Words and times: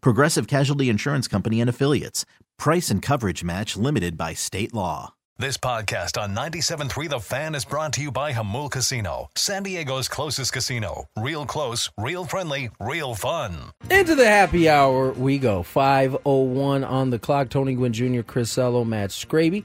Progressive 0.00 0.46
Casualty 0.46 0.88
Insurance 0.88 1.28
Company 1.28 1.60
and 1.60 1.70
Affiliates. 1.70 2.24
Price 2.58 2.90
and 2.90 3.02
coverage 3.02 3.44
match 3.44 3.76
limited 3.76 4.16
by 4.16 4.34
state 4.34 4.72
law. 4.74 5.14
This 5.38 5.58
podcast 5.58 6.18
on 6.18 6.34
97.3 6.34 7.10
The 7.10 7.20
Fan 7.20 7.54
is 7.54 7.66
brought 7.66 7.92
to 7.92 8.00
you 8.00 8.10
by 8.10 8.32
Jamul 8.32 8.70
Casino, 8.70 9.28
San 9.36 9.64
Diego's 9.64 10.08
closest 10.08 10.50
casino. 10.54 11.10
Real 11.14 11.44
close, 11.44 11.90
real 11.98 12.24
friendly, 12.24 12.70
real 12.80 13.14
fun. 13.14 13.54
Into 13.90 14.14
the 14.14 14.26
happy 14.26 14.66
hour 14.66 15.12
we 15.12 15.36
go. 15.38 15.62
501 15.62 16.84
on 16.84 17.10
the 17.10 17.18
clock. 17.18 17.50
Tony 17.50 17.74
Gwynn 17.74 17.92
Jr., 17.92 18.22
Chris 18.22 18.56
Ello, 18.56 18.82
Matt 18.82 19.10
Scraby. 19.10 19.64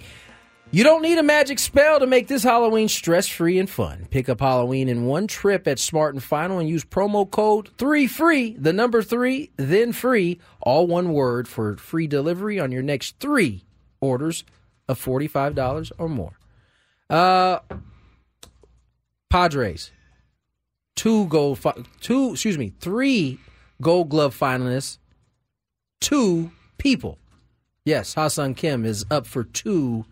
You 0.74 0.86
don't 0.86 1.02
need 1.02 1.18
a 1.18 1.24
magic 1.24 1.60
spell 1.60 2.00
to 2.00 2.08
make 2.08 2.30
this 2.30 2.44
Halloween 2.44 2.88
stress 2.88 3.28
free 3.28 3.60
and 3.60 3.70
fun. 3.70 4.08
Pick 4.10 4.30
up 4.30 4.40
Halloween 4.40 4.88
in 4.88 5.06
one 5.06 5.28
trip 5.28 5.68
at 5.68 5.80
Smart 5.80 6.14
and 6.14 6.24
Final 6.24 6.60
and 6.60 6.70
use 6.70 6.86
promo 6.86 7.30
code 7.30 7.70
3 7.78 8.08
free, 8.08 8.56
the 8.58 8.72
number 8.72 9.02
3, 9.02 9.52
then 9.58 9.92
free, 9.92 10.40
all 10.62 10.88
one 10.88 11.12
word 11.12 11.50
for 11.50 11.76
free 11.76 12.08
delivery 12.08 12.58
on 12.58 12.72
your 12.72 12.84
next 12.84 13.20
three 13.20 13.66
orders 14.00 14.46
of 14.88 15.04
$45 15.04 15.92
or 15.98 16.08
more. 16.08 16.40
Uh 17.10 17.60
Padres. 19.30 19.92
Two 20.96 21.26
gold 21.28 21.60
fi- 21.60 21.84
two, 22.00 22.32
excuse 22.32 22.58
me, 22.58 22.74
three 22.80 23.40
gold 23.82 24.08
glove 24.10 24.38
finalists, 24.38 25.00
two 26.00 26.52
people. 26.78 27.18
Yes, 27.84 28.14
Ha-Seong 28.14 28.56
Kim 28.56 28.86
is 28.86 29.06
up 29.12 29.26
for 29.26 29.44
two 29.44 30.06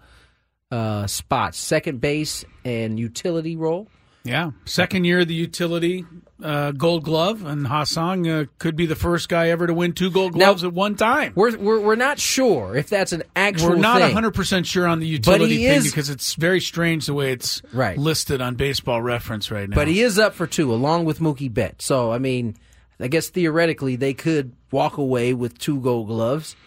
uh, 0.72 1.08
spots, 1.08 1.58
second 1.58 2.02
base 2.02 2.45
and 2.64 3.00
utility 3.00 3.56
role. 3.56 3.88
Yeah, 4.25 4.52
second 4.66 5.06
year 5.06 5.22
of 5.22 5.28
the 5.30 5.34
utility 5.34 6.06
uh, 6.44 6.72
Gold 6.72 7.03
Glove, 7.03 7.45
and 7.45 7.66
Ha-Seong 7.66 8.44
uh, 8.44 8.45
could 8.59 8.75
be 8.75 8.86
the 8.86 8.95
first 8.95 9.30
guy 9.30 9.50
ever 9.50 9.66
to 9.66 9.73
win 9.73 9.94
two 9.94 10.12
Gold 10.12 10.34
Gloves 10.34 10.62
Now, 10.62 10.67
at 10.70 10.73
one 10.75 10.95
time. 10.95 11.31
We're, 11.36 11.58
we're 11.58 11.80
we're 11.80 11.95
not 11.95 12.20
sure 12.20 12.75
if 12.75 12.90
that's 12.90 13.14
an 13.14 13.23
actual. 13.36 13.70
We're 13.70 13.75
not 13.78 14.02
hundred 14.12 14.34
percent 14.36 14.67
sure 14.67 14.86
on 14.86 15.00
the 15.00 15.08
utility 15.08 15.58
thing 15.66 15.78
is- 15.78 15.86
because 15.86 16.09
it's 16.09 16.34
very 16.36 16.59
strange 16.59 17.06
the 17.06 17.14
way 17.14 17.31
it's 17.31 17.62
Right. 17.73 17.97
listed 17.97 18.42
on 18.42 18.56
Baseball 18.56 19.02
Reference 19.02 19.50
right 19.52 19.67
now. 19.70 19.75
But 19.75 19.88
he 19.88 20.02
is 20.02 20.19
up 20.19 20.34
for 20.34 20.46
two, 20.47 20.74
along 20.74 21.06
with 21.06 21.19
Mookie 21.19 21.51
Betts. 21.51 21.86
So 21.86 22.12
I 22.12 22.19
mean, 22.19 22.56
I 23.00 23.07
guess 23.07 23.30
theoretically 23.30 23.96
they 23.96 24.13
could 24.13 24.51
walk 24.69 24.97
away 24.97 25.34
with 25.34 25.57
two 25.57 25.80
Gold 25.80 26.07
Gloves. 26.07 26.57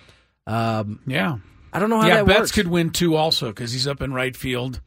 Um, 0.46 1.00
yeah, 1.06 1.36
I 1.72 1.78
don't 1.78 1.90
know 1.90 2.00
how 2.00 2.08
yeah. 2.08 2.16
that 2.16 2.26
Betts 2.26 2.40
works. 2.40 2.52
could 2.52 2.68
win 2.68 2.90
two 2.90 3.16
also 3.16 3.48
because 3.48 3.72
he's 3.72 3.86
up 3.86 4.02
in 4.02 4.12
right 4.12 4.36
field 4.36 4.80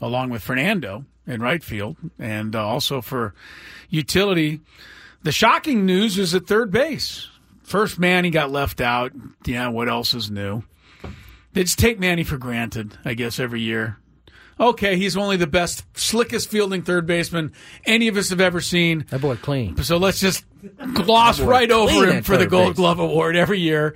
along 0.00 0.30
with 0.30 0.42
Fernando 0.42 1.04
in 1.26 1.42
right 1.42 1.62
field, 1.62 1.96
and 2.18 2.56
uh, 2.56 2.66
also 2.66 3.00
for 3.00 3.34
utility. 3.88 4.60
The 5.22 5.32
shocking 5.32 5.84
news 5.84 6.18
is 6.18 6.34
at 6.34 6.46
third 6.46 6.70
base. 6.70 7.28
First 7.62 7.98
Manny 7.98 8.30
got 8.30 8.50
left 8.50 8.80
out. 8.80 9.12
Yeah, 9.44 9.68
what 9.68 9.88
else 9.88 10.14
is 10.14 10.30
new? 10.30 10.64
They 11.52 11.62
just 11.62 11.78
take 11.78 11.98
Manny 11.98 12.24
for 12.24 12.38
granted, 12.38 12.96
I 13.04 13.14
guess, 13.14 13.38
every 13.38 13.60
year. 13.60 13.98
Okay, 14.58 14.96
he's 14.96 15.16
only 15.16 15.36
the 15.36 15.46
best, 15.46 15.84
slickest 15.96 16.50
fielding 16.50 16.82
third 16.82 17.06
baseman 17.06 17.52
any 17.86 18.08
of 18.08 18.16
us 18.16 18.30
have 18.30 18.40
ever 18.40 18.60
seen. 18.60 19.06
That 19.08 19.20
boy 19.20 19.36
clean. 19.36 19.82
So 19.82 19.96
let's 19.96 20.20
just 20.20 20.44
gloss 20.92 21.40
right 21.40 21.70
over 21.70 22.10
him 22.10 22.22
for 22.22 22.36
the 22.36 22.46
Gold 22.46 22.70
base. 22.70 22.76
Glove 22.76 22.98
Award 22.98 23.36
every 23.36 23.60
year. 23.60 23.94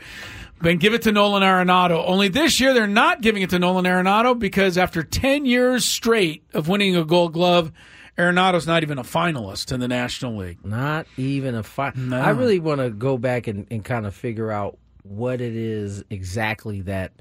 Then 0.65 0.79
give 0.79 0.95
it 0.95 1.03
to 1.03 1.13
Nolan 1.13 1.43
Arenado. 1.43 2.03
Only 2.07 2.29
this 2.29 2.59
year 2.59 2.73
they're 2.73 2.87
not 2.87 3.21
giving 3.21 3.43
it 3.43 3.51
to 3.51 3.59
Nolan 3.59 3.85
Arenado 3.85 4.39
because 4.39 4.79
after 4.79 5.03
10 5.03 5.45
years 5.45 5.85
straight 5.85 6.43
of 6.55 6.69
winning 6.69 6.97
a 6.97 7.05
Gold 7.05 7.35
Glove, 7.35 7.71
Arenado's 8.17 8.67
not 8.67 8.83
even 8.83 8.99
a 8.99 9.03
finalist 9.03 9.73
in 9.73 9.81
the 9.81 9.89
National 9.89 10.37
League. 10.39 10.65
Not 10.65 11.07
even 11.19 11.55
a 11.55 11.63
finalist. 11.63 11.97
No. 11.97 12.19
I 12.19 12.31
really 12.31 12.61
want 12.61 12.81
to 12.81 12.89
go 12.89 13.19
back 13.19 13.47
and, 13.47 13.67
and 13.71 13.85
kind 13.85 14.07
of 14.07 14.15
figure 14.15 14.51
out 14.51 14.79
what 15.03 15.43
it 15.43 15.55
is 15.55 16.03
exactly 16.09 16.81
that 16.81 17.13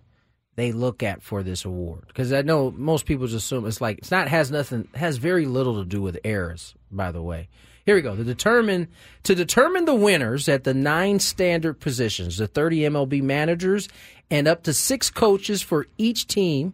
they 0.55 0.71
look 0.71 1.03
at 1.03 1.21
for 1.21 1.43
this 1.43 1.65
award 1.65 2.05
because 2.07 2.31
I 2.31 2.43
know 2.43 2.71
most 2.71 3.05
people 3.05 3.25
just 3.25 3.43
assume 3.43 3.65
it's 3.65 3.81
like 3.81 3.97
it's 3.97 4.11
not 4.11 4.27
has 4.27 4.51
nothing 4.51 4.87
has 4.93 5.17
very 5.17 5.45
little 5.45 5.79
to 5.79 5.85
do 5.85 6.01
with 6.01 6.17
errors. 6.23 6.75
By 6.91 7.11
the 7.11 7.21
way, 7.21 7.49
here 7.85 7.95
we 7.95 8.01
go. 8.01 8.15
To 8.15 8.23
determine 8.23 8.87
to 9.23 9.35
determine 9.35 9.85
the 9.85 9.95
winners 9.95 10.47
at 10.47 10.63
the 10.63 10.73
nine 10.73 11.19
standard 11.19 11.79
positions, 11.79 12.37
the 12.37 12.47
thirty 12.47 12.79
MLB 12.79 13.21
managers 13.21 13.89
and 14.29 14.47
up 14.47 14.63
to 14.63 14.73
six 14.73 15.09
coaches 15.09 15.61
for 15.61 15.87
each 15.97 16.27
team 16.27 16.73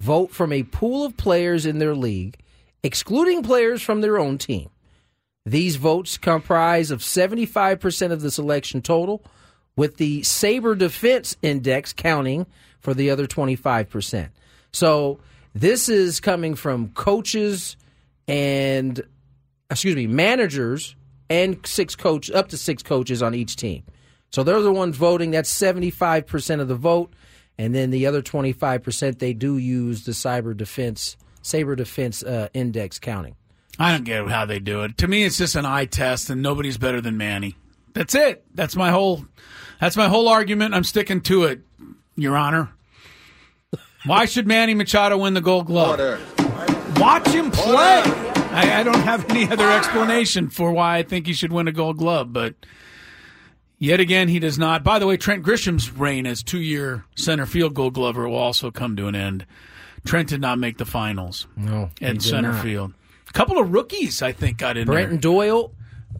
vote 0.00 0.30
from 0.30 0.52
a 0.52 0.62
pool 0.62 1.04
of 1.04 1.16
players 1.16 1.66
in 1.66 1.78
their 1.78 1.94
league, 1.94 2.38
excluding 2.82 3.42
players 3.42 3.82
from 3.82 4.00
their 4.00 4.18
own 4.18 4.38
team. 4.38 4.68
These 5.44 5.76
votes 5.76 6.18
comprise 6.18 6.90
of 6.90 7.00
75% 7.00 8.10
of 8.10 8.20
the 8.20 8.30
selection 8.30 8.82
total, 8.82 9.24
with 9.76 9.96
the 9.96 10.22
SABR 10.22 10.76
Defense 10.76 11.36
Index 11.42 11.92
counting 11.92 12.46
for 12.80 12.94
the 12.94 13.10
other 13.10 13.26
25%. 13.26 14.30
So 14.72 15.20
this 15.54 15.88
is 15.88 16.18
coming 16.18 16.56
from 16.56 16.88
coaches 16.90 17.76
and, 18.26 19.00
excuse 19.70 19.96
me, 19.96 20.06
managers 20.06 20.96
and 21.28 21.64
six 21.66 21.96
coach 21.96 22.30
up 22.30 22.48
to 22.48 22.56
six 22.56 22.82
coaches 22.82 23.22
on 23.22 23.34
each 23.34 23.56
team. 23.56 23.82
So 24.30 24.42
they're 24.42 24.60
the 24.60 24.72
ones 24.72 24.96
voting. 24.96 25.30
That's 25.30 25.52
75% 25.52 26.60
of 26.60 26.68
the 26.68 26.74
vote. 26.74 27.12
And 27.58 27.74
then 27.74 27.90
the 27.90 28.06
other 28.06 28.20
25%, 28.22 29.18
they 29.18 29.32
do 29.32 29.56
use 29.56 30.04
the 30.04 30.12
Cyber 30.12 30.54
Defense, 30.54 31.16
SABR 31.42 31.76
Defense 31.76 32.22
uh, 32.22 32.48
Index 32.52 32.98
counting. 32.98 33.34
I 33.78 33.92
don't 33.92 34.04
get 34.04 34.26
how 34.28 34.44
they 34.44 34.58
do 34.58 34.82
it. 34.82 34.98
To 34.98 35.08
me, 35.08 35.24
it's 35.24 35.38
just 35.38 35.54
an 35.54 35.66
eye 35.66 35.84
test, 35.84 36.30
and 36.30 36.42
nobody's 36.42 36.78
better 36.78 37.00
than 37.00 37.16
Manny. 37.16 37.56
That's 37.92 38.14
it. 38.14 38.44
That's 38.54 38.76
my 38.76 38.90
whole. 38.90 39.24
That's 39.80 39.96
my 39.96 40.08
whole 40.08 40.28
argument. 40.28 40.74
I'm 40.74 40.84
sticking 40.84 41.20
to 41.22 41.44
it, 41.44 41.60
Your 42.14 42.36
Honor. 42.36 42.70
Why 44.06 44.24
should 44.24 44.46
Manny 44.46 44.74
Machado 44.74 45.18
win 45.18 45.34
the 45.34 45.40
Gold 45.40 45.66
Glove? 45.66 45.98
Watch 46.98 47.28
him 47.28 47.50
play. 47.50 48.02
I, 48.04 48.80
I 48.80 48.82
don't 48.82 49.00
have 49.02 49.28
any 49.30 49.48
other 49.50 49.70
explanation 49.70 50.48
for 50.48 50.72
why 50.72 50.96
I 50.98 51.02
think 51.02 51.26
he 51.26 51.32
should 51.34 51.52
win 51.52 51.68
a 51.68 51.72
Gold 51.72 51.98
Glove, 51.98 52.32
but 52.32 52.54
yet 53.78 54.00
again, 54.00 54.28
he 54.28 54.38
does 54.38 54.58
not. 54.58 54.82
By 54.82 54.98
the 54.98 55.06
way, 55.06 55.16
Trent 55.16 55.42
Grisham's 55.42 55.90
reign 55.90 56.26
as 56.26 56.42
two-year 56.42 57.04
center 57.14 57.44
field 57.46 57.74
Gold 57.74 57.94
Glover 57.94 58.28
will 58.28 58.36
also 58.38 58.70
come 58.70 58.96
to 58.96 59.08
an 59.08 59.14
end. 59.14 59.44
Trent 60.06 60.28
did 60.28 60.40
not 60.40 60.58
make 60.58 60.78
the 60.78 60.84
finals 60.86 61.46
No, 61.56 61.90
at 62.00 62.22
center 62.22 62.52
not. 62.52 62.62
field. 62.64 62.92
A 63.28 63.32
couple 63.32 63.58
of 63.58 63.72
rookies, 63.72 64.22
I 64.22 64.32
think, 64.32 64.56
got 64.58 64.76
in 64.76 64.86
Brenton 64.86 65.16
there. 65.16 65.20
Doyle. 65.20 65.72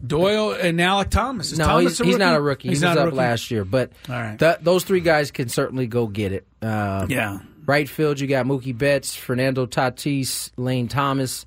Doyle 0.05 0.51
and 0.51 0.77
Alek 0.79 1.09
Thomas. 1.09 1.51
Is 1.53 1.57
No, 1.57 1.65
Thomas 1.65 1.97
he's, 1.97 2.07
he's 2.07 2.17
not 2.17 2.35
a 2.35 2.41
rookie. 2.41 2.69
He's 2.69 2.81
he 2.81 2.85
was 2.85 2.95
not 2.95 2.97
a 2.97 3.01
up 3.01 3.05
rookie. 3.07 3.17
last 3.17 3.49
year, 3.49 3.65
but 3.65 3.91
All 4.07 4.15
right. 4.15 4.37
th- 4.37 4.57
those 4.61 4.83
three 4.83 4.99
guys 4.99 5.31
can 5.31 5.49
certainly 5.49 5.87
go 5.87 6.05
get 6.05 6.33
it. 6.33 6.45
Uh, 6.61 7.07
Yeah. 7.09 7.39
Right 7.67 7.87
field, 7.87 8.19
you 8.19 8.27
got 8.27 8.45
Mookie 8.45 8.75
Betts, 8.77 9.13
Fernando 9.15 9.65
Tatis, 9.65 10.51
Lane 10.57 10.87
Thomas. 10.87 11.45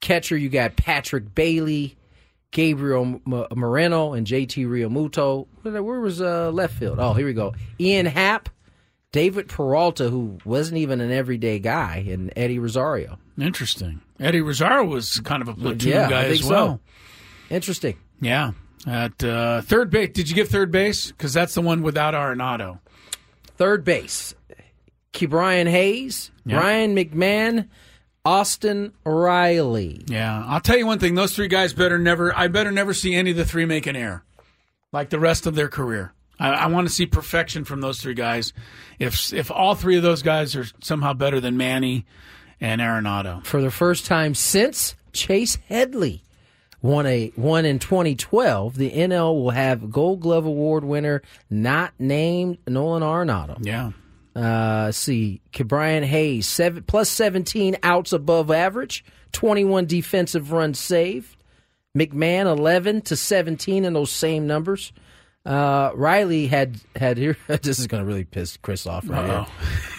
Catcher, 0.00 0.36
you 0.36 0.48
got 0.48 0.76
Patrick 0.76 1.34
Bailey, 1.34 1.96
Gabriel 2.52 3.02
M- 3.26 3.46
Moreno, 3.54 4.14
and 4.14 4.26
JT 4.26 4.66
Realmuto. 4.66 5.46
Where 5.62 5.82
where 5.82 6.00
was 6.00 6.20
uh, 6.22 6.50
left 6.50 6.74
field? 6.78 6.98
Oh, 6.98 7.12
here 7.12 7.26
we 7.26 7.34
go. 7.34 7.54
Ian 7.78 8.06
Happ, 8.06 8.48
David 9.12 9.48
Peralta, 9.48 10.08
who 10.08 10.38
wasn't 10.46 10.78
even 10.78 11.00
an 11.02 11.12
everyday 11.12 11.58
guy, 11.58 12.06
and 12.08 12.32
Eddie 12.34 12.58
Rosario. 12.58 13.18
Interesting. 13.38 14.00
Eddie 14.18 14.40
Rosario 14.40 14.84
was 14.84 15.20
kind 15.20 15.42
of 15.42 15.48
a 15.48 15.54
platoon 15.54 15.92
Yeah, 15.92 16.08
guy 16.08 16.20
I 16.20 16.28
think 16.30 16.42
as 16.44 16.48
well. 16.48 16.80
so. 17.50 17.54
Interesting. 17.54 17.96
Yeah. 18.22 18.52
At 18.86 19.22
uh, 19.22 19.60
third 19.62 19.90
base, 19.90 20.10
did 20.14 20.28
you 20.30 20.34
give 20.34 20.48
third 20.48 20.70
base? 20.70 21.08
Because 21.08 21.34
that's 21.34 21.54
the 21.54 21.60
one 21.60 21.82
without 21.82 22.14
Arenado. 22.14 22.78
Third 23.58 23.84
base, 23.84 24.34
Brian 25.24 25.66
Hayes, 25.66 26.30
Yeah. 26.44 26.58
Ryan 26.58 26.94
McMahon, 26.94 27.68
Austin 28.24 28.92
Riley. 29.04 30.02
Yeah, 30.08 30.44
I'll 30.46 30.60
tell 30.60 30.76
you 30.76 30.86
one 30.86 30.98
thing: 30.98 31.14
those 31.14 31.34
three 31.34 31.48
guys 31.48 31.72
better 31.72 31.98
never. 31.98 32.36
I 32.36 32.48
better 32.48 32.70
never 32.72 32.92
see 32.92 33.14
any 33.14 33.30
of 33.30 33.36
the 33.36 33.44
three 33.46 33.64
make 33.64 33.86
an 33.86 33.96
error, 33.96 34.24
like 34.92 35.10
the 35.10 35.18
rest 35.20 35.46
of 35.46 35.54
their 35.54 35.68
career. 35.68 36.12
I, 36.38 36.50
I 36.50 36.66
want 36.66 36.86
to 36.88 36.92
see 36.92 37.06
perfection 37.06 37.64
from 37.64 37.80
those 37.80 38.00
three 38.00 38.14
guys. 38.14 38.52
If 38.98 39.32
if 39.32 39.50
all 39.50 39.74
three 39.74 39.96
of 39.96 40.02
those 40.02 40.22
guys 40.22 40.54
are 40.56 40.66
somehow 40.82 41.12
better 41.14 41.40
than 41.40 41.56
Manny 41.56 42.04
and 42.60 42.80
Arenado, 42.80 43.44
For 43.46 43.62
the 43.62 43.70
first 43.70 44.06
time 44.06 44.34
since 44.34 44.96
Chase 45.12 45.56
Headley 45.68 46.22
won 46.82 47.06
a 47.06 47.32
won 47.36 47.64
in 47.64 47.78
2012, 47.78 48.76
the 48.76 48.90
NL 48.90 49.34
will 49.40 49.50
have 49.50 49.90
Gold 49.90 50.20
Glove 50.20 50.44
Award 50.46 50.84
winner 50.84 51.22
not 51.48 51.92
named 51.98 52.58
Nolan 52.66 53.02
Arenado. 53.02 53.58
yeah, 53.64 53.92
Uh, 54.36 54.92
see, 54.92 55.40
Brian 55.64 56.02
Hayes, 56.04 56.46
seven, 56.46 56.82
plus 56.82 57.08
17 57.08 57.78
outs 57.82 58.12
above 58.12 58.50
average, 58.50 59.02
21 59.32 59.86
defensive 59.86 60.52
runs 60.52 60.78
saved. 60.78 61.36
McMahon, 61.96 62.44
11 62.44 63.00
to 63.02 63.16
17 63.16 63.86
in 63.86 63.92
those 63.94 64.12
same 64.12 64.46
numbers. 64.46 64.92
Uh, 65.46 65.92
Riley 65.94 66.48
had 66.48 66.80
had 66.96 67.16
here. 67.16 67.36
This 67.46 67.78
is 67.78 67.86
going 67.86 68.02
to 68.02 68.06
really 68.06 68.24
piss 68.24 68.56
Chris 68.56 68.84
off 68.84 69.08
right 69.08 69.46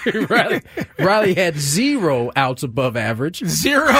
here. 0.03 0.27
Riley, 0.29 0.61
Riley 0.99 1.33
had 1.33 1.57
zero 1.57 2.31
outs 2.35 2.63
above 2.63 2.97
average 2.97 3.43
zero. 3.45 3.93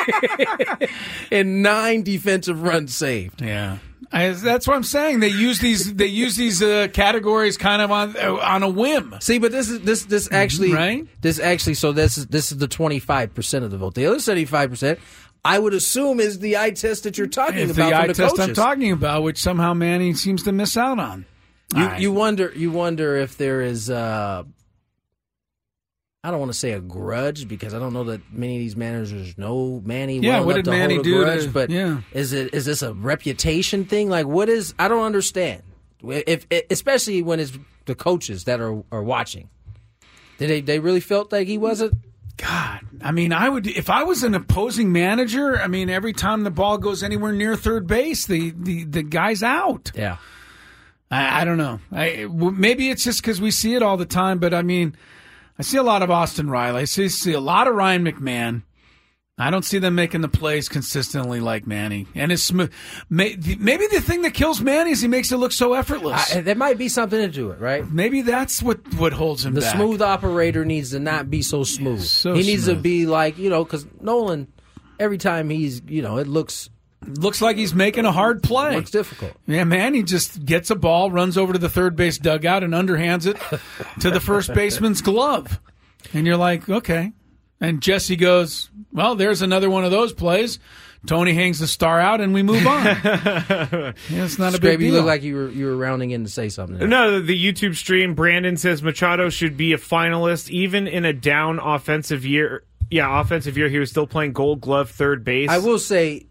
and 1.32 1.62
nine 1.64 2.02
defensive 2.04 2.62
runs 2.62 2.94
saved. 2.94 3.42
yeah, 3.42 3.78
I, 4.12 4.30
that's 4.30 4.66
what 4.66 4.76
I'm 4.76 4.82
saying. 4.82 5.20
They 5.20 5.28
use 5.28 5.58
these. 5.58 5.94
They 5.94 6.06
use 6.06 6.36
these 6.36 6.62
uh, 6.62 6.88
categories 6.92 7.56
kind 7.56 7.80
of 7.80 7.90
on 7.90 8.14
uh, 8.16 8.34
on 8.36 8.62
a 8.62 8.68
whim. 8.68 9.14
See, 9.20 9.38
but 9.38 9.52
this 9.52 9.70
is 9.70 9.80
this 9.80 10.04
this 10.04 10.30
actually. 10.30 10.72
Right. 10.72 11.06
This 11.20 11.40
actually 11.40 11.74
so 11.74 11.92
this 11.92 12.18
is 12.18 12.26
this 12.26 12.52
is 12.52 12.58
the 12.58 12.68
twenty 12.68 12.98
five 12.98 13.34
percent 13.34 13.64
of 13.64 13.70
the 13.70 13.78
vote. 13.78 13.94
The 13.94 14.06
other 14.06 14.20
seventy 14.20 14.44
five 14.44 14.68
percent, 14.68 15.00
I 15.44 15.58
would 15.58 15.72
assume, 15.72 16.20
is 16.20 16.40
the 16.40 16.58
eye 16.58 16.72
test 16.72 17.04
that 17.04 17.16
you're 17.16 17.26
talking 17.26 17.58
It's 17.58 17.72
about 17.72 17.90
the 17.90 17.96
eye 17.96 18.06
the 18.08 18.14
test 18.14 18.36
coaches. 18.36 18.48
I'm 18.50 18.54
talking 18.54 18.92
about, 18.92 19.22
which 19.22 19.38
somehow 19.38 19.72
Manny 19.72 20.12
seems 20.12 20.42
to 20.42 20.52
miss 20.52 20.76
out 20.76 20.98
on. 20.98 21.24
You 21.74 21.84
right. 21.86 22.00
you 22.00 22.12
wonder 22.12 22.52
you 22.54 22.70
wonder 22.70 23.16
if 23.16 23.38
there 23.38 23.62
is 23.62 23.88
uh 23.88 24.44
I 26.24 26.30
don't 26.30 26.38
want 26.38 26.52
to 26.52 26.58
say 26.58 26.70
a 26.70 26.80
grudge 26.80 27.48
because 27.48 27.74
I 27.74 27.80
don't 27.80 27.92
know 27.92 28.04
that 28.04 28.20
many 28.32 28.54
of 28.54 28.60
these 28.60 28.76
managers 28.76 29.36
know 29.36 29.82
Manny. 29.84 30.20
Yeah, 30.20 30.38
well 30.38 30.46
what 30.46 30.54
did 30.56 30.66
Manny 30.68 31.02
do 31.02 31.24
to- 31.24 31.48
but 31.50 31.68
yeah. 31.68 32.02
is 32.12 32.32
it 32.32 32.54
is 32.54 32.64
this 32.64 32.82
a 32.82 32.94
reputation 32.94 33.84
thing? 33.84 34.08
Like, 34.08 34.26
what 34.26 34.48
is? 34.48 34.72
I 34.78 34.86
don't 34.86 35.02
understand. 35.02 35.62
If 36.04 36.46
especially 36.70 37.22
when 37.22 37.40
it's 37.40 37.58
the 37.86 37.96
coaches 37.96 38.44
that 38.44 38.60
are 38.60 38.84
are 38.92 39.02
watching, 39.02 39.48
did 40.38 40.48
they 40.48 40.60
they 40.60 40.78
really 40.78 41.00
felt 41.00 41.32
like 41.32 41.48
he 41.48 41.58
wasn't? 41.58 41.94
God, 42.36 42.80
I 43.02 43.10
mean, 43.10 43.32
I 43.32 43.48
would 43.48 43.66
if 43.66 43.90
I 43.90 44.04
was 44.04 44.22
an 44.22 44.34
opposing 44.36 44.92
manager. 44.92 45.60
I 45.60 45.66
mean, 45.66 45.90
every 45.90 46.12
time 46.12 46.44
the 46.44 46.50
ball 46.52 46.78
goes 46.78 47.02
anywhere 47.02 47.32
near 47.32 47.56
third 47.56 47.88
base, 47.88 48.26
the 48.26 48.52
the, 48.56 48.84
the 48.84 49.02
guy's 49.02 49.42
out. 49.42 49.90
Yeah. 49.94 50.18
I, 51.10 51.42
I 51.42 51.44
don't 51.44 51.58
know. 51.58 51.80
I, 51.90 52.26
maybe 52.30 52.90
it's 52.90 53.04
just 53.04 53.20
because 53.22 53.40
we 53.40 53.50
see 53.50 53.74
it 53.74 53.82
all 53.82 53.96
the 53.96 54.06
time. 54.06 54.38
But 54.38 54.54
I 54.54 54.62
mean, 54.62 54.96
I 55.58 55.62
see 55.62 55.76
a 55.78 55.82
lot 55.82 56.02
of 56.02 56.10
Austin 56.10 56.48
Riley. 56.50 56.82
I 56.82 56.84
see, 56.84 57.08
see 57.08 57.32
a 57.32 57.40
lot 57.40 57.68
of 57.68 57.74
Ryan 57.74 58.04
McMahon. 58.04 58.62
I 59.38 59.50
don't 59.50 59.64
see 59.64 59.78
them 59.78 59.94
making 59.94 60.20
the 60.20 60.28
plays 60.28 60.68
consistently 60.68 61.40
like 61.40 61.66
Manny. 61.66 62.06
And 62.14 62.30
it's 62.30 62.42
smooth. 62.42 62.70
May, 63.08 63.36
maybe 63.58 63.86
the 63.86 64.00
thing 64.00 64.22
that 64.22 64.34
kills 64.34 64.60
Manny 64.60 64.90
is 64.92 65.00
he 65.00 65.08
makes 65.08 65.32
it 65.32 65.38
look 65.38 65.52
so 65.52 65.72
effortless. 65.72 66.34
I, 66.36 66.42
there 66.42 66.54
might 66.54 66.76
be 66.78 66.88
something 66.88 67.18
to 67.18 67.28
do 67.28 67.50
it, 67.50 67.58
right? 67.58 67.88
maybe 67.90 68.20
that's 68.22 68.62
what 68.62 68.78
what 68.94 69.12
holds 69.12 69.44
him 69.44 69.54
The 69.54 69.62
back. 69.62 69.74
smooth 69.74 70.02
operator 70.02 70.64
needs 70.64 70.90
to 70.90 71.00
not 71.00 71.30
be 71.30 71.42
so 71.42 71.64
smooth. 71.64 72.02
So 72.02 72.34
he 72.34 72.42
needs 72.42 72.66
to 72.66 72.76
be 72.76 73.06
like 73.06 73.38
you 73.38 73.48
know, 73.50 73.64
because 73.64 73.86
Nolan, 74.00 74.48
every 75.00 75.18
time 75.18 75.48
he's 75.48 75.80
you 75.88 76.02
know, 76.02 76.18
it 76.18 76.26
looks 76.28 76.68
looks 77.06 77.42
like 77.42 77.56
he's 77.56 77.74
making 77.74 78.04
a 78.04 78.12
hard 78.12 78.42
play. 78.42 78.76
looks 78.76 78.90
difficult. 78.90 79.32
Yeah, 79.46 79.64
man, 79.64 79.94
he 79.94 80.02
just 80.02 80.44
gets 80.44 80.70
a 80.70 80.76
ball, 80.76 81.10
runs 81.10 81.36
over 81.38 81.52
to 81.52 81.58
the 81.58 81.68
third 81.68 81.96
base 81.96 82.18
dugout, 82.18 82.62
and 82.62 82.72
underhands 82.72 83.26
it 83.26 83.36
to 84.00 84.10
the 84.10 84.20
first 84.20 84.52
baseman's 84.54 85.02
glove. 85.02 85.60
And 86.12 86.26
you're 86.26 86.36
like, 86.36 86.68
okay. 86.68 87.12
And 87.60 87.80
Jesse 87.80 88.16
goes, 88.16 88.70
well, 88.92 89.14
there's 89.14 89.42
another 89.42 89.70
one 89.70 89.84
of 89.84 89.90
those 89.90 90.12
plays. 90.12 90.58
Tony 91.06 91.32
hangs 91.32 91.58
the 91.58 91.66
star 91.66 91.98
out, 91.98 92.20
and 92.20 92.32
we 92.32 92.42
move 92.44 92.64
on. 92.66 92.84
yeah, 92.84 93.92
it's 94.10 94.38
not 94.38 94.54
a 94.54 94.60
big 94.60 94.78
Scraby, 94.78 94.86
you 94.86 94.92
look 94.92 95.04
like 95.04 95.22
you 95.22 95.34
were 95.34 95.48
you 95.48 95.66
were 95.66 95.76
rounding 95.76 96.12
in 96.12 96.22
to 96.24 96.30
say 96.30 96.48
something. 96.48 96.78
there. 96.78 96.86
No, 96.86 97.20
the 97.20 97.36
YouTube 97.36 97.74
stream. 97.74 98.14
Brandon 98.14 98.56
says 98.56 98.84
Machado 98.84 99.28
should 99.28 99.56
be 99.56 99.72
a 99.72 99.78
finalist, 99.78 100.48
even 100.50 100.86
in 100.86 101.04
a 101.04 101.12
down 101.12 101.58
offensive 101.58 102.24
year. 102.24 102.62
Yeah, 102.88 103.20
offensive 103.20 103.56
year. 103.56 103.68
He 103.68 103.78
was 103.78 103.90
still 103.90 104.06
playing 104.06 104.32
Gold 104.32 104.60
Glove 104.60 104.90
third 104.90 105.24
base. 105.24 105.50
I 105.50 105.58
will 105.58 105.80
say 105.80 106.26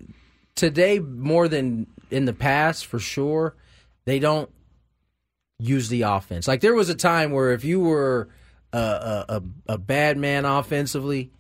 today 0.55 0.99
more 0.99 1.47
than 1.47 1.87
in 2.09 2.25
the 2.25 2.33
past 2.33 2.85
for 2.85 2.99
sure. 2.99 3.55
They 4.05 4.19
don't 4.19 4.49
use 5.59 5.89
the 5.89 6.03
offense. 6.03 6.47
Like 6.47 6.61
there 6.61 6.73
was 6.73 6.89
a 6.89 6.95
time 6.95 7.31
where 7.31 7.51
if 7.51 7.63
you 7.63 7.79
were 7.79 8.29
a 8.73 8.77
a, 8.77 9.43
a, 9.67 9.77
bad 9.77 10.17
man 10.17 10.45
offensively 10.45 11.31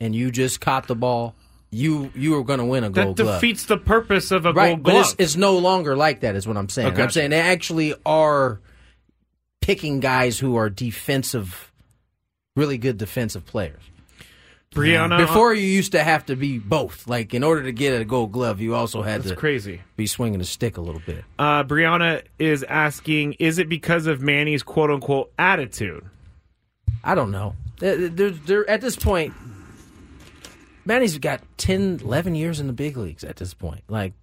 and 0.00 0.14
you 0.14 0.30
just 0.30 0.60
caught 0.60 0.88
the 0.88 0.94
ball, 0.94 1.34
you 1.70 2.10
you 2.14 2.32
were 2.32 2.44
going 2.44 2.58
to 2.58 2.64
win 2.64 2.84
a 2.84 2.90
That 2.90 3.04
gold 3.04 3.16
glove. 3.16 3.26
That 3.28 3.34
defeats 3.34 3.66
the 3.66 3.78
purpose 3.78 4.30
of 4.30 4.46
a 4.46 4.52
right, 4.52 4.70
Gold 4.70 4.82
but 4.82 4.90
Glove. 4.92 5.04
it's, 5.04 5.14
it's 5.18 5.36
no 5.36 5.58
longer 5.58 5.96
like 5.96 6.20
that. 6.20 6.36
Is 6.36 6.46
what 6.46 6.56
I'm 6.56 6.68
saying. 6.68 6.98
Oh, 6.98 7.02
I'm 7.02 7.10
saying 7.10 7.30
they 7.30 7.40
actually 7.40 7.94
are 8.04 8.60
picking 9.60 10.00
guys 10.00 10.38
who 10.38 10.56
are 10.56 10.68
defensive, 10.68 11.72
really 12.56 12.78
good 12.78 12.98
defensive 12.98 13.46
players. 13.46 13.82
Brianna. 14.72 15.18
Before 15.18 15.52
you 15.54 15.66
used 15.66 15.92
to 15.92 16.02
have 16.02 16.26
to 16.26 16.36
be 16.36 16.58
both. 16.58 17.06
Like 17.06 17.34
in 17.34 17.44
order 17.44 17.62
to 17.64 17.72
get 17.72 18.00
a 18.00 18.04
gold 18.04 18.32
glove, 18.32 18.60
you 18.60 18.74
also 18.74 19.02
had 19.02 19.20
that's 19.20 19.30
to 19.30 19.36
crazy. 19.36 19.80
be 19.96 20.06
swinging 20.06 20.40
a 20.40 20.44
stick 20.44 20.76
a 20.76 20.80
little 20.80 21.02
bit. 21.04 21.24
Uh, 21.38 21.64
Brianna 21.64 22.22
is 22.38 22.62
asking, 22.64 23.34
is 23.34 23.58
it 23.58 23.68
because 23.68 24.06
of 24.06 24.20
Manny's 24.20 24.62
quote 24.62 24.90
unquote 24.90 25.32
attitude? 25.38 26.04
I 27.04 27.14
don't 27.14 27.30
know. 27.30 27.54
They're, 27.78 28.08
they're, 28.08 28.30
they're- 28.30 28.66
at 28.68 28.80
this 28.80 28.96
point, 28.96 29.34
Manny's 30.84 31.18
got 31.18 31.40
10, 31.58 32.00
11 32.02 32.34
years 32.34 32.60
in 32.60 32.66
the 32.66 32.72
big 32.72 32.96
leagues 32.96 33.24
at 33.24 33.36
this 33.36 33.54
point. 33.54 33.82
Like, 33.88 34.14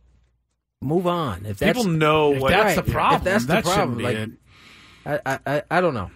move 0.81 1.07
on. 1.07 1.46
If 1.46 1.60
that's, 1.60 1.78
People 1.78 1.92
know 1.92 2.34
if 2.34 2.42
what. 2.42 2.51
that's 2.51 2.75
right, 2.78 2.86
the 2.86 2.90
if 2.90 2.94
problem, 2.94 3.24
that's 3.24 3.46
the 3.46 3.54
that 3.54 3.63
problem, 3.63 4.00
shouldn't 4.00 4.40
like- 5.06 5.19
I, 5.25 5.40
I, 5.46 5.56
I, 5.57 5.63
I 5.72 5.81
don't 5.81 5.94
know. 5.94 6.12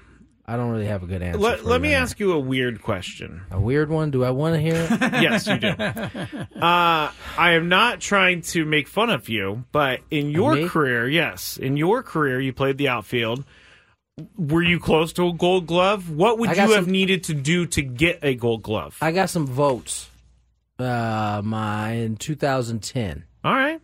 I 0.45 0.57
don't 0.57 0.71
really 0.71 0.87
have 0.87 1.03
a 1.03 1.07
good 1.07 1.21
answer. 1.21 1.39
let 1.39 1.59
for 1.59 1.67
let 1.67 1.79
me 1.81 1.95
on 1.95 2.01
ask 2.01 2.19
you 2.19 2.33
a 2.33 2.39
weird 2.39 2.81
question. 2.81 3.43
a 3.49 3.59
weird 3.59 3.89
one. 3.89 4.11
Do 4.11 4.25
I 4.25 4.31
want 4.31 4.55
to 4.55 4.61
hear 4.61 4.75
it? 4.75 4.89
yes, 5.21 5.47
you 5.47 5.57
do. 5.57 5.73
Uh, 6.63 7.11
I 7.37 7.51
am 7.53 7.67
not 7.69 7.99
trying 7.99 8.41
to 8.41 8.63
make 8.65 8.87
fun 8.87 9.09
of 9.09 9.27
you, 9.29 9.65
but 9.71 9.99
in 10.09 10.29
your 10.31 10.67
career, 10.69 11.09
yes, 11.09 11.57
in 11.57 11.75
your 11.77 12.03
career, 12.03 12.39
you 12.39 12.53
played 12.53 12.77
the 12.77 12.87
outfield. 12.89 13.43
Were 14.37 14.61
you 14.61 14.79
close 14.79 15.11
to 15.13 15.27
a 15.27 15.33
Gold 15.33 15.65
Glove? 15.67 16.09
What 16.09 16.39
would 16.39 16.49
you 16.51 16.55
got 16.55 16.69
have 16.69 16.87
needed 16.87 17.25
to 17.25 17.33
do 17.33 17.65
to 17.67 17.81
get 17.81 18.19
a 18.21 18.35
Gold 18.35 18.63
Glove? 18.63 18.97
I 19.01 19.11
got 19.11 19.29
some 19.29 19.47
votes. 19.47 20.09
Uh, 20.79 21.41
my 21.43 21.91
in 21.91 22.15
2010 22.17 23.23
All 23.43 23.53
right, 23.53 23.79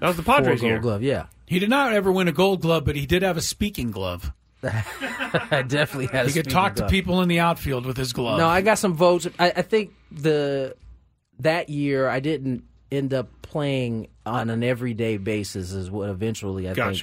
that 0.00 0.06
was 0.06 0.16
the 0.16 0.22
for 0.22 0.32
Padres 0.32 0.60
Gold 0.60 0.70
year. 0.70 0.78
Glove. 0.80 1.02
Yeah, 1.02 1.26
He 1.46 1.58
did 1.58 1.68
not 1.70 1.92
ever 1.92 2.10
win 2.12 2.28
a 2.28 2.32
gold 2.32 2.62
glove, 2.62 2.84
but 2.84 2.96
he 2.96 3.06
did 3.06 3.22
have 3.22 3.36
a 3.36 3.42
speaking 3.42 3.90
glove. 3.90 4.32
Definitely 5.50 6.06
had. 6.06 6.26
a 6.26 6.28
He 6.28 6.34
could 6.34 6.50
talk 6.50 6.76
to 6.76 6.88
people 6.88 7.20
in 7.20 7.28
the 7.28 7.40
outfield 7.40 7.86
with 7.86 7.96
his 7.96 8.12
glove. 8.12 8.38
No, 8.38 8.48
I 8.48 8.60
got 8.60 8.78
some 8.78 8.94
votes. 8.94 9.26
I, 9.38 9.52
I 9.56 9.62
think 9.62 9.92
the 10.10 10.76
that 11.40 11.68
year 11.68 12.08
I 12.08 12.20
didn't 12.20 12.64
end 12.90 13.12
up 13.12 13.28
playing 13.42 14.08
on 14.24 14.50
an 14.50 14.62
everyday 14.62 15.16
basis 15.16 15.72
is 15.72 15.90
what 15.90 16.08
eventually 16.08 16.68
I 16.68 16.74
think. 16.74 17.02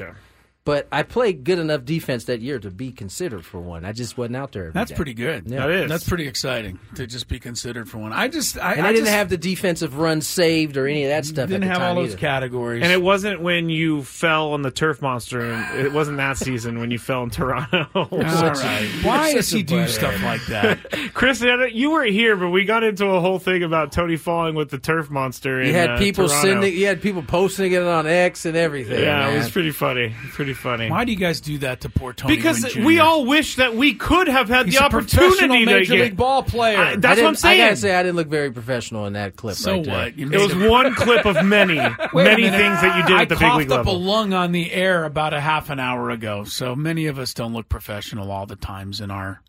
Gotcha. 0.64 0.82
But 0.82 0.88
I 0.92 1.02
played 1.04 1.44
good 1.44 1.58
enough 1.58 1.86
defense 1.86 2.26
that 2.26 2.40
year 2.40 2.60
to 2.60 2.70
be 2.70 2.92
considered 2.92 3.44
for 3.46 3.60
one. 3.60 3.84
I 3.84 3.94
just 3.94 4.16
wasn't 4.18 4.36
out 4.38 4.52
there. 4.52 4.64
every 4.68 4.74
That's 4.74 4.92
day. 4.92 4.96
pretty 4.96 5.14
good. 5.16 5.46
Yeah. 5.48 5.62
That 5.62 5.72
is. 5.72 5.90
That's 5.90 6.08
pretty 6.08 6.28
exciting 6.28 6.80
to 6.96 7.08
just 7.08 7.28
be 7.28 7.40
considered 7.40 7.90
for 7.90 7.98
one. 7.98 8.14
I 8.14 8.28
just, 8.28 8.60
I, 8.60 8.74
And 8.74 8.86
I, 8.86 8.90
I 8.90 8.92
didn't 8.92 9.06
just 9.06 9.16
have 9.18 9.30
the 9.30 9.38
defensive 9.38 9.98
run 9.98 10.22
saved 10.22 10.78
or 10.78 10.88
any 10.88 11.04
of 11.04 11.10
that 11.10 11.26
stuff. 11.26 11.50
didn't 11.50 11.64
at 11.64 11.68
the 11.68 11.72
have 11.74 11.78
time 11.80 11.98
all 11.98 12.04
those 12.04 12.12
either. 12.12 12.20
categories. 12.20 12.84
And 12.84 12.92
it 12.92 13.02
wasn't 13.02 13.42
when 13.42 13.70
you 13.70 14.04
fell 14.04 14.54
on 14.54 14.62
the 14.62 14.70
turf 14.70 15.02
monster, 15.02 15.52
and 15.52 15.80
it 15.80 15.92
wasn't 15.94 16.18
that 16.18 16.38
season 16.38 16.80
when 16.80 16.92
you 16.92 17.00
fell 17.00 17.24
in 17.24 17.32
Toronto. 17.32 17.88
all 17.96 18.08
right. 18.12 18.90
Why 19.02 19.34
does 19.34 19.50
he 19.50 19.64
do 19.64 19.88
stuff 19.88 20.22
like 20.22 20.46
that? 20.46 20.80
Chris, 21.16 21.42
you 21.42 21.90
weren't 21.92 22.12
here, 22.12 22.36
but 22.38 22.50
we 22.50 22.66
got 22.66 22.84
into 22.84 23.08
a 23.08 23.20
whole 23.20 23.40
thing 23.40 23.64
about 23.64 23.92
Tony 23.92 24.16
falling 24.16 24.54
with 24.54 24.70
the 24.70 24.78
turf 24.78 25.10
monster. 25.10 25.62
You 25.64 25.70
in, 25.70 25.76
had 25.76 25.90
uh, 25.92 25.98
people 25.98 26.28
Toronto. 26.28 26.48
sending. 26.48 26.74
You 26.78 26.86
had 26.86 27.02
people 27.02 27.24
posting 27.24 27.72
it 27.72 27.82
on 27.82 28.06
X 28.06 28.46
and 28.46 28.56
everything. 28.56 29.02
Yeah, 29.02 29.30
it 29.32 29.38
was 29.40 29.50
pretty 29.50 29.72
funny. 29.72 30.14
Pretty 30.34 30.51
be 30.52 30.56
funny. 30.56 30.90
Why 30.90 31.06
do 31.06 31.12
you 31.12 31.18
guys 31.18 31.42
do 31.42 31.58
that 31.60 31.82
to 31.82 31.90
poor 31.90 32.14
Tony? 32.14 32.36
because 32.36 32.60
Gwynn 32.62 32.72
Jr.? 32.74 32.86
we 32.86 33.00
all 33.00 33.26
wish 33.26 33.56
that 33.56 33.76
we 33.76 33.94
could 33.94 34.28
have 34.28 34.50
had 34.50 34.66
He's 34.68 34.78
the 34.78 34.86
a 34.86 34.90
professional 34.90 35.28
opportunity 35.32 35.66
to 35.66 35.72
major 35.72 35.96
get. 35.96 36.02
league 36.04 36.18
ball 36.18 36.44
player. 36.44 36.78
I- 36.78 36.92
I 36.92 36.96
that's 36.96 37.04
what 37.04 37.16
didn't- 37.16 37.28
I'm 37.28 37.36
saying. 37.36 37.62
I 37.62 37.64
gotta 37.66 37.76
say, 37.78 37.96
I 37.96 38.04
didn't 38.04 38.16
look 38.16 38.28
very 38.28 38.52
professional 38.52 39.06
in 39.06 39.14
that 39.14 39.36
clip. 39.36 39.56
so 39.56 39.76
right 39.76 39.86
there. 39.86 39.96
what? 39.96 40.18
You 40.18 40.26
it 40.28 40.30
made 40.30 40.42
was 40.42 40.54
a- 40.54 40.70
one 40.70 40.94
clip 40.96 41.26
of 41.26 41.44
many, 41.46 41.76
Wait 41.80 41.88
a 41.88 42.16
many 42.24 42.44
minute. 42.44 42.58
things 42.58 42.82
that 42.82 42.98
you 42.98 43.04
did 43.08 43.18
I 43.18 43.22
at 43.24 43.30
the 43.30 43.36
big 43.36 43.40
coughed 43.48 43.58
league 43.60 43.72
up 43.72 43.86
level. 43.86 43.96
a 43.96 43.98
lung 43.98 44.34
on 44.34 44.52
the 44.52 44.72
air 44.72 45.04
about 45.06 45.34
a 45.34 45.40
half 45.42 45.70
an 45.70 45.80
hour 45.80 46.10
ago. 46.10 46.44
So 46.44 46.76
many 46.76 47.08
of 47.08 47.18
us 47.20 47.34
don't 47.34 47.54
look 47.54 47.70
professional 47.70 48.32
all 48.32 48.46
the 48.46 48.56
times 48.56 49.02
in 49.02 49.12
our 49.12 49.42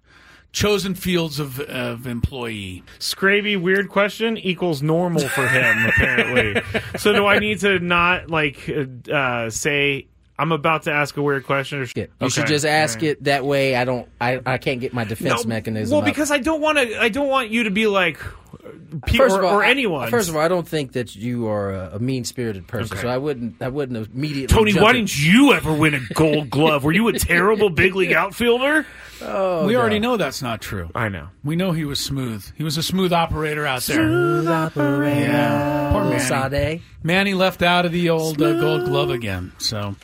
chosen 0.52 0.94
fields 0.94 1.40
of, 1.40 1.58
of 1.60 2.06
employee. 2.06 2.82
Scraby 2.98 3.58
weird 3.58 3.88
question 3.88 4.36
equals 4.36 4.82
normal 4.82 5.26
for 5.28 5.48
him 5.48 5.86
apparently. 5.86 6.62
so 6.98 7.14
do 7.14 7.24
I 7.26 7.38
need 7.38 7.60
to 7.60 7.78
not 7.78 8.28
like 8.28 8.70
uh, 9.10 9.48
say 9.48 10.08
I'm 10.42 10.50
about 10.52 10.82
to 10.84 10.92
ask 10.92 11.16
a 11.16 11.22
weird 11.22 11.44
question? 11.44 11.80
Or 11.82 11.86
Yeah, 11.94 12.06
You 12.20 12.28
should 12.30 12.46
just 12.48 12.64
ask 12.66 12.98
All 12.98 13.02
right. 13.06 13.10
it 13.12 13.24
that 13.24 13.44
way. 13.44 13.76
I 13.76 13.84
don't. 13.84 14.08
I, 14.20 14.40
I 14.44 14.58
can't 14.58 14.80
get 14.80 14.92
my 14.92 15.04
defense 15.04 15.44
No, 15.44 15.48
mechanism. 15.48 15.92
Well, 15.94 16.00
up. 16.02 16.12
because 16.12 16.30
I 16.32 16.38
don't 16.38 16.60
want 16.60 16.78
to. 16.78 17.00
I 17.00 17.08
don't 17.08 17.28
want 17.28 17.50
you 17.50 17.62
to 17.64 17.70
be 17.70 17.86
like, 17.86 18.18
pe- 19.06 19.18
first 19.18 19.36
or, 19.36 19.38
of 19.38 19.44
all, 19.44 19.54
or 19.60 19.64
I- 19.64 19.70
anyone. 19.70 20.10
First 20.10 20.28
of 20.28 20.34
all, 20.36 20.42
I 20.42 20.48
don't 20.48 20.66
think 20.66 20.92
that 20.92 21.14
you 21.14 21.46
are 21.48 21.72
a, 21.72 21.90
a 21.94 21.98
mean 22.00 22.24
spirited 22.24 22.66
person, 22.66 22.94
Okay. 22.96 23.02
so 23.02 23.08
I 23.08 23.18
wouldn't. 23.18 23.62
I 23.62 23.68
wouldn't 23.68 24.08
immediately. 24.12 24.54
Tony, 24.54 24.74
why 24.74 24.90
in- 24.90 24.96
didn't 24.96 25.16
you 25.24 25.52
ever 25.52 25.72
win 25.72 25.94
a 25.94 26.00
Gold 26.14 26.50
Glove? 26.50 26.82
Were 26.84 26.92
you 26.92 27.06
a 27.08 27.12
terrible 27.12 27.70
big 27.70 27.94
league 27.94 28.12
outfielder? 28.12 28.84
Oh, 29.24 29.66
we 29.66 29.74
God. 29.74 29.78
already 29.80 30.00
know 30.00 30.16
that's 30.16 30.42
not 30.42 30.60
true. 30.60 30.90
I 30.96 31.08
know. 31.08 31.28
We 31.44 31.54
know 31.54 31.70
he 31.70 31.84
was 31.84 32.00
smooth. 32.00 32.44
He 32.56 32.64
was 32.64 32.76
a 32.76 32.82
smooth 32.82 33.12
operator 33.12 33.64
out 33.64 33.82
there. 33.82 33.98
Smooth 33.98 34.48
operator. 34.48 35.20
Yeah. 35.20 35.92
Poor 35.92 36.04
Manny. 36.04 36.18
Sade. 36.18 36.82
Manny 37.04 37.34
left 37.34 37.62
out 37.62 37.86
of 37.86 37.92
the 37.92 38.10
old 38.10 38.42
uh, 38.42 38.58
gold 38.58 38.84
glove 38.86 39.10
again. 39.10 39.52
So 39.58 39.94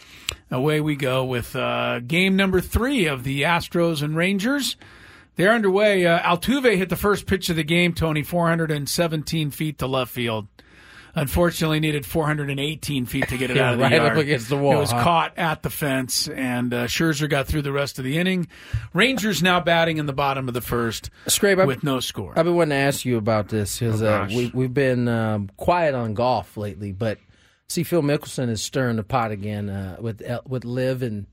away 0.51 0.81
we 0.81 0.97
go 0.97 1.25
with 1.25 1.55
uh, 1.57 2.01
game 2.01 2.37
number 2.37 2.61
three 2.61 3.07
of 3.07 3.25
the 3.25 3.43
Astros 3.43 4.03
and 4.03 4.17
Rangers. 4.17 4.77
They're 5.37 5.53
underway. 5.53 6.05
Uh, 6.07 6.19
Altuve 6.21 6.77
hit 6.77 6.89
the 6.89 6.97
first 6.97 7.27
pitch 7.27 7.49
of 7.49 7.57
the 7.57 7.63
game, 7.65 7.93
Tony, 7.95 8.23
417 8.23 9.51
feet 9.51 9.79
to 9.79 9.87
left 9.87 10.11
field. 10.11 10.49
Unfortunately, 11.15 11.81
needed 11.81 12.05
418 12.07 13.07
feet 13.07 13.29
to 13.29 13.39
get 13.39 13.51
it 13.51 13.57
Yeah, 13.57 13.69
out 13.69 13.73
of 13.75 13.79
the 13.79 13.83
right 13.85 13.93
yard. 13.93 14.13
up 14.13 14.19
against 14.19 14.49
the 14.49 14.57
wall, 14.57 14.75
It 14.75 14.81
was 14.81 14.91
huh? 14.93 15.03
caught 15.03 15.39
at 15.39 15.63
the 15.63 15.71
fence, 15.71 16.29
and 16.29 16.73
uh, 16.73 16.85
Scherzer 16.87 17.29
got 17.29 17.47
through 17.47 17.63
the 17.63 17.73
rest 17.73 17.99
of 17.99 18.05
the 18.05 18.19
inning. 18.19 18.47
Rangers 18.93 19.43
now 19.43 19.59
batting 19.59 19.97
in 19.97 20.07
the 20.07 20.13
bottom 20.13 20.47
of 20.49 20.55
the 20.55 20.61
first 20.61 21.11
Scrape, 21.27 21.59
with 21.67 21.83
no 21.83 21.99
score. 22.01 22.35
I've 22.37 22.45
been 22.45 22.55
wanting 22.55 22.71
to 22.71 22.77
ask 22.77 23.05
you 23.05 23.17
about 23.17 23.49
this 23.49 23.79
because 23.79 24.03
Oh, 24.03 24.07
uh, 24.07 24.29
we, 24.29 24.51
we've 24.55 24.75
been 24.75 25.09
um, 25.09 25.51
quiet 25.57 25.95
on 25.95 26.15
golf 26.15 26.57
lately, 26.57 26.93
but 26.93 27.19
see 27.69 27.83
Phil 27.83 28.03
Mickelson 28.03 28.49
is 28.49 28.63
stirring 28.63 28.97
the 28.97 29.03
pot 29.03 29.31
again 29.31 29.69
uh, 29.69 29.97
with 30.01 30.23
El- 30.25 30.43
with 30.49 30.65
Liv, 30.65 31.03
and 31.03 31.27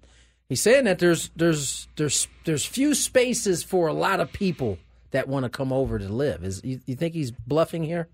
he's 0.50 0.62
saying 0.62 0.84
that 0.86 1.00
there's 1.00 1.30
there's 1.36 1.88
there's 1.96 2.27
there's 2.44 2.65
few 2.65 2.94
spaces 2.94 3.63
for 3.63 3.88
a 3.88 3.94
lot 3.94 4.20
of 4.20 4.32
people 4.34 4.77
that 5.12 5.27
want 5.27 5.44
to 5.46 5.50
come 5.50 5.72
over 5.72 5.98
to 5.98 6.10
Liv. 6.10 6.44
Is 6.44 6.62
you, 6.63 6.82
you 6.86 6.96
think 6.96 7.13
he's 7.13 7.32
bluffing 7.32 7.84
here? 7.84 8.08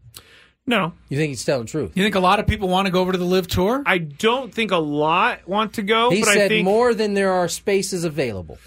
No, 0.67 0.93
You 1.09 1.17
think 1.17 1.29
he's 1.29 1.43
telling 1.43 1.65
the 1.65 1.71
truth? 1.71 1.93
you 1.95 2.03
think 2.03 2.13
a 2.13 2.19
lot 2.19 2.39
of 2.39 2.45
people 2.45 2.69
want 2.69 2.85
to 2.85 2.91
go 2.91 3.01
over 3.01 3.11
to 3.11 3.17
the 3.17 3.25
Liv 3.25 3.47
Tour? 3.47 3.81
I 3.83 3.97
don't 3.97 4.53
think 4.53 4.69
a 4.69 4.77
lot 4.77 5.47
want 5.47 5.73
to 5.73 5.81
go, 5.81 6.11
He 6.11 6.19
but 6.21 6.29
I 6.29 6.33
said 6.35 6.49
think 6.49 6.65
more 6.65 6.93
than 6.93 7.15
there 7.15 7.31
are 7.33 7.47
spaces 7.47 8.03
available. 8.03 8.59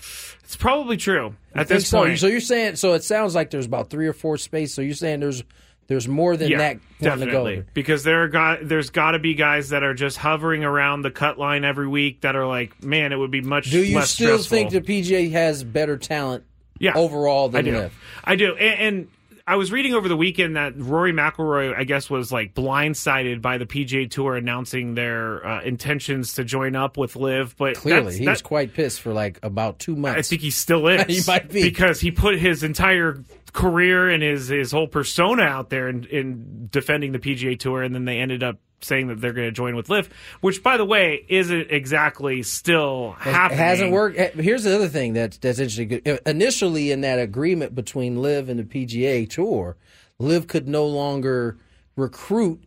it's 0.42 0.56
probably 0.56 0.96
true 0.96 1.36
at 1.54 1.68
Think 1.68 1.78
this 1.78 1.88
so? 1.88 1.98
point. 2.00 2.18
So 2.18 2.26
you're 2.26 2.40
saying 2.40 2.76
so 2.76 2.94
it 2.94 3.04
sounds 3.04 3.36
like 3.36 3.50
there's 3.50 3.66
about 3.66 3.90
three 3.90 4.08
or 4.08 4.12
four 4.12 4.36
spaces. 4.38 4.74
So 4.74 4.82
you're 4.82 4.94
saying 4.96 5.20
there's 5.20 5.44
there's 5.86 6.08
more 6.08 6.36
than 6.36 6.50
yeah, 6.50 6.58
that 6.58 6.74
go. 6.76 6.80
definitely. 7.10 7.52
over. 7.58 7.66
Because 7.74 8.04
there 8.04 8.22
are 8.24 8.28
got 8.28 8.58
there's 8.68 8.90
got 8.90 9.12
to 9.12 9.18
be 9.18 9.34
guys 9.34 9.68
that 9.70 9.82
are 9.82 9.94
just 9.94 10.16
hovering 10.18 10.64
around 10.64 11.02
the 11.02 11.10
cut 11.10 11.38
line 11.38 11.64
every 11.64 11.88
week 11.88 12.22
that 12.22 12.36
are 12.36 12.46
like, 12.46 12.82
man, 12.82 13.12
it 13.12 13.16
would 13.16 13.30
be 13.30 13.40
much. 13.42 13.70
Do 13.70 13.78
you 13.82 14.00
still 14.02 14.38
stressful. 14.38 14.70
think 14.70 14.70
the 14.70 14.80
PGA 14.80 15.30
has 15.32 15.62
better 15.64 15.96
talent 15.96 16.44
yeah, 16.78 16.92
overall 16.96 17.46
I 17.48 17.50
than 17.52 17.64
do. 17.66 17.72
Liv? 17.72 17.94
I 18.24 18.36
do, 18.36 18.54
and, 18.56 18.80
and 18.96 19.08
I 19.46 19.56
was 19.56 19.70
reading 19.70 19.92
over 19.94 20.08
the 20.08 20.16
weekend 20.16 20.56
that 20.56 20.72
Rory 20.78 21.12
McIlroy, 21.12 21.76
I 21.78 21.84
guess, 21.84 22.08
was 22.08 22.32
like 22.32 22.54
blindsided 22.54 23.42
by 23.42 23.58
the 23.58 23.66
PGA 23.66 24.10
Tour 24.10 24.36
announcing 24.36 24.94
their 24.94 25.46
uh, 25.46 25.60
intentions 25.62 26.32
to 26.34 26.44
join 26.44 26.74
up 26.74 26.96
with 26.96 27.14
Liv. 27.14 27.54
But 27.58 27.76
Clearly, 27.76 28.00
that's- 28.04 28.18
he 28.18 28.24
that- 28.24 28.30
was 28.30 28.42
quite 28.42 28.72
pissed 28.72 29.02
for 29.02 29.12
like 29.12 29.38
about 29.42 29.78
two 29.78 29.96
months. 29.96 30.18
I 30.18 30.22
think 30.22 30.40
he 30.40 30.50
still 30.50 30.86
is. 30.88 31.04
He 31.26 31.30
might 31.30 31.50
be. 31.50 31.62
because 31.62 32.00
he 32.00 32.10
put 32.10 32.38
his 32.38 32.62
entire 32.62 33.22
career 33.54 34.10
and 34.10 34.22
his 34.22 34.48
his 34.48 34.70
whole 34.72 34.86
persona 34.88 35.44
out 35.44 35.70
there 35.70 35.88
in, 35.88 36.04
in 36.04 36.68
defending 36.70 37.12
the 37.12 37.18
PGA 37.18 37.58
Tour, 37.58 37.82
and 37.82 37.94
then 37.94 38.04
they 38.04 38.18
ended 38.18 38.42
up 38.42 38.58
saying 38.82 39.06
that 39.08 39.18
they're 39.18 39.32
going 39.32 39.48
to 39.48 39.52
join 39.52 39.74
with 39.76 39.88
Liv, 39.88 40.10
which, 40.42 40.62
by 40.62 40.76
the 40.76 40.84
way, 40.84 41.24
isn't 41.30 41.70
exactly 41.70 42.42
still 42.42 43.16
It 43.20 43.30
happening. 43.30 43.58
hasn't 43.58 43.92
worked. 43.92 44.18
Here's 44.34 44.64
the 44.64 44.74
other 44.74 44.88
thing 44.88 45.14
that's 45.14 45.38
that's 45.38 45.58
interesting. 45.58 46.02
Initially, 46.26 46.90
in 46.90 47.00
that 47.00 47.18
agreement 47.18 47.74
between 47.74 48.20
Liv 48.20 48.50
and 48.50 48.58
the 48.60 48.64
PGA 48.64 49.26
Tour, 49.30 49.76
Liv 50.18 50.46
could 50.48 50.68
no 50.68 50.84
longer 50.86 51.56
recruit 51.96 52.60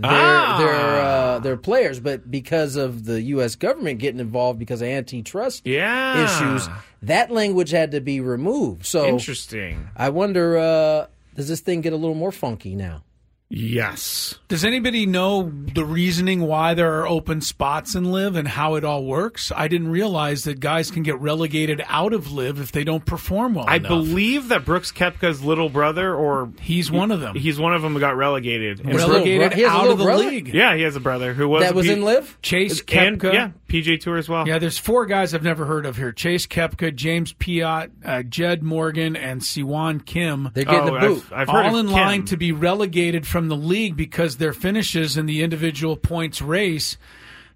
their 0.00 0.10
Ah. 0.10 0.58
their 0.58 1.00
uh, 1.00 1.38
their 1.40 1.56
players, 1.56 2.00
but 2.00 2.30
because 2.30 2.76
of 2.76 3.04
the 3.04 3.20
U.S. 3.22 3.54
government 3.56 3.98
getting 4.00 4.20
involved 4.20 4.58
because 4.58 4.80
of 4.82 4.88
antitrust 4.88 5.66
Yeah. 5.66 6.24
issues, 6.24 6.68
that 7.02 7.30
language 7.30 7.70
had 7.70 7.90
to 7.92 8.00
be 8.00 8.20
removed. 8.20 8.86
So 8.86 9.06
Interesting. 9.06 9.88
I 9.96 10.08
wonder, 10.10 10.56
uh, 10.58 11.06
does 11.36 11.48
this 11.48 11.60
thing 11.60 11.80
get 11.80 11.92
a 11.92 11.96
little 11.96 12.16
more 12.16 12.32
funky 12.32 12.74
now? 12.74 13.02
Yes. 13.50 14.34
Does 14.48 14.62
anybody 14.64 15.06
know 15.06 15.50
the 15.74 15.84
reasoning 15.84 16.42
why 16.42 16.74
there 16.74 17.00
are 17.00 17.08
open 17.08 17.40
spots 17.40 17.94
in 17.94 18.12
Liv 18.12 18.36
and 18.36 18.46
how 18.46 18.74
it 18.74 18.84
all 18.84 19.04
works? 19.06 19.50
I 19.56 19.68
didn't 19.68 19.88
realize 19.88 20.44
that 20.44 20.60
guys 20.60 20.90
can 20.90 21.02
get 21.02 21.18
relegated 21.18 21.82
out 21.86 22.12
of 22.12 22.30
Liv 22.30 22.60
if 22.60 22.72
they 22.72 22.84
don't 22.84 23.06
perform 23.06 23.54
well 23.54 23.64
I 23.66 23.76
enough. 23.76 23.88
believe 23.88 24.48
that 24.48 24.66
Brooks 24.66 24.92
Koepka's 24.92 25.42
little 25.42 25.70
brother, 25.70 26.14
or 26.14 26.50
He's 26.60 26.90
one 26.90 27.10
of 27.10 27.20
them. 27.20 27.36
he's 27.36 27.58
one 27.58 27.72
of 27.74 27.80
them, 27.80 27.94
who 27.94 28.00
got 28.00 28.16
relegated. 28.16 28.80
And 28.80 28.90
His 28.90 29.00
so- 29.00 29.06
little 29.08 29.22
relegated 29.24 29.50
bro- 29.50 29.56
he 29.56 29.62
has 29.62 29.72
a 29.72 29.76
out 29.76 29.90
of 29.90 29.98
the 29.98 30.04
brother? 30.04 30.24
league. 30.24 30.48
yeah, 30.54 30.76
he 30.76 30.82
has 30.82 30.96
a 30.96 31.00
brother 31.00 31.32
who 31.32 31.48
was 31.48 31.62
That 31.62 31.74
was 31.74 31.86
P- 31.86 31.92
in 31.92 32.02
Liv. 32.02 32.36
Chase 32.42 32.80
and 32.92 33.18
Koepka. 33.18 33.32
yeah, 33.32 33.50
PJ 33.68 33.96
Tour 34.00 34.18
as 34.18 34.28
well. 34.28 34.46
Yeah, 34.46 34.58
there's 34.58 34.76
four 34.78 35.06
guys 35.06 35.32
I've 35.34 35.42
never 35.42 35.64
heard 35.64 35.86
of 35.86 35.96
here: 35.96 36.12
Chase 36.12 36.46
Koepka, 36.46 36.94
James 36.94 37.32
Piot, 37.32 37.90
uh, 38.04 38.22
Jed 38.24 38.62
Morgan, 38.62 39.16
and 39.16 39.40
Sihwan 39.40 40.04
Kim. 40.04 40.50
They're 40.52 40.64
getting 40.64 40.80
Oh, 40.90 40.94
the 41.00 41.00
boot. 41.00 41.24
I've, 41.32 41.32
I've 41.32 41.48
heard 41.48 41.66
all 41.66 41.74
of 41.76 41.80
in 41.80 41.86
Kim. 41.86 41.94
line 41.94 42.24
to 42.26 42.36
be 42.36 42.52
relegated 42.52 43.26
from 43.26 43.37
the 43.46 43.56
league 43.56 43.96
because 43.96 44.36
their 44.38 44.52
finishes 44.52 45.16
in 45.16 45.26
the 45.26 45.42
individual 45.44 45.96
points 45.96 46.42
race. 46.42 46.96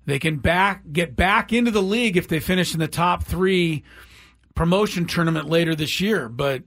They 0.06 0.20
can 0.20 0.36
back 0.36 0.82
get 0.92 1.16
back 1.16 1.52
into 1.52 1.72
the 1.72 1.82
league 1.82 2.16
if 2.16 2.28
they 2.28 2.38
finish 2.38 2.74
in 2.74 2.78
the 2.78 2.86
top 2.86 3.24
three 3.24 3.82
promotion 4.54 5.06
tournament 5.06 5.48
later 5.48 5.74
this 5.74 6.00
year. 6.00 6.28
But 6.28 6.62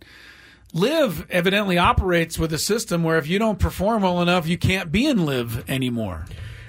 Liv 0.74 1.25
evidently 1.29 1.77
operates 1.77 2.38
with 2.38 2.51
a 2.51 2.57
system 2.57 3.03
where 3.03 3.17
if 3.17 3.27
you 3.27 3.39
don't 3.39 3.60
perform 3.60 4.03
well 4.03 4.22
enough, 4.22 4.48
you 4.48 4.57
can't 4.57 4.91
be 4.91 5.05
in 5.05 5.25
Liv 5.25 5.69
anymore. 5.69 6.25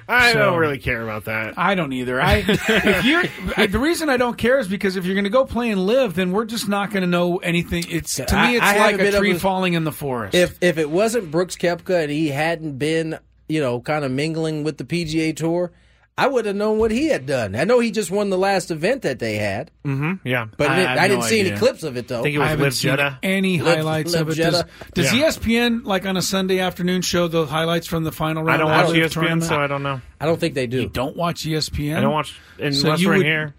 I 0.09 0.33
So- 0.33 0.39
don't 0.39 0.59
really 0.59 0.79
care 0.79 1.03
about 1.03 1.25
that. 1.25 1.55
I 1.59 1.75
don't 1.75 1.93
either. 1.93 2.21
I 2.21 2.45
if 2.47 3.05
you're 3.05 3.25
I- 3.57 3.67
the 3.67 3.79
reason 3.79 4.09
I 4.09 4.17
don't 4.17 4.39
care 4.39 4.59
is 4.59 4.69
because 4.69 4.97
if 4.97 5.05
you're 5.05 5.15
going 5.15 5.25
to 5.25 5.31
go 5.31 5.45
play 5.45 5.71
and 5.71 5.85
live, 5.85 6.15
then 6.15 6.31
we're 6.33 6.45
just 6.45 6.69
not 6.69 6.91
going 6.91 7.03
to 7.03 7.09
know 7.09 7.39
anything. 7.39 7.85
It's 7.89 8.15
to 8.17 8.35
I- 8.37 8.47
me, 8.51 8.57
it's 8.57 8.65
I 8.65 8.75
haven't 8.75 8.83
like 8.83 8.97
been 8.99 9.15
a 9.15 9.19
tree 9.19 9.33
to- 9.33 9.39
falling 9.41 9.75
in 9.75 9.85
the 9.85 9.93
forest. 9.93 10.35
If 10.35 10.59
if 10.63 10.79
it 10.79 10.91
wasn't 10.91 11.31
Brooks 11.31 11.57
Koepka 11.57 12.03
and 12.03 12.11
he 12.11 12.29
hadn't 12.29 12.79
been, 12.79 13.19
you 13.49 13.61
know, 13.61 13.81
kind 13.81 14.05
of 14.05 14.13
mingling 14.13 14.63
with 14.65 14.79
the 14.79 14.85
PGA 14.85 15.33
Tour, 15.35 15.73
I 16.18 16.26
would 16.26 16.46
have 16.46 16.56
known 16.56 16.78
what 16.78 16.90
he 16.90 17.08
had 17.08 17.26
done. 17.26 17.54
I 17.54 17.64
know 17.64 17.78
he 17.78 17.90
just 17.90 18.11
won 18.11 18.30
the 18.30 18.38
last 18.38 18.70
event 18.70 19.02
that 19.02 19.18
they 19.18 19.37
had, 19.37 19.70
mm-hmm. 19.85 20.26
Yeah, 20.26 20.46
but 20.56 20.70
I 20.70 20.73
I, 20.73 20.76
didn't, 20.78 20.99
I 20.99 21.08
didn't 21.08 21.20
no 21.20 21.26
see 21.26 21.40
any 21.40 21.50
clips 21.58 21.82
of 21.82 21.99
it 21.99 22.08
though. 22.08 22.20
I 22.20 22.23
think 22.23 22.37
it 22.37 22.40
I 22.40 22.46
haven't 22.49 22.64
Liv 22.64 22.75
seen 22.75 22.90
Jeddah. 22.92 23.18
any 23.23 23.61
Liv- 23.61 23.76
highlights 23.76 24.12
Liv 24.12 24.23
of 24.23 24.28
it. 24.30 24.37
Does, 24.42 24.54
Jeddah. 24.62 24.68
does 24.94 25.12
E 25.12 25.18
Yeah. 25.18 25.26
ESPN 25.28 25.85
like 25.85 26.06
on 26.06 26.16
a 26.16 26.23
Sunday 26.23 26.61
afternoon 26.61 27.02
show 27.02 27.28
the 27.28 27.44
highlights 27.44 27.87
from 27.87 28.04
the 28.04 28.12
final 28.12 28.42
round? 28.44 28.62
I 28.62 28.64
don't 28.64 28.70
of 28.73 28.87
watch 28.88 28.96
ESPN, 28.96 29.12
tournament? 29.12 29.42
so 29.44 29.56
I 29.61 29.66
don't 29.66 29.82
know. 29.82 30.00
I 30.18 30.25
don't 30.25 30.40
think 30.40 30.54
they 30.54 30.66
do. 30.66 30.80
You 30.82 30.88
don't 30.88 31.16
watch 31.18 31.44
ESPN. 31.44 31.99
I 31.99 32.00
don't 32.00 32.12
watch 32.14 32.35
unless 32.58 32.80
So 32.80 32.94
you 32.96 33.08
we're 33.08 33.16
would- 33.18 33.26
here. 33.26 33.54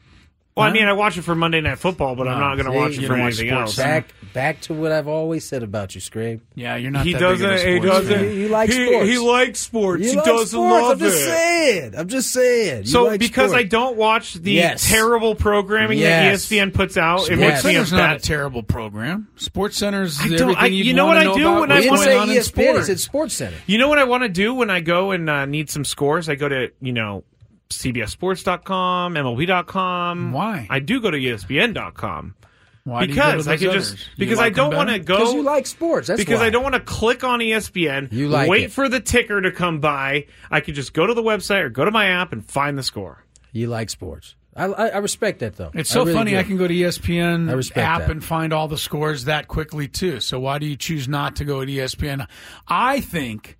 Well, 0.57 0.65
I 0.67 0.71
mean, 0.71 0.85
I 0.87 0.93
watch 0.93 1.17
it 1.17 1.21
for 1.21 1.35
Monday 1.35 1.61
Night 1.61 1.77
Football, 1.79 2.15
but 2.15 2.27
I'm 2.27 2.39
not 2.39 2.55
going 2.55 2.65
to 2.65 2.71
see, 2.71 2.77
watch 2.77 2.91
you 2.97 3.03
it 3.03 3.07
for 3.07 3.13
don't 3.15 3.19
watch 3.25 3.33
anything 3.39 3.49
sports. 3.49 3.77
else. 3.79 3.85
Back 3.85 4.13
back 4.33 4.61
to 4.61 4.73
what 4.73 4.91
I've 4.91 5.07
always 5.07 5.45
said 5.45 5.63
about 5.63 5.93
you, 5.95 6.01
Scrape. 6.01 6.41
Yeah, 6.55 6.75
you're 6.75 6.91
not. 6.91 7.05
He 7.05 7.13
that 7.13 7.19
big 7.19 7.31
of 7.31 7.41
a 7.41 7.43
doesn't. 7.43 7.67
He 7.69 7.75
sports 7.77 7.91
doesn't. 7.91 8.13
fan. 8.15 8.23
You- 8.25 8.31
you 8.41 8.47
like 8.49 8.69
he, 8.69 8.85
sports. 8.87 9.09
He 9.09 9.17
likes 9.19 9.59
sports. 9.59 10.03
You 10.03 10.09
he 10.09 10.15
like 10.15 10.25
doesn't 10.25 10.47
sports. 10.47 10.71
love 10.81 10.91
I'm 10.93 10.99
just 10.99 11.17
it. 11.17 11.25
saying. 11.25 11.93
I'm 11.95 12.07
just 12.07 12.31
saying. 12.33 12.81
You 12.83 12.87
So 12.87 13.03
like 13.05 13.19
because 13.19 13.53
I 13.53 13.59
sports. 13.59 13.69
don't 13.71 13.97
watch 13.97 14.33
the 14.33 14.51
Yes. 14.51 14.89
terrible 14.89 15.35
programming 15.35 15.99
Yes. 15.99 16.49
that 16.49 16.55
ESPN 16.55 16.73
puts 16.73 16.97
out, 16.97 17.19
it 17.19 17.23
Sports 17.25 17.39
makes 17.39 17.63
me 17.65 17.73
Center's 17.73 17.91
not 17.93 17.99
a 17.99 18.15
upset. 18.15 18.23
terrible 18.23 18.63
program. 18.63 19.27
Sports 19.35 19.77
Center's 19.77 20.19
I 20.19 20.23
don't- 20.29 20.41
everything 20.41 20.57
I- 20.63 20.65
you'd 20.67 20.85
you 20.87 20.93
know 20.93 21.05
wanna 21.05 21.29
what 21.29 21.37
I 21.37 21.39
do 21.39 21.47
about 21.49 21.59
when 21.61 21.71
I 21.71 21.75
what's 21.75 21.83
didn't 21.83 21.91
wanna- 21.99 22.03
say 22.03 22.17
on 22.17 22.29
in 22.31 22.35
ESPN. 22.35 22.39
It 22.39 22.43
sports. 22.71 22.87
said 22.87 22.99
Sports 22.99 23.33
Center. 23.35 23.57
You 23.67 23.77
know 23.77 23.87
what 23.89 23.99
I 23.99 24.05
want 24.05 24.23
to 24.23 24.29
do 24.29 24.53
when 24.55 24.69
I 24.71 24.79
go 24.79 25.11
and 25.11 25.29
uh, 25.29 25.45
need 25.45 25.69
some 25.69 25.85
scores? 25.85 26.27
I 26.29 26.35
go 26.35 26.49
to 26.49 26.71
you 26.81 26.93
know 26.93 27.23
CBSSports.com, 27.69 29.13
MLB.com. 29.15 30.31
Why? 30.31 30.67
I 30.69 30.79
do 30.79 31.01
go 31.01 31.11
to 31.11 31.17
ESPN.com 31.17 32.35
Why 32.83 33.05
do 33.05 33.13
you 33.13 33.15
go 33.15 33.21
to 33.21 33.31
because 33.37 33.47
I 33.47 33.57
could 33.57 33.67
others? 33.69 33.93
just 33.95 34.17
because 34.17 34.37
like 34.37 34.53
I 34.53 34.55
don't 34.55 34.75
want 34.75 34.89
to 34.89 34.99
go 34.99 35.17
Because 35.17 35.33
you 35.33 35.43
like 35.43 35.67
sports. 35.67 36.07
That's 36.07 36.19
because 36.19 36.39
why. 36.39 36.47
I 36.47 36.49
don't 36.49 36.63
want 36.63 36.75
to 36.75 36.81
click 36.81 37.23
on 37.23 37.39
ESPN. 37.39 38.11
You 38.11 38.29
like 38.29 38.49
wait 38.49 38.63
it. 38.65 38.71
for 38.71 38.87
the 38.89 38.99
ticker 38.99 39.41
to 39.41 39.51
come 39.51 39.79
by. 39.79 40.27
I 40.49 40.61
could 40.61 40.75
just 40.75 40.93
go 40.93 41.05
to 41.05 41.13
the 41.13 41.23
website 41.23 41.61
or 41.63 41.69
go 41.69 41.85
to 41.85 41.91
my 41.91 42.07
app 42.07 42.31
and 42.33 42.45
find 42.45 42.77
the 42.77 42.83
score. 42.83 43.23
You 43.51 43.67
like 43.67 43.89
sports. 43.89 44.35
I, 44.55 44.65
I, 44.65 44.87
I 44.87 44.97
respect 44.97 45.39
that 45.39 45.55
though. 45.55 45.69
It's 45.73 45.91
I 45.91 45.93
so 45.93 46.01
really 46.01 46.13
funny. 46.13 46.31
do. 46.31 46.37
I 46.37 46.43
can 46.43 46.57
go 46.57 46.67
to 46.67 46.73
ESPN 46.73 47.49
I 47.49 47.53
respect 47.53 47.77
app 47.77 47.99
that. 48.01 48.09
and 48.09 48.23
find 48.23 48.51
all 48.53 48.67
the 48.67 48.77
scores 48.77 49.25
that 49.25 49.47
quickly 49.47 49.87
too. 49.87 50.19
So 50.19 50.39
why 50.39 50.57
do 50.57 50.65
you 50.65 50.75
choose 50.75 51.07
not 51.07 51.35
to 51.37 51.45
go 51.45 51.63
to 51.63 51.71
ESPN? 51.71 52.25
I 52.67 53.01
think, 53.01 53.57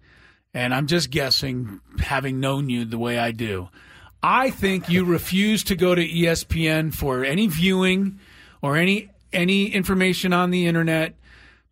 and 0.56 0.74
I'm 0.74 0.88
just 0.88 1.12
guessing, 1.12 1.82
having 2.00 2.40
known 2.40 2.70
you 2.70 2.84
the 2.86 2.98
way 2.98 3.20
I 3.20 3.32
do, 3.32 3.70
I 4.24 4.50
think 4.50 4.90
you 4.90 5.06
refuse 5.06 5.64
to 5.66 5.76
go 5.76 5.94
to 5.96 6.08
ESPN 6.08 6.94
for 6.94 7.24
any 7.24 7.48
viewing 7.48 8.20
or 8.62 8.76
any 8.78 9.10
any 9.32 9.68
information 9.68 10.34
on 10.34 10.52
the 10.52 10.68
internet 10.68 11.16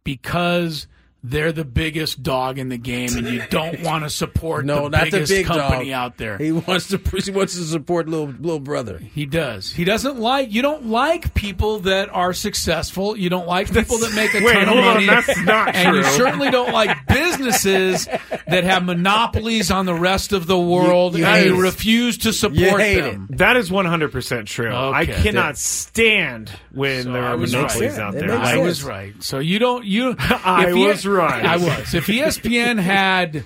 because 0.04 0.88
they're 1.30 1.52
the 1.52 1.66
biggest 1.66 2.22
dog 2.24 2.58
in 2.60 2.70
the 2.70 2.78
game, 2.78 3.16
and 3.18 3.28
you 3.28 3.44
don't 3.50 3.82
want 3.82 4.04
to 4.04 4.10
support 4.10 4.66
No, 4.66 4.84
the 4.90 4.98
not 4.98 5.12
the 5.12 5.26
big 5.28 5.46
company 5.46 5.90
dog. 5.90 5.94
out 5.94 6.18
there. 6.18 6.38
He 6.38 6.52
wants 6.52 6.88
to 6.90 6.98
he 6.98 7.32
wants 7.32 7.56
to 7.56 7.64
support 7.64 8.08
little 8.08 8.28
little 8.28 8.60
brother. 8.60 8.98
He 9.00 9.26
does. 9.26 9.72
He 9.72 9.84
doesn't 9.84 10.20
like. 10.20 10.52
You 10.54 10.62
don't 10.62 10.86
like 10.88 11.34
people 11.34 11.80
that 11.80 12.10
are 12.14 12.34
successful. 12.34 13.18
You 13.18 13.30
don't 13.30 13.48
like 13.48 13.72
people 13.74 13.98
that 14.00 14.14
make 14.14 14.34
a 14.34 14.44
Wait, 14.44 14.54
ton 14.54 14.64
of 14.64 14.68
hold 14.70 14.80
on, 14.80 14.94
money. 14.96 15.06
that's 15.08 15.40
not 15.42 15.76
and 15.76 15.96
you 15.96 16.04
certainly 16.04 16.52
don't 16.52 16.72
like 16.72 17.06
businesses 17.08 18.06
that 18.48 18.64
have 18.64 18.84
monopolies 18.84 19.72
on 19.72 19.86
the 19.86 19.94
rest 19.94 20.32
of 20.34 20.48
the 20.48 20.60
world, 20.60 21.18
you 21.18 21.26
and 21.26 21.46
you 21.46 21.62
refuse 21.62 22.18
to 22.20 22.34
support 22.34 22.82
hate 22.82 23.02
them. 23.02 23.28
That 23.32 23.58
is 23.58 23.70
100% 23.70 24.46
true. 24.46 24.72
I 24.74 25.04
Okay. 25.04 25.22
cannot 25.22 25.58
stand 25.58 26.52
when 26.72 27.04
So 27.04 27.12
there 27.12 27.24
are 27.24 27.38
monopolies 27.38 27.92
right. 27.94 28.00
out 28.00 28.16
It 28.16 28.20
there. 28.20 28.32
I 28.32 28.42
I, 28.42 28.52
sense. 28.54 28.66
was 28.66 28.84
right. 28.84 29.24
So 29.24 29.40
you 29.40 29.60
don't. 29.60 29.86
You. 29.86 30.16
I 30.20 30.68
if 30.70 30.76
was 30.76 31.06
right. 31.16 31.46
I 31.46 31.58
was. 31.58 31.94
If 31.94 32.08
ESPN 32.08 32.80
had 32.80 33.44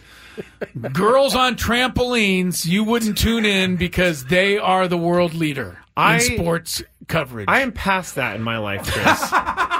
girls 0.93 1.35
on 1.35 1.55
trampolines, 1.55 2.65
you 2.65 2.83
wouldn't 2.83 3.17
tune 3.17 3.45
in 3.45 3.75
because 3.75 4.25
they 4.25 4.57
are 4.57 4.87
the 4.87 4.97
world 4.97 5.33
leader 5.33 5.77
I- 5.95 6.15
in 6.15 6.21
sports 6.21 6.83
coverage. 7.07 7.45
I 7.47 7.61
am 7.61 7.71
past 7.71 8.15
that 8.15 8.35
in 8.35 8.41
my 8.43 8.57
life, 8.57 8.85
Chris. 8.91 9.31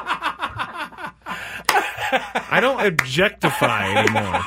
I 2.12 2.60
don't 2.62 2.86
objectify 2.86 3.90
anymore. 3.92 4.42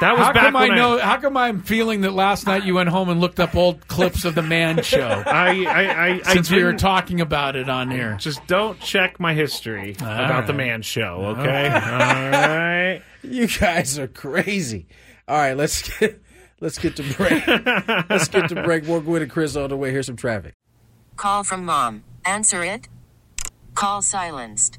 That 0.00 0.16
was 0.16 0.26
How 0.26 0.32
back 0.32 0.44
come 0.46 0.56
I 0.56 0.68
when 0.68 0.76
know? 0.76 0.98
How 0.98 1.18
come 1.18 1.36
I'm 1.36 1.62
feeling 1.62 2.00
that 2.00 2.12
last 2.12 2.46
night 2.46 2.64
you 2.64 2.74
went 2.74 2.88
home 2.88 3.08
and 3.08 3.20
looked 3.20 3.38
up 3.38 3.54
old 3.54 3.86
clips 3.86 4.24
of 4.24 4.34
the 4.34 4.42
Man 4.42 4.82
Show? 4.82 5.06
I, 5.26 5.64
I, 5.64 5.84
I, 5.84 6.20
I 6.24 6.32
Since 6.32 6.50
we 6.50 6.64
were 6.64 6.72
talking 6.72 7.20
about 7.20 7.56
it 7.56 7.68
on 7.68 7.90
here, 7.90 8.16
Just 8.18 8.46
don't 8.46 8.80
check 8.80 9.20
my 9.20 9.34
history 9.34 9.94
about 10.00 10.46
the 10.46 10.52
man 10.52 10.82
show, 10.82 11.36
okay? 11.38 11.68
All 11.68 12.30
right. 12.30 13.02
You 13.22 13.46
guys 13.46 13.98
are 13.98 14.08
crazy. 14.08 14.86
All 15.28 15.36
right, 15.36 15.56
let's 15.56 15.98
get 15.98 16.20
let's 16.60 16.78
get 16.78 16.96
to 16.96 17.02
break. 17.14 17.46
let's 18.10 18.28
get 18.28 18.48
to 18.48 18.62
break. 18.62 18.84
More 18.84 19.00
Gwynn 19.00 19.22
and 19.22 19.30
Chris 19.30 19.54
on 19.54 19.70
the 19.70 19.76
way. 19.76 19.92
Here's 19.92 20.06
some 20.06 20.16
traffic. 20.16 20.54
Call 21.16 21.44
from 21.44 21.64
mom. 21.64 22.02
Answer 22.24 22.64
it. 22.64 22.88
Call 23.74 24.02
silenced. 24.02 24.78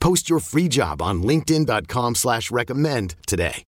Post 0.00 0.30
your 0.30 0.40
free 0.40 0.68
job 0.68 1.02
on 1.02 1.22
linkedin.com 1.22 2.14
slash 2.14 2.50
recommend 2.50 3.14
today. 3.26 3.64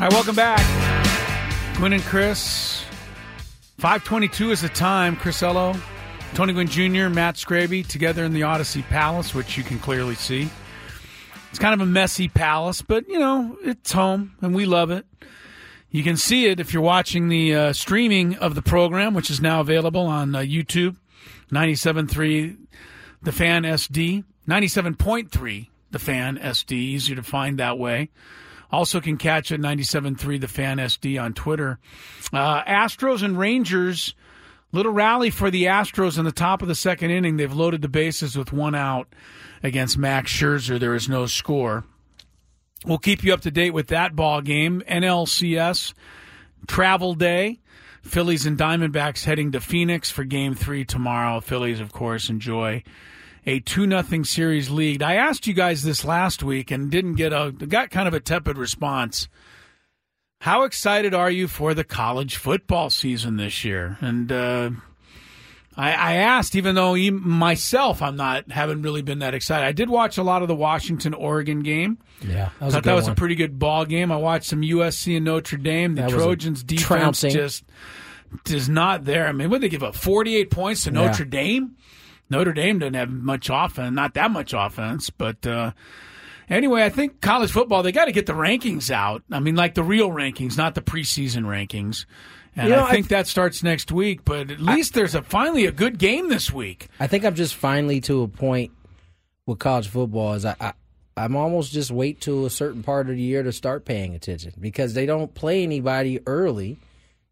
All 0.00 0.04
right, 0.04 0.12
welcome 0.12 0.36
back. 0.36 1.76
Gwynn 1.76 1.92
and 1.92 2.02
Chris. 2.02 2.84
522 3.78 4.50
is 4.50 4.60
the 4.62 4.68
time. 4.68 5.16
Chris 5.16 5.42
Ello, 5.42 5.74
Tony 6.34 6.52
Gwynn 6.52 6.66
Jr., 6.66 7.08
Matt 7.08 7.36
Scraby 7.36 7.86
together 7.86 8.24
in 8.24 8.32
the 8.32 8.40
Audacy 8.40 8.82
Palace, 8.88 9.34
which 9.34 9.56
you 9.56 9.62
can 9.62 9.78
clearly 9.78 10.16
see. 10.16 10.50
It's 11.50 11.58
kind 11.58 11.74
of 11.74 11.80
a 11.80 11.86
messy 11.86 12.28
palace, 12.28 12.82
but, 12.82 13.08
you 13.08 13.18
know, 13.18 13.56
it's 13.62 13.92
home, 13.92 14.34
and 14.40 14.54
we 14.54 14.66
love 14.66 14.90
it. 14.90 15.06
You 15.90 16.02
can 16.02 16.16
see 16.16 16.46
it 16.46 16.60
if 16.60 16.74
you're 16.74 16.82
watching 16.82 17.28
the 17.28 17.54
uh, 17.54 17.72
streaming 17.72 18.36
of 18.36 18.54
the 18.54 18.62
program, 18.62 19.14
which 19.14 19.30
is 19.30 19.40
now 19.40 19.60
available 19.60 20.06
on 20.06 20.34
uh, 20.34 20.40
YouTube, 20.40 20.96
97.3 21.52 22.56
The 23.22 23.32
Fan 23.32 23.62
SD, 23.64 24.24
97.3 24.48 25.68
The 25.90 25.98
Fan 25.98 26.38
SD, 26.38 26.72
easier 26.72 27.16
to 27.16 27.22
find 27.22 27.58
that 27.58 27.78
way. 27.78 28.10
Also 28.70 29.00
can 29.00 29.16
catch 29.16 29.50
at 29.50 29.60
97.3 29.60 30.40
The 30.40 30.48
Fan 30.48 30.78
SD 30.78 31.20
on 31.22 31.32
Twitter. 31.32 31.78
Uh, 32.32 32.62
Astros 32.64 33.22
and 33.22 33.38
Rangers, 33.38 34.14
little 34.72 34.92
rally 34.92 35.30
for 35.30 35.50
the 35.50 35.64
Astros 35.64 36.18
in 36.18 36.24
the 36.24 36.32
top 36.32 36.60
of 36.60 36.68
the 36.68 36.74
second 36.74 37.10
inning. 37.10 37.36
They've 37.36 37.52
loaded 37.52 37.82
the 37.82 37.88
bases 37.88 38.36
with 38.36 38.52
one 38.52 38.74
out 38.74 39.08
against 39.62 39.96
Max 39.96 40.30
Scherzer. 40.32 40.78
There 40.78 40.94
is 40.94 41.08
no 41.08 41.26
score. 41.26 41.84
We'll 42.84 42.98
keep 42.98 43.24
you 43.24 43.32
up 43.32 43.40
to 43.40 43.50
date 43.50 43.72
with 43.72 43.88
that 43.88 44.14
ball 44.14 44.40
game. 44.40 44.82
NLCS 44.88 45.94
travel 46.66 47.14
day. 47.14 47.60
Phillies 48.08 48.46
and 48.46 48.58
Diamondbacks 48.58 49.24
heading 49.24 49.52
to 49.52 49.60
Phoenix 49.60 50.10
for 50.10 50.24
game 50.24 50.54
three 50.54 50.84
tomorrow. 50.84 51.40
Phillies, 51.40 51.80
of 51.80 51.92
course, 51.92 52.28
enjoy 52.28 52.82
a 53.46 53.60
2 53.60 53.86
nothing 53.86 54.24
series 54.24 54.70
lead. 54.70 55.02
I 55.02 55.14
asked 55.14 55.46
you 55.46 55.54
guys 55.54 55.82
this 55.82 56.04
last 56.04 56.42
week 56.42 56.70
and 56.70 56.90
didn't 56.90 57.14
get 57.14 57.32
a 57.32 57.52
got 57.52 57.90
kind 57.90 58.08
of 58.08 58.14
a 58.14 58.20
tepid 58.20 58.58
response. 58.58 59.28
How 60.40 60.62
excited 60.62 61.14
are 61.14 61.30
you 61.30 61.48
for 61.48 61.74
the 61.74 61.84
college 61.84 62.36
football 62.36 62.90
season 62.90 63.36
this 63.36 63.64
year? 63.64 63.98
And 64.00 64.30
uh, 64.30 64.70
I, 65.78 65.92
I 65.92 66.14
asked, 66.16 66.56
even 66.56 66.74
though 66.74 66.96
even 66.96 67.20
myself, 67.26 68.02
I'm 68.02 68.16
not 68.16 68.50
haven't 68.50 68.82
really 68.82 69.00
been 69.00 69.20
that 69.20 69.32
excited. 69.32 69.64
I 69.64 69.70
did 69.70 69.88
watch 69.88 70.18
a 70.18 70.24
lot 70.24 70.42
of 70.42 70.48
the 70.48 70.56
Washington 70.56 71.14
Oregon 71.14 71.60
game. 71.60 71.98
Yeah, 72.20 72.50
that 72.58 72.64
was 72.64 72.74
Thought 72.74 72.82
that 72.84 72.94
was 72.94 73.04
one. 73.04 73.12
a 73.12 73.14
pretty 73.14 73.36
good 73.36 73.60
ball 73.60 73.84
game. 73.84 74.10
I 74.10 74.16
watched 74.16 74.46
some 74.46 74.62
USC 74.62 75.14
and 75.16 75.24
Notre 75.24 75.56
Dame. 75.56 75.94
The 75.94 76.02
That 76.02 76.10
Trojans 76.10 76.64
defense 76.64 76.84
trouncing. 77.20 77.30
just 77.30 77.64
is 78.50 78.68
not 78.68 79.04
there. 79.04 79.28
I 79.28 79.32
mean, 79.32 79.50
what 79.50 79.60
they 79.60 79.68
give 79.68 79.84
up 79.84 79.94
48 79.94 80.50
points 80.50 80.82
to 80.84 80.90
Yeah. 80.92 81.06
Notre 81.06 81.24
Dame? 81.24 81.76
Notre 82.28 82.52
Dame 82.52 82.80
didn't 82.80 82.96
have 82.96 83.08
much 83.10 83.48
offense, 83.50 83.94
not 83.94 84.14
that 84.14 84.30
much 84.32 84.52
offense, 84.52 85.08
but 85.10 85.46
uh, 85.46 85.70
anyway, 86.50 86.82
I 86.84 86.88
think 86.90 87.20
college 87.20 87.52
football 87.52 87.82
they 87.84 87.92
got 87.92 88.06
to 88.06 88.12
get 88.12 88.26
the 88.26 88.34
rankings 88.34 88.90
out. 88.90 89.22
I 89.30 89.38
mean, 89.40 89.54
like 89.54 89.74
the 89.74 89.84
real 89.84 90.10
rankings, 90.10 90.58
not 90.58 90.74
the 90.74 90.82
preseason 90.82 91.44
rankings. 91.44 92.04
And 92.58 92.68
You 92.68 92.74
know, 92.74 92.82
I 92.82 92.88
I 92.88 92.90
think 92.90 93.08
th- 93.08 93.18
that 93.18 93.26
starts 93.26 93.62
next 93.62 93.92
week. 93.92 94.24
But 94.24 94.50
at 94.50 94.60
least 94.60 94.94
there's 94.94 95.14
a 95.14 95.22
finally 95.22 95.66
a 95.66 95.72
good 95.72 95.98
game 95.98 96.28
this 96.28 96.52
week. 96.52 96.88
I 96.98 97.06
think 97.06 97.24
I'm 97.24 97.34
just 97.34 97.54
finally 97.54 98.00
to 98.02 98.22
a 98.22 98.28
point 98.28 98.72
with 99.46 99.58
college 99.58 99.88
football 99.88 100.34
is 100.34 100.44
I, 100.44 100.56
I 100.60 100.72
I'm 101.16 101.34
almost 101.36 101.72
just 101.72 101.90
wait 101.90 102.20
till 102.20 102.46
a 102.46 102.50
certain 102.50 102.82
part 102.82 103.08
of 103.10 103.16
the 103.16 103.22
year 103.22 103.42
to 103.42 103.52
start 103.52 103.84
paying 103.84 104.14
attention 104.14 104.52
because 104.60 104.94
they 104.94 105.06
don't 105.06 105.34
play 105.34 105.62
anybody 105.62 106.20
early. 106.26 106.78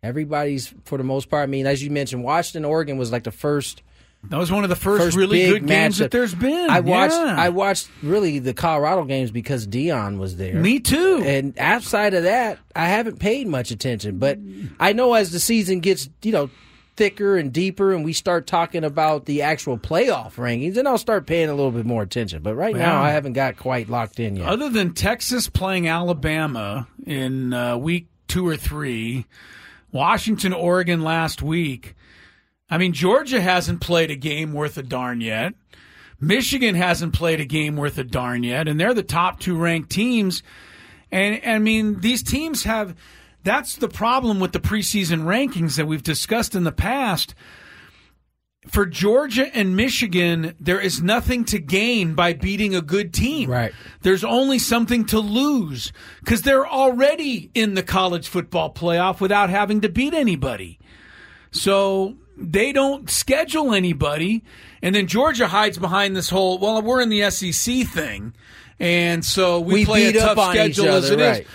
Everybody's 0.03 0.73
for 0.85 0.99
the 0.99 1.05
most 1.05 1.29
part. 1.29 1.43
I 1.43 1.47
mean, 1.47 1.67
as 1.67 1.83
you 1.83 1.91
mentioned, 1.91 2.23
Washington, 2.25 2.65
Oregon 2.65 2.97
was 2.97 3.13
like 3.13 3.25
the 3.25 3.31
first 3.31 3.83
That 4.29 4.39
was 4.39 4.51
one 4.51 4.65
of 4.65 4.71
the 4.71 4.77
first, 4.77 5.05
First 5.05 5.17
really 5.17 5.47
good 5.47 5.67
games 5.67 5.97
matchup. 5.97 5.99
that 5.99 6.11
there's 6.11 6.35
been. 6.35 6.71
I 6.71 6.81
watched 6.81 7.15
Yeah. 7.15 7.37
I 7.39 7.49
watched 7.51 7.89
really 8.03 8.39
the 8.39 8.55
Colorado 8.55 9.05
games 9.05 9.31
because 9.31 9.67
Deion 9.67 10.19
was 10.19 10.37
there. 10.37 10.55
Me 10.55 10.81
too. 10.81 11.23
And 11.25 11.57
outside 11.59 12.15
of 12.15 12.25
that, 12.25 12.59
I 12.75 12.87
haven't 12.87 13.19
paid 13.19 13.47
much 13.47 13.71
attention. 13.71 14.19
But 14.19 14.39
I 14.81 14.93
know 14.93 15.15
as 15.15 15.31
the 15.31 15.41
season 15.41 15.81
gets, 15.81 16.09
you 16.23 16.33
know, 16.33 16.51
thicker 16.97 17.37
and 17.37 17.53
deeper 17.53 17.93
and 17.93 18.05
we 18.07 18.13
start 18.15 18.47
talking 18.47 18.83
about 18.83 19.27
the 19.27 19.43
actual 19.43 19.77
playoff 19.79 20.35
rankings, 20.37 20.75
then 20.75 20.87
I'll 20.87 20.97
start 20.99 21.27
paying 21.27 21.49
a 21.51 21.55
little 21.55 21.71
bit 21.71 21.85
more 21.85 22.03
attention. 22.03 22.43
But 22.43 22.55
right 22.55 22.75
now 22.75 23.03
I 23.03 23.11
haven't 23.11 23.35
got 23.35 23.57
quite 23.59 23.89
locked 23.89 24.19
in 24.19 24.37
yet. 24.37 24.49
Other 24.49 24.71
than 24.71 24.95
Texas 24.95 25.49
playing 25.49 25.89
Alabama 25.89 26.89
in 27.07 27.53
uh, 27.53 27.77
week 27.77 28.07
two 28.29 28.47
or 28.49 28.57
three, 28.57 29.27
Washington, 29.93 30.53
Oregon 30.53 31.03
last 31.03 31.43
week. 31.43 31.95
I 32.69 32.79
mean, 32.79 32.93
Georgia 32.93 33.41
hasn't 33.41 33.81
played 33.81 34.11
a 34.11 34.17
game 34.17 34.53
worth 34.53 34.77
a 34.77 34.83
darn 34.83 35.21
yet. 35.21 35.55
Michigan 36.21 36.75
hasn't 36.75 37.13
played 37.13 37.41
a 37.41 37.45
game 37.45 37.77
worth 37.77 37.99
a 37.99 38.05
darn 38.05 38.43
yet, 38.43 38.69
and 38.69 38.81
they're 38.81 38.95
the 38.95 39.03
top 39.03 39.39
two 39.39 39.57
ranked 39.57 39.91
teams. 39.91 40.43
And 41.13 41.41
I 41.45 41.59
mean, 41.59 42.01
these 42.01 42.23
teams 42.23 42.65
have. 42.65 42.97
That's 43.45 43.77
the 43.77 43.89
problem 43.89 44.41
with 44.41 44.51
the 44.51 44.59
preseason 44.59 45.23
rankings 45.23 45.77
that 45.77 45.87
we've 45.87 46.03
discussed 46.03 46.57
in 46.57 46.65
the 46.65 46.73
past 46.73 47.35
for 48.69 48.85
Georgia 48.85 49.55
and 49.55 49.77
Michigan, 49.77 50.55
there 50.59 50.81
is 50.81 51.03
nothing 51.03 51.45
to 51.47 51.59
gain 51.59 52.15
by 52.15 52.33
beating 52.33 52.75
a 52.75 52.83
good 52.83 53.15
team. 53.15 53.51
Right. 53.51 53.73
There's 54.03 54.25
only 54.25 54.59
something 54.59 55.05
to 55.07 55.19
lose 55.19 55.93
because 56.21 56.43
they're 56.43 56.67
already 56.67 57.51
in 57.55 57.75
the 57.75 57.83
college 57.83 58.29
football 58.29 58.73
playoff 58.73 59.21
without 59.21 59.51
having 59.51 59.81
to 59.83 59.89
beat 59.89 60.15
anybody. 60.15 60.79
So 61.53 62.17
they 62.37 62.73
don't 62.73 63.09
schedule 63.11 63.75
anybody. 63.75 64.45
And 64.83 64.95
then 64.95 65.07
Georgia 65.07 65.49
hides 65.49 65.79
behind 65.79 66.17
this 66.17 66.29
whole, 66.31 66.59
well, 66.59 66.83
we're 66.83 67.01
in 67.01 67.09
the 67.09 67.31
SEC 67.31 67.87
thing. 67.87 68.35
And 68.79 69.25
so 69.25 69.61
we, 69.61 69.75
We 69.75 69.85
play 69.85 70.07
a 70.07 70.13
tough 70.13 70.51
schedule 70.51 70.89
as 70.89 71.11
other, 71.11 71.15
it 71.15 71.21
is. 71.21 71.39
right. 71.39 71.47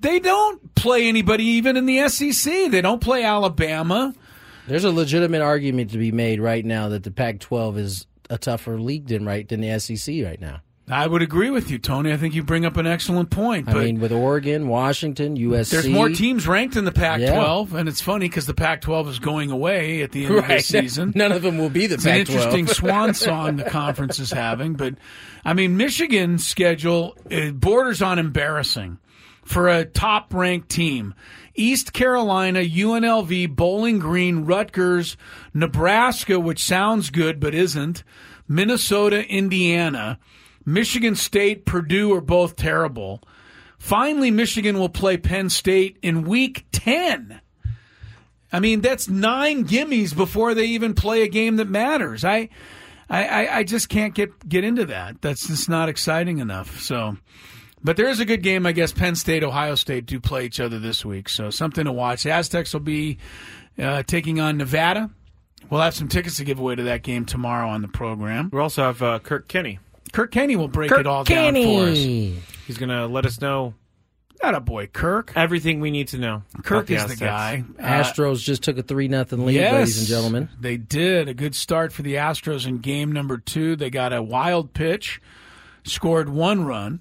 They 0.00 0.18
don't 0.20 0.74
play 0.74 1.08
anybody 1.08 1.44
even 1.44 1.76
in 1.76 1.86
the 1.86 2.08
SEC. 2.08 2.70
They 2.70 2.80
don't 2.80 3.00
play 3.00 3.22
Alabama. 3.24 4.14
There's 4.66 4.84
a 4.84 4.90
legitimate 4.90 5.42
argument 5.42 5.90
to 5.90 5.98
be 5.98 6.12
made 6.12 6.40
right 6.40 6.64
now 6.64 6.88
that 6.90 7.02
the 7.02 7.10
Pac-12 7.10 7.78
is 7.78 8.06
a 8.30 8.38
tougher 8.38 8.80
league 8.80 9.08
than 9.08 9.24
right 9.26 9.48
than 9.48 9.60
the 9.60 9.78
SEC 9.78 10.24
right 10.24 10.40
now. 10.40 10.60
I 10.90 11.06
would 11.06 11.22
agree 11.22 11.48
with 11.48 11.70
you, 11.70 11.78
Tony. 11.78 12.12
I 12.12 12.16
think 12.16 12.34
you 12.34 12.42
bring 12.42 12.64
up 12.66 12.76
an 12.76 12.86
excellent 12.88 13.30
point. 13.30 13.68
I 13.68 13.74
mean, 13.74 14.00
with 14.00 14.10
Oregon, 14.12 14.66
Washington, 14.66 15.36
USC, 15.36 15.70
there's 15.70 15.88
more 15.88 16.08
teams 16.08 16.46
ranked 16.46 16.76
in 16.76 16.84
the 16.84 16.92
Pac-12, 16.92 17.72
and 17.72 17.88
it's 17.88 18.00
funny 18.00 18.28
because 18.28 18.46
the 18.46 18.52
Pac-12 18.54 19.08
is 19.08 19.18
going 19.20 19.50
away 19.52 20.02
at 20.02 20.10
the 20.10 20.26
end 20.26 20.34
of 20.34 20.40
Right. 20.42 20.56
this 20.58 20.66
season. 20.68 21.12
None 21.14 21.30
of 21.32 21.42
them 21.42 21.56
will 21.56 21.70
be 21.70 21.86
the 21.86 21.94
It's 21.94 22.04
Pac-12. 22.04 22.18
interesting 22.18 22.66
swan 22.66 23.14
song 23.14 23.56
the 23.56 23.64
conference 23.70 24.18
is 24.18 24.32
having, 24.32 24.74
but 24.74 24.96
I 25.44 25.54
mean, 25.54 25.76
Michigan's 25.76 26.44
schedule 26.46 27.16
borders 27.54 28.02
on 28.02 28.18
embarrassing 28.18 28.98
for 29.44 29.68
a 29.68 29.84
top-ranked 29.84 30.68
team. 30.68 31.14
East 31.54 31.92
Carolina, 31.92 32.58
UNLV, 32.60 33.54
Bowling 33.54 33.98
Green, 34.00 34.44
Rutgers, 34.46 35.16
Nebraska, 35.54 36.40
which 36.40 36.64
sounds 36.64 37.10
good 37.10 37.38
but 37.38 37.54
isn't, 37.54 38.02
Minnesota, 38.48 39.26
Indiana, 39.28 40.18
Michigan 40.64 41.14
State, 41.14 41.64
Purdue 41.66 42.12
are 42.14 42.20
both 42.20 42.56
terrible. 42.56 43.22
Finally, 43.78 44.30
Michigan 44.30 44.78
will 44.78 44.88
play 44.88 45.16
Penn 45.16 45.50
State 45.50 45.98
in 46.02 46.22
week 46.22 46.64
10. 46.72 47.40
I 48.52 48.60
mean, 48.60 48.80
that's 48.80 49.08
nine 49.08 49.64
gimmies 49.66 50.14
before 50.16 50.54
they 50.54 50.66
even 50.66 50.94
play 50.94 51.22
a 51.22 51.28
game 51.28 51.56
that 51.56 51.68
matters. 51.68 52.22
I, 52.24 52.48
I, 53.08 53.48
I- 53.48 53.64
just 53.64 53.88
can't 53.88 54.14
get 54.14 54.48
get 54.48 54.62
into 54.64 54.84
that. 54.86 55.20
That's 55.22 55.46
just 55.48 55.68
not 55.68 55.88
exciting 55.88 56.38
enough. 56.38 56.80
So, 56.80 57.16
but 57.82 57.96
there 57.96 58.08
is 58.08 58.20
a 58.20 58.24
good 58.24 58.42
game, 58.42 58.64
I 58.66 58.72
guess. 58.72 58.92
Penn 58.92 59.16
State, 59.16 59.42
Ohio 59.42 59.74
State 59.74 60.06
do 60.06 60.20
play 60.20 60.44
each 60.44 60.60
other 60.60 60.78
this 60.78 61.04
week, 61.04 61.28
so 61.28 61.50
something 61.50 61.84
to 61.86 61.92
watch. 61.92 62.24
Aztecs 62.26 62.72
will 62.72 62.80
be 62.80 63.18
uh, 63.78 64.02
taking 64.04 64.38
on 64.38 64.58
Nevada. 64.58 65.10
We'll 65.70 65.80
have 65.80 65.94
some 65.94 66.08
tickets 66.08 66.36
to 66.36 66.44
give 66.44 66.58
away 66.58 66.74
to 66.74 66.82
that 66.84 67.02
game 67.02 67.24
tomorrow 67.24 67.68
on 67.68 67.80
the 67.82 67.88
program. 67.88 68.50
We 68.52 68.60
also 68.60 68.82
have 68.84 69.02
uh, 69.02 69.18
Kirk 69.20 69.48
Kenney. 69.48 69.78
Kirk 70.12 70.30
Kenney 70.30 70.56
will 70.56 70.68
break 70.68 70.90
it 70.92 71.06
all 71.06 71.24
down 71.24 71.54
for 71.54 71.84
us. 71.88 71.98
He's 72.66 72.78
going 72.78 72.90
to 72.90 73.06
let 73.06 73.26
us 73.26 73.40
know 73.40 73.74
Not 74.42 74.54
a 74.54 74.60
boy, 74.60 74.86
Kirk. 74.86 75.32
everything 75.34 75.80
we 75.80 75.90
need 75.90 76.08
to 76.08 76.18
know. 76.18 76.42
Kirk 76.62 76.90
about 76.90 77.10
is 77.10 77.18
the 77.18 77.24
Aztecs. 77.26 77.30
guy. 77.30 77.64
Uh, 77.78 78.02
Astros 78.02 78.42
just 78.42 78.62
took 78.62 78.76
a 78.78 78.82
three 78.82 79.08
nothing 79.08 79.44
lead, 79.46 79.60
ladies 79.60 79.98
and 79.98 80.06
gentlemen. 80.06 80.48
They 80.60 80.76
did. 80.76 81.28
A 81.28 81.34
good 81.34 81.54
start 81.54 81.92
for 81.92 82.02
the 82.02 82.14
Astros 82.14 82.66
in 82.66 82.78
game 82.78 83.10
number 83.12 83.38
two. 83.38 83.74
They 83.76 83.90
got 83.90 84.12
a 84.12 84.22
wild 84.22 84.74
pitch, 84.74 85.20
scored 85.84 86.28
one 86.28 86.64
run 86.64 87.00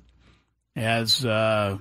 as 0.76 1.26
uh, 1.26 1.78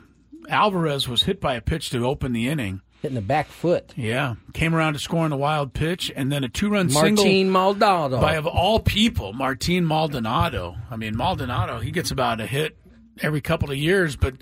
Alvarez 0.48 1.08
was 1.08 1.22
hit 1.22 1.40
by 1.40 1.54
a 1.54 1.60
pitch 1.60 1.90
to 1.90 2.04
open 2.06 2.32
the 2.32 2.48
inning. 2.48 2.80
Hitting 3.02 3.14
the 3.14 3.22
back 3.22 3.48
foot. 3.48 3.92
Yeah. 3.96 4.34
Came 4.52 4.74
around 4.74 4.92
to 4.92 4.98
scoring 4.98 5.32
a 5.32 5.36
wild 5.36 5.72
pitch 5.72 6.12
and 6.14 6.30
then 6.30 6.44
a 6.44 6.48
two 6.48 6.68
run 6.68 6.90
single 6.90 7.24
Martin 7.24 7.50
Maldonado. 7.50 8.20
by, 8.20 8.34
of 8.34 8.46
all 8.46 8.78
people, 8.80 9.32
Martin 9.32 9.86
Maldonado. 9.86 10.76
I 10.90 10.96
mean, 10.96 11.16
Maldonado, 11.16 11.80
he 11.80 11.90
gets 11.90 12.10
about 12.10 12.40
a 12.40 12.46
hit 12.46 12.76
every 13.22 13.40
couple 13.40 13.70
of 13.70 13.76
years, 13.76 14.16
but. 14.16 14.34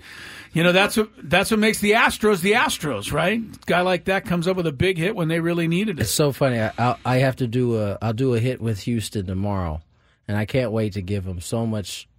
You 0.51 0.63
know 0.63 0.71
that's 0.71 0.97
what 0.97 1.11
that's 1.21 1.51
what 1.51 1.59
makes 1.59 1.77
the 1.77 1.91
Astros 1.91 2.41
the 2.41 2.53
Astros, 2.53 3.13
right? 3.13 3.39
guy 3.67 3.81
like 3.81 4.05
that 4.05 4.25
comes 4.25 4.47
up 4.47 4.57
with 4.57 4.65
a 4.65 4.71
big 4.71 4.97
hit 4.97 5.15
when 5.15 5.27
they 5.27 5.39
really 5.39 5.67
needed 5.67 5.99
it. 5.99 6.01
It's 6.01 6.11
so 6.11 6.31
funny. 6.31 6.59
I, 6.59 6.71
I, 6.79 6.95
I 7.05 7.17
have 7.17 7.35
to 7.35 7.45
do 7.45 7.77
a. 7.77 7.99
I'll 8.01 8.13
do 8.13 8.33
a 8.33 8.39
hit 8.39 8.59
with 8.59 8.79
Houston 8.79 9.27
tomorrow, 9.27 9.79
and 10.27 10.35
I 10.35 10.45
can't 10.45 10.71
wait 10.71 10.93
to 10.93 11.03
give 11.03 11.23
them 11.23 11.39
so 11.39 11.67
much 11.67 12.09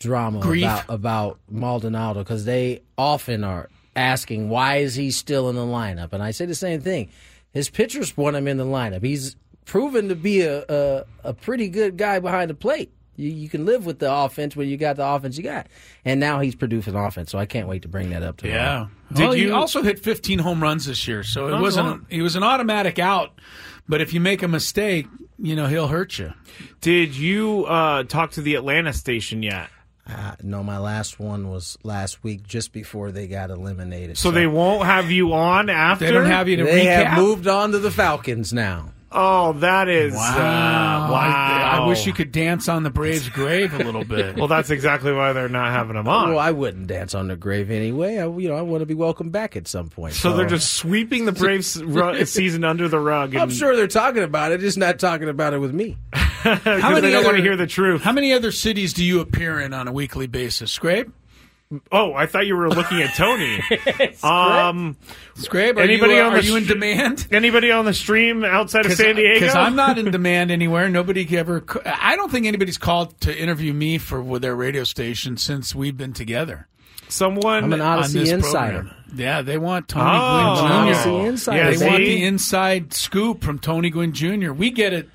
drama 0.00 0.40
Grief. 0.40 0.64
about 0.64 0.84
about 0.90 1.40
Maldonado 1.48 2.20
because 2.22 2.44
they 2.44 2.82
often 2.98 3.42
are 3.42 3.70
asking 3.96 4.48
why 4.48 4.76
is 4.76 4.94
he 4.94 5.10
still 5.10 5.48
in 5.48 5.56
the 5.56 5.62
lineup, 5.62 6.12
and 6.12 6.22
I 6.22 6.30
say 6.30 6.46
the 6.46 6.54
same 6.54 6.80
thing. 6.80 7.08
His 7.52 7.70
pitchers 7.70 8.16
want 8.16 8.36
him 8.36 8.46
in 8.46 8.58
the 8.58 8.64
lineup. 8.66 9.02
He's 9.02 9.34
proven 9.64 10.08
to 10.10 10.14
be 10.14 10.42
a 10.42 10.62
a, 10.68 11.04
a 11.24 11.32
pretty 11.34 11.68
good 11.68 11.96
guy 11.96 12.18
behind 12.20 12.50
the 12.50 12.54
plate. 12.54 12.92
You, 13.16 13.30
you 13.30 13.48
can 13.48 13.64
live 13.64 13.86
with 13.86 13.98
the 13.98 14.12
offense 14.12 14.54
when 14.54 14.68
you 14.68 14.76
got 14.76 14.96
the 14.96 15.06
offense 15.06 15.38
you 15.38 15.42
got, 15.42 15.66
and 16.04 16.20
now 16.20 16.40
he's 16.40 16.54
producing 16.54 16.94
offense. 16.94 17.30
So 17.30 17.38
I 17.38 17.46
can't 17.46 17.66
wait 17.66 17.82
to 17.82 17.88
bring 17.88 18.10
that 18.10 18.22
up 18.22 18.36
tomorrow. 18.36 18.58
Yeah. 18.60 18.86
Did 19.14 19.22
well, 19.22 19.32
he 19.32 19.42
you- 19.44 19.54
also 19.54 19.82
hit 19.82 19.98
15 19.98 20.38
home 20.38 20.62
runs 20.62 20.84
this 20.84 21.08
year, 21.08 21.22
so 21.22 21.48
it 21.48 21.58
wasn't. 21.60 21.86
lot. 21.86 22.00
He 22.10 22.20
was 22.20 22.36
an 22.36 22.42
automatic 22.42 22.98
out, 22.98 23.40
but 23.88 24.00
if 24.02 24.12
you 24.12 24.20
make 24.20 24.42
a 24.42 24.48
mistake, 24.48 25.06
you 25.38 25.56
know 25.56 25.66
he'll 25.66 25.88
hurt 25.88 26.18
you. 26.18 26.32
Did 26.82 27.16
you 27.16 27.64
uh, 27.64 28.02
talk 28.04 28.32
to 28.32 28.42
the 28.42 28.54
Atlanta 28.54 28.92
station 28.92 29.42
yet? 29.42 29.70
Uh, 30.08 30.36
no, 30.42 30.62
my 30.62 30.78
last 30.78 31.18
one 31.18 31.48
was 31.50 31.76
last 31.82 32.22
week, 32.22 32.46
just 32.46 32.72
before 32.72 33.10
they 33.10 33.26
got 33.26 33.50
eliminated. 33.50 34.16
So 34.16 34.30
they 34.30 34.46
won't 34.46 34.84
have 34.86 35.10
you 35.10 35.32
on 35.32 35.68
after? 35.68 36.04
They 36.04 36.12
don't 36.12 36.26
have 36.26 36.48
you 36.48 36.56
to 36.58 36.64
They 36.64 36.84
recap. 36.86 37.04
have 37.06 37.18
moved 37.18 37.48
on 37.48 37.72
to 37.72 37.78
the 37.80 37.90
Falcons 37.90 38.52
now. 38.52 38.92
Oh, 39.10 39.54
that 39.54 39.88
is 39.88 40.12
Wow! 40.14 41.06
Uh, 41.06 41.10
wow! 41.10 41.18
I, 41.18 41.78
I 41.82 41.86
wish 41.88 42.06
you 42.06 42.12
could 42.12 42.32
dance 42.32 42.68
on 42.68 42.82
the 42.82 42.90
Braves' 42.90 43.28
grave 43.28 43.72
a 43.72 43.78
little 43.82 44.04
bit. 44.04 44.36
Well, 44.36 44.48
that's 44.48 44.68
exactly 44.70 45.12
why 45.12 45.32
they're 45.32 45.48
not 45.48 45.70
having 45.72 45.94
them 45.94 46.06
on. 46.08 46.30
Well, 46.30 46.38
I 46.38 46.50
wouldn't 46.50 46.88
dance 46.88 47.14
on 47.14 47.28
the 47.28 47.36
grave 47.36 47.70
anyway. 47.70 48.18
I, 48.18 48.26
you 48.26 48.48
know, 48.48 48.56
I 48.56 48.62
want 48.62 48.82
to 48.82 48.86
be 48.86 48.94
welcomed 48.94 49.32
back 49.32 49.56
at 49.56 49.66
some 49.68 49.88
point. 49.88 50.14
so 50.14 50.36
they're 50.36 50.46
just 50.46 50.74
sweeping 50.74 51.24
the 51.24 51.32
Braves 51.32 51.68
season 52.30 52.64
under 52.64 52.88
the 52.88 52.98
rug. 53.00 53.32
And, 53.32 53.42
I'm 53.42 53.50
sure 53.50 53.74
they're 53.74 53.86
talking 53.86 54.22
about 54.22 54.52
it, 54.52 54.60
just 54.60 54.76
not 54.76 54.98
talking 54.98 55.28
about 55.28 55.54
it 55.54 55.58
with 55.58 55.72
me. 55.72 55.96
Because 56.54 56.82
many 56.82 57.00
they 57.00 57.10
don't 57.10 57.24
want 57.24 57.26
other- 57.28 57.36
to 57.38 57.42
hear 57.42 57.56
the 57.56 57.66
truth. 57.66 58.02
How 58.02 58.12
many 58.12 58.32
other 58.32 58.52
cities 58.52 58.92
do 58.92 59.04
you 59.04 59.20
appear 59.20 59.60
in 59.60 59.72
on 59.74 59.88
a 59.88 59.92
weekly 59.92 60.26
basis? 60.26 60.70
Scrape? 60.72 61.08
Oh, 61.90 62.14
I 62.14 62.26
thought 62.26 62.46
you 62.46 62.54
were 62.56 62.68
looking 62.68 63.02
at 63.02 63.12
Tony. 63.16 63.60
um, 64.22 64.96
Scrape? 65.34 65.76
Are 65.76 65.80
Anybody 65.80 66.14
you, 66.14 66.20
uh, 66.20 66.26
on 66.26 66.32
the 66.34 66.38
are 66.38 66.42
you 66.42 66.54
in 66.56 66.64
demand? 66.64 67.26
anybody 67.32 67.72
on 67.72 67.84
the 67.84 67.92
stream 67.94 68.44
outside 68.44 68.86
of 68.86 68.92
San 68.92 69.16
Diego? 69.16 69.40
Because 69.40 69.56
I'm 69.56 69.74
not 69.74 69.98
in 69.98 70.10
demand 70.12 70.52
anywhere. 70.52 70.88
Nobody 70.88 71.26
ever. 71.36 71.64
I 71.84 72.14
don't 72.14 72.30
think 72.30 72.46
anybody's 72.46 72.78
called 72.78 73.20
to 73.22 73.36
interview 73.36 73.72
me 73.72 73.98
for 73.98 74.22
with 74.22 74.42
their 74.42 74.54
radio 74.54 74.84
station 74.84 75.36
since 75.36 75.74
we've 75.74 75.96
been 75.96 76.12
together. 76.12 76.68
Someone 77.08 77.64
I'm 77.64 77.72
an 77.72 77.80
on 77.80 78.02
Audacy 78.02 78.12
this 78.14 78.30
insider. 78.30 78.82
program. 78.82 78.94
Yeah, 79.14 79.42
they 79.42 79.58
want 79.58 79.88
Tony 79.88 80.08
Oh. 80.08 80.56
Gwynn 80.60 80.94
Jr. 80.94 80.98
Audacy 81.08 81.26
insider. 81.26 81.58
Yeah, 81.58 81.70
they 81.70 81.76
see? 81.76 81.86
want 81.86 81.98
the 81.98 82.24
inside 82.24 82.92
scoop 82.92 83.42
from 83.42 83.58
Tony 83.58 83.90
Gwynn 83.90 84.12
Jr. 84.12 84.52
We 84.52 84.70
get 84.70 84.92
it. 84.92 85.08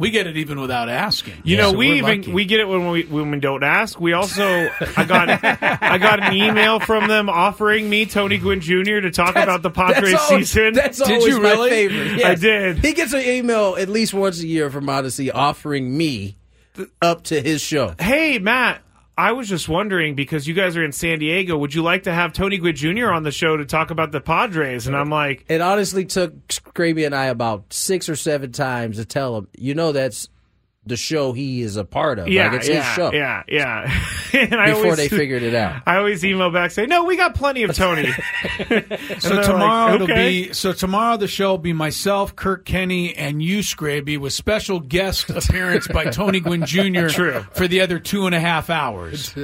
We 0.00 0.10
get 0.10 0.26
it 0.26 0.38
even 0.38 0.58
without 0.60 0.88
asking. 0.88 1.34
You 1.44 1.58
know, 1.58 1.72
So 1.72 1.76
we 1.76 1.98
even 1.98 2.20
lucky. 2.22 2.32
we 2.32 2.46
get 2.46 2.58
it 2.60 2.66
when 2.66 2.88
we 2.90 3.02
when 3.04 3.30
we 3.30 3.38
don't 3.38 3.62
ask. 3.62 4.00
We 4.00 4.14
also 4.14 4.70
I 4.96 5.04
got 5.04 5.28
I 5.28 5.98
got 5.98 6.20
an 6.24 6.32
email 6.34 6.80
from 6.80 7.06
them 7.06 7.28
offering 7.28 7.88
me 7.90 8.06
Tony 8.06 8.38
Gwynn 8.38 8.60
Jr. 8.62 9.00
to 9.02 9.10
talk 9.10 9.36
about 9.36 9.60
the 9.62 9.68
Padres 9.70 10.12
that's 10.12 10.30
always, 10.30 10.50
season. 10.50 10.72
That's 10.72 10.98
Did 10.98 11.18
always 11.18 11.26
you 11.26 11.40
my 11.42 11.50
really? 11.50 11.70
favorite. 11.70 12.24
I 12.24 12.34
did. 12.34 12.78
He 12.78 12.94
gets 12.94 13.12
an 13.12 13.20
email 13.20 13.76
at 13.78 13.90
least 13.90 14.14
once 14.14 14.40
a 14.40 14.46
year 14.46 14.70
from 14.70 14.86
Audacy 14.86 15.30
offering 15.34 15.94
me 15.96 16.38
up 17.02 17.24
to 17.24 17.40
his 17.42 17.60
show. 17.60 17.94
hey 18.00 18.38
Matt, 18.38 18.80
I 19.20 19.32
was 19.32 19.50
just 19.50 19.68
wondering 19.68 20.14
because 20.14 20.48
you 20.48 20.54
guys 20.54 20.78
are 20.78 20.82
in 20.82 20.92
San 20.92 21.18
Diego, 21.18 21.58
would 21.58 21.74
you 21.74 21.82
like 21.82 22.04
to 22.04 22.12
have 22.12 22.32
Tony 22.32 22.56
Gwynn 22.56 22.74
Jr. 22.74 23.10
on 23.10 23.22
the 23.22 23.30
show 23.30 23.54
to 23.54 23.66
talk 23.66 23.90
about 23.90 24.12
the 24.12 24.20
Padres? 24.22 24.86
And 24.86 24.96
I'm 24.96 25.10
like, 25.10 25.44
It 25.46 25.60
honestly 25.60 26.06
took 26.06 26.48
Scraby 26.48 27.04
and 27.04 27.14
I 27.14 27.26
about 27.26 27.70
six 27.70 28.08
or 28.08 28.16
seven 28.16 28.50
times 28.50 28.96
to 28.96 29.04
tell 29.04 29.36
him, 29.36 29.46
you 29.58 29.74
know, 29.74 29.92
that's 29.92 30.30
the 30.90 30.96
show 30.98 31.32
he 31.32 31.62
is 31.62 31.76
a 31.76 31.84
part 31.84 32.18
of. 32.18 32.28
yeah, 32.28 32.48
like 32.48 32.60
it's 32.60 32.68
yeah, 32.68 32.82
his 32.82 32.94
show. 32.94 33.12
yeah, 33.14 33.42
yeah. 33.48 34.02
and 34.34 34.54
I 34.54 34.66
Before 34.66 34.82
always, 34.84 34.96
they 34.98 35.08
figured 35.08 35.42
it 35.42 35.54
out. 35.54 35.82
I 35.86 35.96
always 35.96 36.22
email 36.22 36.50
back 36.50 36.72
say, 36.72 36.84
no, 36.84 37.04
we 37.04 37.16
got 37.16 37.34
plenty 37.34 37.62
of 37.62 37.74
Tony. 37.74 38.10
So 39.20 39.40
tomorrow 39.42 39.92
like, 39.92 39.94
it'll 39.94 40.12
okay. 40.12 40.46
be 40.46 40.52
so 40.52 40.72
tomorrow 40.72 41.16
the 41.16 41.28
show 41.28 41.50
will 41.50 41.58
be 41.58 41.72
myself, 41.72 42.36
Kirk 42.36 42.64
Kenney, 42.64 43.14
and 43.14 43.42
you, 43.42 43.60
Scraby, 43.60 44.18
with 44.18 44.32
special 44.32 44.80
guest 44.80 45.30
appearance 45.30 45.88
by 45.88 46.04
Tony 46.06 46.40
Gwynn 46.40 46.66
Jr. 46.66 47.08
True. 47.08 47.44
for 47.52 47.66
the 47.68 47.80
other 47.80 47.98
two 47.98 48.26
and 48.26 48.34
a 48.34 48.40
half 48.40 48.70
hours. 48.70 49.34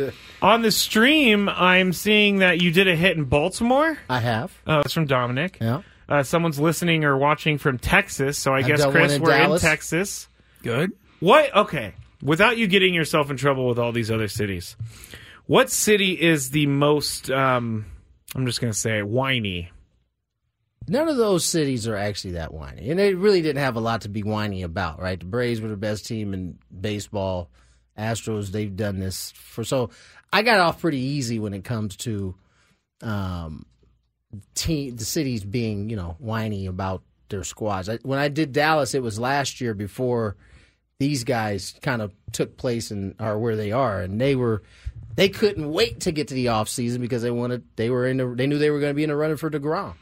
on 0.43 0.63
the 0.63 0.71
stream, 0.71 1.49
I'm 1.49 1.93
seeing 1.93 2.39
that 2.39 2.61
you 2.61 2.71
did 2.71 2.89
a 2.89 2.97
hit 2.97 3.17
in 3.17 3.25
Baltimore. 3.25 3.99
I 4.09 4.21
have. 4.21 4.53
Oh, 4.67 4.81
it's 4.81 4.93
from 4.93 5.07
Dominic. 5.07 5.59
Yeah. 5.61 5.83
Uh, 6.09 6.23
someone's 6.23 6.61
listening 6.61 7.05
or 7.05 7.17
watching 7.17 7.59
from 7.59 7.79
Texas, 7.79 8.39
so 8.39 8.53
I 8.53 8.59
I've 8.59 8.67
guess 8.67 8.85
Chris, 8.87 9.15
in 9.15 9.23
we're 9.23 9.31
Dallas. 9.31 9.63
in 9.63 9.69
Texas. 9.69 10.29
Good. 10.63 10.93
What? 11.21 11.55
Okay. 11.55 11.95
Without 12.23 12.57
you 12.57 12.67
getting 12.67 12.95
yourself 12.95 13.31
in 13.31 13.37
trouble 13.37 13.69
with 13.69 13.79
all 13.79 13.93
these 13.93 14.11
other 14.11 14.29
cities, 14.29 14.77
what 15.47 15.71
city 15.71 16.13
is 16.13 16.51
the 16.51 16.67
most? 16.67 17.31
Um, 17.31 17.87
I'm 18.35 18.47
just 18.47 18.61
going 18.61 18.73
to 18.73 18.79
say 18.79 19.03
whiny. 19.03 19.71
None 20.89 21.09
of 21.09 21.17
those 21.17 21.45
cities 21.45 21.89
are 21.89 21.97
actually 21.97 22.33
that 22.33 22.55
whiny, 22.55 22.91
and 22.91 22.99
they 22.99 23.15
really 23.15 23.43
didn't 23.43 23.63
have 23.63 23.77
a 23.77 23.81
lot 23.81 24.03
to 24.03 24.09
be 24.09 24.23
whiny 24.23 24.63
about, 24.63 25.01
right? 25.01 25.19
The 25.19 25.27
Braves 25.27 25.61
were 25.61 25.69
the 25.69 25.77
best 25.77 26.07
team 26.07 26.33
in 26.33 26.59
baseball. 26.81 27.51
Astros, 27.99 28.49
they've 28.49 28.75
done 28.75 28.99
this 28.99 29.33
for 29.33 29.65
so. 29.65 29.91
I 30.33 30.43
got 30.43 30.61
off 30.61 30.81
pretty 30.81 30.99
easy 30.99 31.39
when 31.39 31.55
it 31.55 31.65
comes 31.65 31.97
to 31.99 32.35
um, 33.03 33.67
team, 34.55 34.97
the 34.97 35.05
cities 35.05 35.45
being 35.45 35.91
you 35.91 35.97
know 35.97 36.17
whiny 36.19 36.67
about 36.67 37.03
their 37.31 37.43
squads. 37.43 37.89
I, 37.89 37.97
when 38.03 38.19
I 38.19 38.29
did 38.29 38.53
Dallas, 38.53 38.95
it 38.95 39.03
was 39.03 39.19
last 39.19 39.61
year 39.61 39.75
before 39.75 40.37
these 40.99 41.25
guys 41.25 41.75
kind 41.83 42.01
of 42.03 42.13
took 42.33 42.57
place 42.57 42.91
and 42.91 43.15
are 43.19 43.39
where 43.39 43.57
they 43.57 43.73
are, 43.73 44.01
and 44.01 44.21
they 44.21 44.35
were 44.37 44.63
they 45.15 45.29
couldn't 45.29 45.71
wait 45.71 46.01
to 46.01 46.13
get 46.13 46.29
to 46.29 46.35
the 46.35 46.49
off 46.49 46.69
season 46.69 47.01
because 47.01 47.23
they 47.23 47.31
wanted 47.31 47.65
they 47.77 47.91
were 47.91 48.07
in 48.07 48.17
the, 48.19 48.27
they 48.27 48.47
knew 48.47 48.59
they 48.59 48.71
were 48.71 48.81
going 48.81 48.91
to 48.91 48.95
be 48.97 49.05
in 49.05 49.11
a 49.11 49.17
running 49.17 49.37
for 49.37 49.51
Degrom. 49.51 49.95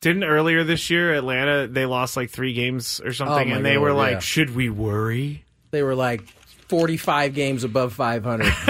Didn't 0.00 0.24
earlier 0.24 0.62
this 0.62 0.90
year 0.90 1.14
Atlanta 1.14 1.66
they 1.68 1.86
lost 1.86 2.16
like 2.16 2.30
three 2.30 2.52
games 2.52 3.00
or 3.04 3.12
something, 3.12 3.48
Oh, 3.48 3.50
my 3.50 3.56
and 3.56 3.64
they 3.66 3.74
God, 3.74 3.80
were 3.80 3.88
yeah. 3.90 3.94
like, 3.94 4.20
"Should 4.22 4.54
we 4.54 4.68
worry?" 4.70 5.44
They 5.70 5.82
were 5.82 5.94
like 5.94 6.22
45 6.68 7.34
games 7.34 7.64
above 7.64 7.92
500, 7.92 8.44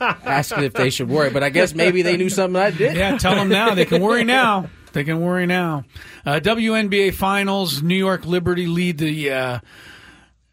asking 0.00 0.64
if 0.64 0.72
they 0.72 0.90
should 0.90 1.08
worry. 1.08 1.30
But 1.30 1.42
I 1.42 1.50
guess 1.50 1.74
maybe 1.74 2.02
they 2.02 2.16
knew 2.16 2.28
something 2.30 2.60
I 2.60 2.70
did. 2.70 2.96
Yeah, 2.96 3.16
tell 3.18 3.34
them 3.34 3.48
now. 3.48 3.74
They 3.74 3.84
can 3.84 4.02
worry 4.02 4.24
now. 4.38 4.70
They 4.92 5.04
can 5.04 5.20
worry 5.20 5.46
now. 5.46 5.84
Uh, 6.24 6.40
WNBA 6.42 7.14
Finals: 7.14 7.82
New 7.82 7.94
York 7.96 8.24
Liberty 8.26 8.66
lead 8.66 8.98
the 8.98 9.30
uh, 9.30 9.58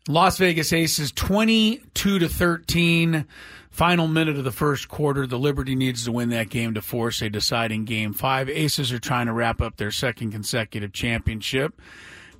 Las 0.07 0.37
Vegas 0.37 0.73
Aces 0.73 1.11
twenty-two 1.11 2.19
to 2.19 2.27
thirteen. 2.27 3.25
Final 3.69 4.07
minute 4.07 4.37
of 4.37 4.43
the 4.43 4.51
first 4.51 4.87
quarter. 4.87 5.25
The 5.25 5.39
Liberty 5.39 5.75
needs 5.75 6.05
to 6.05 6.11
win 6.11 6.29
that 6.29 6.49
game 6.49 6.73
to 6.75 6.81
force 6.81 7.21
a 7.21 7.29
deciding 7.29 7.85
game 7.85 8.13
five. 8.13 8.49
Aces 8.49 8.91
are 8.91 8.99
trying 8.99 9.27
to 9.27 9.33
wrap 9.33 9.61
up 9.61 9.77
their 9.77 9.91
second 9.91 10.31
consecutive 10.31 10.93
championship. 10.93 11.81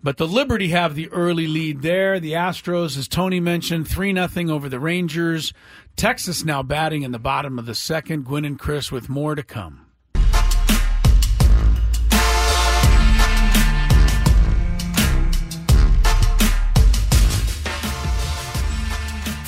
But 0.04 0.18
the 0.18 0.28
Liberty 0.28 0.68
have 0.68 0.94
the 0.96 1.10
early 1.10 1.48
lead 1.48 1.82
there. 1.82 2.20
The 2.20 2.34
Astros, 2.34 2.98
as 2.98 3.08
Tony 3.08 3.40
mentioned, 3.40 3.88
3 3.88 4.14
0 4.14 4.54
over 4.54 4.68
the 4.68 4.80
Rangers. 4.80 5.54
Texas 5.96 6.44
now 6.44 6.62
batting 6.62 7.04
in 7.04 7.12
the 7.12 7.20
bottom 7.20 7.58
of 7.58 7.66
the 7.66 7.76
second. 7.76 8.26
Gwynn 8.26 8.44
and 8.44 8.60
Chris 8.60 8.92
with 8.92 9.08
more 9.08 9.34
to 9.36 9.44
come. 9.44 9.83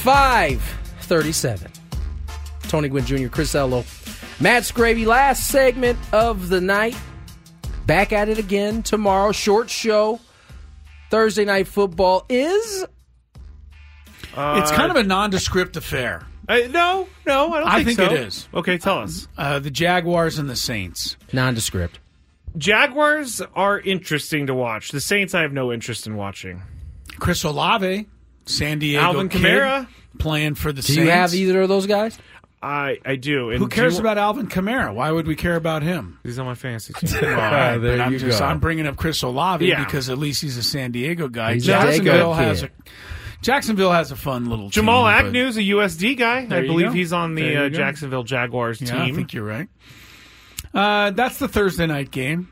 Five 0.05 0.61
thirty-seven. 1.01 1.71
Tony 2.67 2.89
Gwynn 2.89 3.05
Jr., 3.05 3.27
Chris 3.27 3.55
Ello, 3.55 3.83
Matt 4.39 4.61
Scraby. 4.61 5.03
Last 5.07 5.47
segment 5.47 5.97
of 6.13 6.49
the 6.49 6.61
night. 6.61 6.95
Back 7.87 8.13
at 8.13 8.29
it 8.29 8.37
again 8.37 8.83
tomorrow. 8.83 9.31
Short 9.31 9.67
show. 9.67 10.19
Thursday 11.09 11.43
night 11.43 11.67
football 11.67 12.23
is 12.29 12.85
it's 14.37 14.71
kind 14.71 14.91
of 14.91 14.95
a 14.97 15.01
nondescript 15.03 15.75
affair. 15.75 16.23
Uh, 16.47 16.59
no, 16.69 17.07
no, 17.25 17.51
I 17.53 17.59
don't 17.61 17.67
I 17.69 17.83
think 17.83 17.97
think 17.97 18.09
so. 18.11 18.15
it 18.15 18.19
is. 18.27 18.47
Okay, 18.53 18.77
tell 18.77 18.99
us. 18.99 19.27
Uh, 19.35 19.57
the 19.57 19.71
Jaguars 19.71 20.37
and 20.37 20.47
the 20.47 20.55
Saints. 20.55 21.17
nondescript. 21.33 21.97
Jaguars 22.59 23.41
are 23.55 23.79
interesting 23.79 24.45
to 24.45 24.53
watch. 24.53 24.91
The 24.91 25.01
Saints, 25.01 25.33
I 25.33 25.41
have 25.41 25.51
no 25.51 25.73
interest 25.73 26.05
in 26.05 26.15
watching. 26.15 26.61
Chris 27.17 27.43
Olave, 27.43 28.07
San 28.45 28.79
Diego 28.79 29.01
Alvin 29.03 29.29
kid, 29.29 29.41
Kamara. 29.41 29.87
playing 30.19 30.55
for 30.55 30.71
the 30.71 30.81
Do 30.81 30.93
Saints. 30.93 30.99
you 31.01 31.09
have 31.09 31.33
either 31.33 31.61
of 31.61 31.69
those 31.69 31.87
guys? 31.87 32.17
I 32.61 32.97
I 33.05 33.15
do. 33.15 33.49
And 33.51 33.59
Who 33.59 33.67
do 33.67 33.75
cares 33.75 33.95
you- 33.95 33.99
about 33.99 34.17
Alvin 34.17 34.47
Kamara? 34.47 34.93
Why 34.93 35.11
would 35.11 35.27
we 35.27 35.35
care 35.35 35.55
about 35.55 35.83
him? 35.83 36.19
He's 36.23 36.39
on 36.39 36.45
my 36.45 36.55
fantasy 36.55 36.93
team. 36.97 37.23
All 37.23 37.29
right, 37.31 37.77
there 37.77 37.97
but 37.97 38.01
I'm 38.05 38.13
you 38.13 38.19
just 38.19 38.39
go. 38.39 38.45
I'm 38.45 38.59
bringing 38.59 38.87
up 38.87 38.95
Chris 38.97 39.21
Olave 39.21 39.65
Yeah. 39.67 39.83
because 39.83 40.09
at 40.09 40.17
least 40.17 40.41
he's 40.41 40.57
a 40.57 40.63
San 40.63 40.91
Diego 40.91 41.27
guy. 41.27 41.55
He's 41.55 41.65
Jacksonville 41.65 42.31
Dago 42.31 42.35
has 42.37 42.63
a. 42.63 42.69
Jacksonville 43.41 43.91
has 43.91 44.11
a 44.11 44.15
fun 44.15 44.49
little 44.49 44.69
Jamal 44.69 45.03
team, 45.05 45.27
Agnew's 45.27 45.57
a 45.57 45.61
USD 45.61 46.17
guy. 46.17 46.47
I 46.49 46.61
believe 46.61 46.87
go. 46.87 46.93
he's 46.93 47.13
on 47.13 47.35
the 47.35 47.65
uh. 47.65 47.69
Jacksonville 47.69 48.23
Jaguars 48.23 48.81
Yeah, 48.81 49.03
I 49.03 49.11
think 49.11 49.33
you're 49.33 49.43
right. 49.45 49.67
Uh, 50.73 51.11
that's 51.11 51.37
the 51.37 51.47
Thursday 51.47 51.85
night 51.85 52.09
game. 52.09 52.47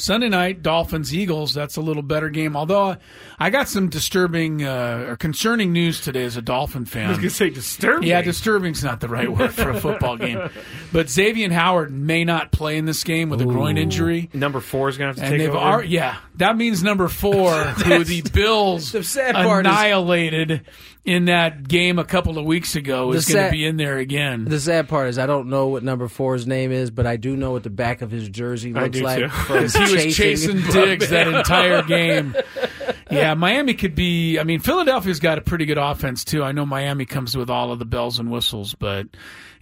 Sunday 0.00 0.28
night, 0.28 0.62
Dolphins 0.62 1.14
Eagles. 1.14 1.54
That's 1.54 1.76
a 1.76 1.80
little 1.80 2.02
better 2.02 2.28
game. 2.30 2.56
Although 2.56 2.96
I 3.38 3.50
got 3.50 3.68
some 3.68 3.88
disturbing 3.88 4.64
uh, 4.64 5.04
or 5.08 5.16
concerning 5.16 5.72
news 5.72 6.00
today 6.00 6.24
as 6.24 6.36
a 6.36 6.42
Dolphin 6.42 6.84
fan. 6.84 7.06
I 7.06 7.08
was 7.10 7.18
going 7.18 7.28
to 7.28 7.34
say 7.34 7.50
disturbing. 7.50 8.08
Yeah, 8.08 8.22
disturbing's 8.22 8.82
not 8.82 9.00
the 9.00 9.08
right 9.08 9.30
word 9.30 9.52
for 9.54 9.70
a 9.70 9.80
football 9.80 10.16
game. 10.16 10.40
But 10.92 11.08
Xavier 11.08 11.52
Howard 11.52 11.92
may 11.92 12.24
not 12.24 12.50
play 12.50 12.76
in 12.76 12.84
this 12.84 13.04
game 13.04 13.30
with 13.30 13.40
a 13.40 13.44
groin 13.44 13.78
injury. 13.78 14.28
Number 14.32 14.58
four 14.60 14.88
is 14.88 14.98
going 14.98 15.14
to 15.14 15.20
have 15.20 15.28
to 15.30 15.34
And 15.34 15.40
take 15.40 15.50
over. 15.50 15.58
al- 15.58 15.84
yeah, 15.84 16.16
that 16.36 16.56
means 16.56 16.82
number 16.82 17.06
four, 17.06 17.52
who 17.64 18.02
the 18.02 18.22
Bills 18.22 18.90
the 18.92 19.04
sad 19.04 19.36
part 19.36 19.66
is- 19.66 19.70
annihilated 19.70 20.66
in 21.04 21.26
that 21.26 21.66
game 21.66 21.98
a 21.98 22.04
couple 22.04 22.38
of 22.38 22.44
weeks 22.44 22.76
ago, 22.76 23.12
is 23.12 23.26
going 23.26 23.46
to 23.46 23.50
be 23.50 23.64
in 23.64 23.76
there 23.76 23.98
again. 23.98 24.44
The 24.44 24.60
sad 24.60 24.88
part 24.88 25.08
is 25.08 25.18
I 25.18 25.26
don't 25.26 25.48
know 25.48 25.68
what 25.68 25.82
number 25.82 26.08
four's 26.08 26.46
name 26.46 26.72
is, 26.72 26.90
but 26.90 27.06
I 27.06 27.16
do 27.16 27.36
know 27.36 27.52
what 27.52 27.62
the 27.62 27.70
back 27.70 28.02
of 28.02 28.10
his 28.10 28.28
jersey 28.28 28.72
looks 28.72 29.00
like. 29.00 29.30
from 29.30 29.56
he 29.68 29.94
was 29.94 30.16
chasing 30.16 30.60
Diggs 30.60 31.08
that 31.10 31.28
entire 31.34 31.82
game. 31.82 32.36
Yeah, 33.10 33.34
Miami 33.34 33.74
could 33.74 33.94
be. 33.94 34.38
I 34.38 34.44
mean, 34.44 34.60
Philadelphia's 34.60 35.20
got 35.20 35.38
a 35.38 35.40
pretty 35.40 35.66
good 35.66 35.78
offense 35.78 36.24
too. 36.24 36.44
I 36.44 36.52
know 36.52 36.66
Miami 36.66 37.06
comes 37.06 37.36
with 37.36 37.50
all 37.50 37.72
of 37.72 37.78
the 37.78 37.84
bells 37.84 38.18
and 38.18 38.30
whistles, 38.30 38.74
but 38.74 39.06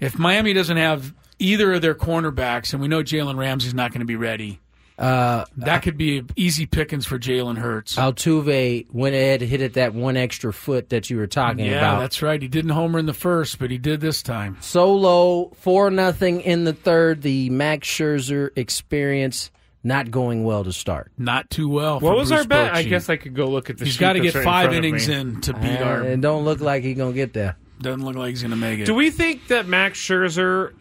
if 0.01 0.19
Miami 0.19 0.53
doesn't 0.53 0.77
have 0.77 1.15
either 1.39 1.73
of 1.73 1.83
their 1.83 1.95
cornerbacks, 1.95 2.73
and 2.73 2.83
we 2.83 2.89
know 2.89 3.03
Jalen 3.03 3.37
Ramsey's 3.39 3.75
not 3.75 3.93
going 3.93 4.01
to 4.01 4.07
be 4.07 4.17
ready, 4.17 4.61
Uh, 4.99 5.45
that 5.59 5.83
could 5.83 5.97
be 5.97 6.25
easy 6.35 6.67
pickings 6.67 7.07
for 7.07 7.19
Jalen 7.19 7.57
Hurts. 7.57 7.95
Altuve 7.97 8.93
went 8.93 9.15
ahead 9.15 9.43
and 9.43 9.51
hit 9.51 9.61
it 9.61 9.75
that 9.75 9.95
one 9.95 10.17
extra 10.17 10.53
foot 10.53 10.89
that 10.89 11.09
you 11.09 11.17
were 11.17 11.29
talking 11.29 11.67
yeah, 11.67 11.79
about. 11.79 12.01
that's 12.01 12.21
right. 12.21 12.43
He 12.43 12.49
didn't 12.49 12.73
homer 12.73 12.99
in 12.99 13.07
the 13.07 13.15
first, 13.15 13.61
but 13.61 13.71
he 13.71 13.79
did 13.79 14.01
this 14.01 14.23
time. 14.25 14.57
Solo 14.61 15.51
four 15.61 15.91
nothing 15.91 16.41
in 16.41 16.65
the 16.65 16.73
third. 16.73 17.23
The 17.23 17.49
Max 17.51 17.87
Scherzer 17.87 18.51
experience 18.57 19.53
not 19.85 20.11
going 20.11 20.43
well 20.43 20.65
to 20.65 20.73
start. 20.73 21.13
Not 21.17 21.49
too 21.49 21.69
well. 21.69 22.01
What 22.01 22.01
for 22.01 22.17
was 22.17 22.31
Bruce 22.31 22.41
our 22.41 22.47
bet? 22.49 22.75
I 22.75 22.83
guess 22.83 23.09
I 23.09 23.17
could 23.17 23.35
go 23.37 23.47
look 23.47 23.71
at 23.71 23.79
the 23.79 23.85
He's 23.85 23.97
got 23.99 24.15
to 24.15 24.21
get 24.21 24.35
right 24.35 24.43
five 24.43 24.71
front 24.71 24.79
of 24.79 24.85
innings 24.85 25.09
in 25.09 25.41
to 25.43 25.53
beat 25.55 25.81
Uh, 25.81 25.85
our. 25.85 26.03
it 26.05 26.21
don't 26.21 26.45
look 26.45 26.61
like 26.61 26.83
he's 26.83 26.97
gonna 26.97 27.13
get 27.13 27.33
there. 27.33 27.57
Doesn't 27.81 28.05
look 28.05 28.17
like 28.17 28.31
he's 28.31 28.43
going 28.43 28.51
to 28.51 28.57
make 28.57 28.81
it. 28.81 28.87
Do 28.87 28.95
we 28.95 29.11
think 29.13 29.47
that 29.49 29.69
Max 29.69 30.01
Scherzer 30.01 30.73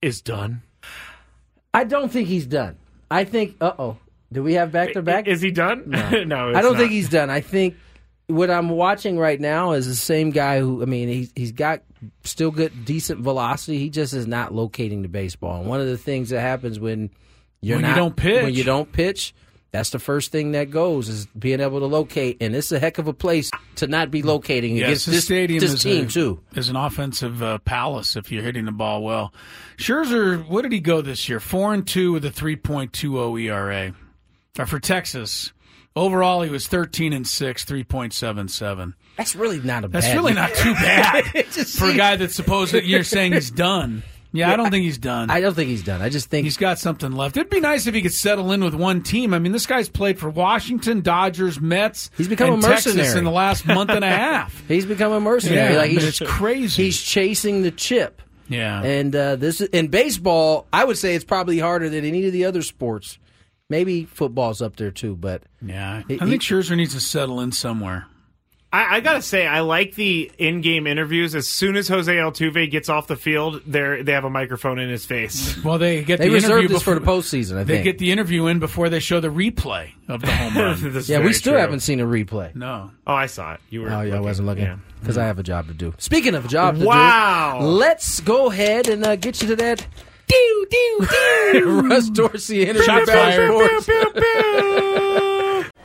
is 0.00 0.22
done? 0.22 0.62
I 1.74 1.84
don't 1.84 2.10
think 2.10 2.28
he's 2.28 2.46
done. 2.46 2.76
I 3.10 3.24
think. 3.24 3.56
Uh 3.60 3.72
oh. 3.78 3.96
Do 4.32 4.42
we 4.42 4.54
have 4.54 4.72
back 4.72 4.92
to 4.94 5.02
back? 5.02 5.26
Is 5.28 5.40
he 5.42 5.50
done? 5.50 5.84
No, 5.90 5.98
I 6.54 6.62
don't 6.62 6.72
it's 6.72 6.76
think 6.78 6.90
he's 6.90 7.08
done. 7.10 7.28
I 7.30 7.40
think 7.40 7.76
what 8.28 8.50
I'm 8.50 8.70
watching 8.70 9.18
right 9.18 9.38
now 9.38 9.72
is 9.72 9.86
the 9.86 9.94
same 9.94 10.30
guy 10.30 10.58
who. 10.60 10.82
I 10.82 10.86
mean, 10.86 11.08
he's 11.08 11.32
he's 11.36 11.52
got 11.52 11.82
still 12.24 12.50
good, 12.50 12.84
decent 12.84 13.20
velocity. 13.20 13.78
He 13.78 13.90
just 13.90 14.14
is 14.14 14.26
not 14.26 14.54
locating 14.54 15.02
the 15.02 15.08
baseball. 15.08 15.60
And 15.60 15.68
one 15.68 15.80
of 15.80 15.86
the 15.86 15.98
things 15.98 16.30
that 16.30 16.40
happens 16.40 16.80
when 16.80 17.10
you're 17.60 17.76
When 17.76 17.84
you 17.84 17.90
not- 17.90 17.96
don't 17.96 18.16
pitch. 18.16 18.42
when 18.42 18.54
you 18.54 18.64
don't 18.64 18.90
pitch. 18.90 19.34
That's 19.72 19.88
the 19.88 19.98
first 19.98 20.30
thing 20.32 20.52
that 20.52 20.70
goes 20.70 21.08
is 21.08 21.24
being 21.26 21.60
able 21.60 21.80
to 21.80 21.86
locate, 21.86 22.36
and 22.42 22.54
it's 22.54 22.70
a 22.72 22.78
heck 22.78 22.98
of 22.98 23.08
a 23.08 23.14
place 23.14 23.50
to 23.76 23.86
not 23.86 24.10
be 24.10 24.22
locating 24.22 24.76
Yes, 24.76 24.86
against 24.86 25.06
this, 25.06 25.24
stadium 25.24 25.60
this 25.60 25.72
is 25.72 25.82
team 25.82 26.04
a, 26.04 26.08
too. 26.08 26.40
is 26.54 26.68
an 26.68 26.76
offensive 26.76 27.42
uh, 27.42 27.56
palace 27.58 28.14
if 28.14 28.30
you're 28.30 28.42
hitting 28.42 28.66
the 28.66 28.72
ball 28.72 29.02
well. 29.02 29.32
Scherzer, 29.78 30.46
what 30.46 30.62
did 30.62 30.72
he 30.72 30.80
go 30.80 31.00
this 31.00 31.26
year? 31.26 31.40
Four 31.40 31.72
and 31.72 31.86
two 31.86 32.12
with 32.12 32.24
a 32.26 32.30
3.20 32.30 33.40
ERA. 33.44 33.94
Or 34.58 34.66
for 34.66 34.78
Texas, 34.78 35.52
overall 35.96 36.42
he 36.42 36.50
was 36.50 36.68
13 36.68 37.14
and 37.14 37.26
six, 37.26 37.64
3.77. 37.64 38.92
That's 39.16 39.34
really 39.34 39.60
not 39.60 39.84
a 39.84 39.88
bad 39.88 40.02
That's 40.02 40.06
bad 40.08 40.16
really 40.16 40.34
not 40.34 40.54
too 40.54 40.74
bad 40.74 41.24
for 41.78 41.88
a 41.88 41.94
guy 41.96 42.16
that's 42.16 42.34
supposed 42.34 42.72
that 42.74 42.84
you're 42.84 43.04
saying 43.04 43.32
he's 43.32 43.50
done. 43.50 44.02
Yeah, 44.32 44.50
I 44.50 44.56
don't 44.56 44.70
think 44.70 44.84
he's 44.84 44.98
done. 44.98 45.30
I 45.30 45.40
don't 45.40 45.54
think 45.54 45.68
he's 45.68 45.82
done. 45.82 46.00
I 46.00 46.08
just 46.08 46.30
think 46.30 46.44
He's 46.44 46.56
got 46.56 46.78
something 46.78 47.12
left. 47.12 47.36
It'd 47.36 47.50
be 47.50 47.60
nice 47.60 47.86
if 47.86 47.94
he 47.94 48.00
could 48.02 48.14
settle 48.14 48.50
in 48.52 48.64
with 48.64 48.74
one 48.74 49.02
team. 49.02 49.34
I 49.34 49.38
mean, 49.38 49.52
this 49.52 49.66
guy's 49.66 49.88
played 49.90 50.18
for 50.18 50.30
Washington, 50.30 51.02
Dodgers, 51.02 51.60
Mets. 51.60 52.10
He's 52.16 52.28
become 52.28 52.58
a 52.58 52.62
Texas 52.62 52.96
mercenary. 52.96 53.18
in 53.18 53.24
the 53.24 53.30
last 53.30 53.66
month 53.66 53.90
and 53.90 54.02
a 54.04 54.08
half. 54.10 54.66
he's 54.68 54.86
become 54.86 55.12
a 55.12 55.20
mercenary. 55.20 55.74
Yeah, 55.74 55.78
like 55.78 55.90
he's 55.90 56.04
it's 56.20 56.30
crazy. 56.30 56.84
He's 56.84 57.00
chasing 57.00 57.62
the 57.62 57.70
chip. 57.70 58.22
Yeah. 58.48 58.82
And 58.82 59.14
uh, 59.14 59.36
this 59.36 59.60
in 59.60 59.88
baseball, 59.88 60.66
I 60.72 60.84
would 60.84 60.98
say 60.98 61.14
it's 61.14 61.24
probably 61.24 61.58
harder 61.58 61.88
than 61.90 62.04
any 62.04 62.26
of 62.26 62.32
the 62.32 62.44
other 62.46 62.62
sports. 62.62 63.18
Maybe 63.70 64.04
football's 64.04 64.60
up 64.60 64.76
there 64.76 64.90
too, 64.90 65.16
but 65.16 65.42
Yeah, 65.64 66.02
He- 66.08 66.20
I 66.20 66.26
think 66.26 66.42
Scherzer 66.42 66.76
needs 66.76 66.92
to 66.94 67.00
settle 67.00 67.40
in 67.40 67.52
somewhere. 67.52 68.06
I, 68.74 68.96
I 68.96 69.00
gotta 69.00 69.20
say, 69.20 69.46
I 69.46 69.60
like 69.60 69.94
the 69.96 70.32
in-game 70.38 70.86
interviews. 70.86 71.34
As 71.34 71.46
soon 71.46 71.76
as 71.76 71.88
Jose 71.88 72.10
Altuve 72.10 72.70
gets 72.70 72.88
off 72.88 73.06
the 73.06 73.16
field, 73.16 73.60
they 73.66 74.00
they 74.02 74.12
have 74.12 74.24
a 74.24 74.30
microphone 74.30 74.78
in 74.78 74.88
his 74.88 75.04
face. 75.04 75.56
Well, 75.64 75.76
they 75.78 76.02
get 76.02 76.18
they 76.18 76.28
the 76.28 76.34
reserve 76.34 76.50
interview 76.52 76.68
this 76.68 76.78
before 76.78 76.94
for 76.94 77.00
the 77.00 77.06
postseason. 77.06 77.58
I 77.58 77.64
They 77.64 77.74
think. 77.74 77.84
get 77.84 77.98
the 77.98 78.10
interview 78.12 78.46
in 78.46 78.58
before 78.60 78.88
they 78.88 78.98
show 79.00 79.20
the 79.20 79.28
replay 79.28 79.90
of 80.08 80.22
the 80.22 80.34
home 80.34 80.56
run. 80.56 81.02
Yeah, 81.06 81.20
we 81.20 81.32
still 81.34 81.52
true. 81.52 81.60
haven't 81.60 81.80
seen 81.80 82.00
a 82.00 82.06
replay. 82.06 82.54
no, 82.56 82.90
Oh, 83.06 83.14
I 83.14 83.26
saw 83.26 83.52
it. 83.54 83.60
You 83.68 83.82
were. 83.82 83.90
Oh 83.90 84.00
yeah, 84.00 84.16
I 84.16 84.20
wasn't 84.20 84.46
looking 84.48 84.64
Yeah. 84.64 84.76
because 85.00 85.18
I 85.18 85.26
have 85.26 85.38
a 85.38 85.42
job 85.42 85.66
to 85.68 85.74
do. 85.74 85.92
Speaking 85.98 86.34
of 86.34 86.46
a 86.46 86.48
job 86.48 86.78
to 86.78 86.84
Wow. 86.86 87.58
do, 87.60 87.66
let's 87.66 88.20
go 88.20 88.50
ahead 88.50 88.88
and 88.88 89.04
uh, 89.04 89.16
get 89.16 89.42
you 89.42 89.48
to 89.48 89.56
that. 89.56 89.86
Dew, 90.26 90.66
dew, 90.70 91.08
dew. 91.52 91.80
Russ 91.90 92.08
Dorsey 92.08 92.62
interview. 92.62 92.82
Shots 92.84 93.06
Bad 93.10 93.36
fired. 93.36 93.82
Sports. 93.82 95.21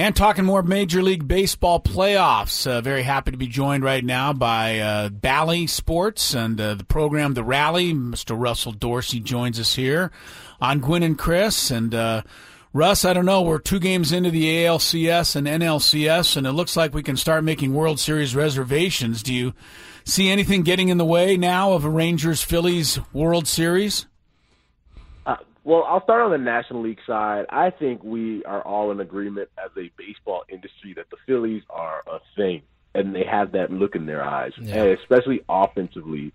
And 0.00 0.16
talking 0.16 0.46
more 0.46 0.62
Major 0.62 1.02
League 1.02 1.28
Baseball 1.28 1.78
playoffs. 1.78 2.66
Uh, 2.66 2.80
very 2.80 3.02
happy 3.02 3.32
to 3.32 3.36
be 3.36 3.46
joined 3.46 3.84
right 3.84 4.02
now 4.02 4.32
by 4.32 4.78
uh, 4.78 5.10
Bally 5.10 5.66
Sports 5.66 6.34
and 6.34 6.58
uh, 6.58 6.72
the 6.72 6.84
program 6.84 7.34
The 7.34 7.44
Rally. 7.44 7.92
Mr. 7.92 8.34
Russell 8.34 8.72
Dorsey 8.72 9.20
joins 9.20 9.60
us 9.60 9.74
here 9.74 10.10
on 10.58 10.78
Gwynn 10.78 11.02
and 11.02 11.18
Chris. 11.18 11.70
And 11.70 11.94
uh, 11.94 12.22
Russ, 12.72 13.04
I 13.04 13.12
don't 13.12 13.26
know, 13.26 13.42
we're 13.42 13.58
two 13.58 13.78
games 13.78 14.10
into 14.10 14.30
the 14.30 14.46
ALCS 14.64 15.36
and 15.36 15.46
NLCS, 15.46 16.34
and 16.34 16.46
it 16.46 16.52
looks 16.52 16.78
like 16.78 16.94
we 16.94 17.02
can 17.02 17.18
start 17.18 17.44
making 17.44 17.74
World 17.74 18.00
Series 18.00 18.34
reservations. 18.34 19.22
Do 19.22 19.34
you 19.34 19.52
see 20.06 20.30
anything 20.30 20.62
getting 20.62 20.88
in 20.88 20.96
the 20.96 21.04
way 21.04 21.36
now 21.36 21.72
of 21.72 21.84
a 21.84 21.90
Rangers 21.90 22.40
Phillies 22.40 22.98
World 23.12 23.46
Series? 23.46 24.06
Well, 25.70 25.84
I'll 25.84 26.02
start 26.02 26.22
on 26.22 26.32
the 26.32 26.38
National 26.38 26.82
League 26.82 26.98
side. 27.06 27.46
I 27.48 27.70
think 27.70 28.02
we 28.02 28.44
are 28.44 28.60
all 28.60 28.90
in 28.90 28.98
agreement 28.98 29.50
as 29.56 29.70
a 29.78 29.88
baseball 29.96 30.42
industry 30.48 30.94
that 30.94 31.08
the 31.10 31.16
Phillies 31.28 31.62
are 31.70 32.02
a 32.08 32.18
thing, 32.34 32.62
and 32.92 33.14
they 33.14 33.22
have 33.22 33.52
that 33.52 33.70
look 33.70 33.94
in 33.94 34.04
their 34.04 34.20
eyes, 34.20 34.50
Yeah. 34.58 34.82
and 34.82 34.98
especially 34.98 35.42
offensively. 35.48 36.32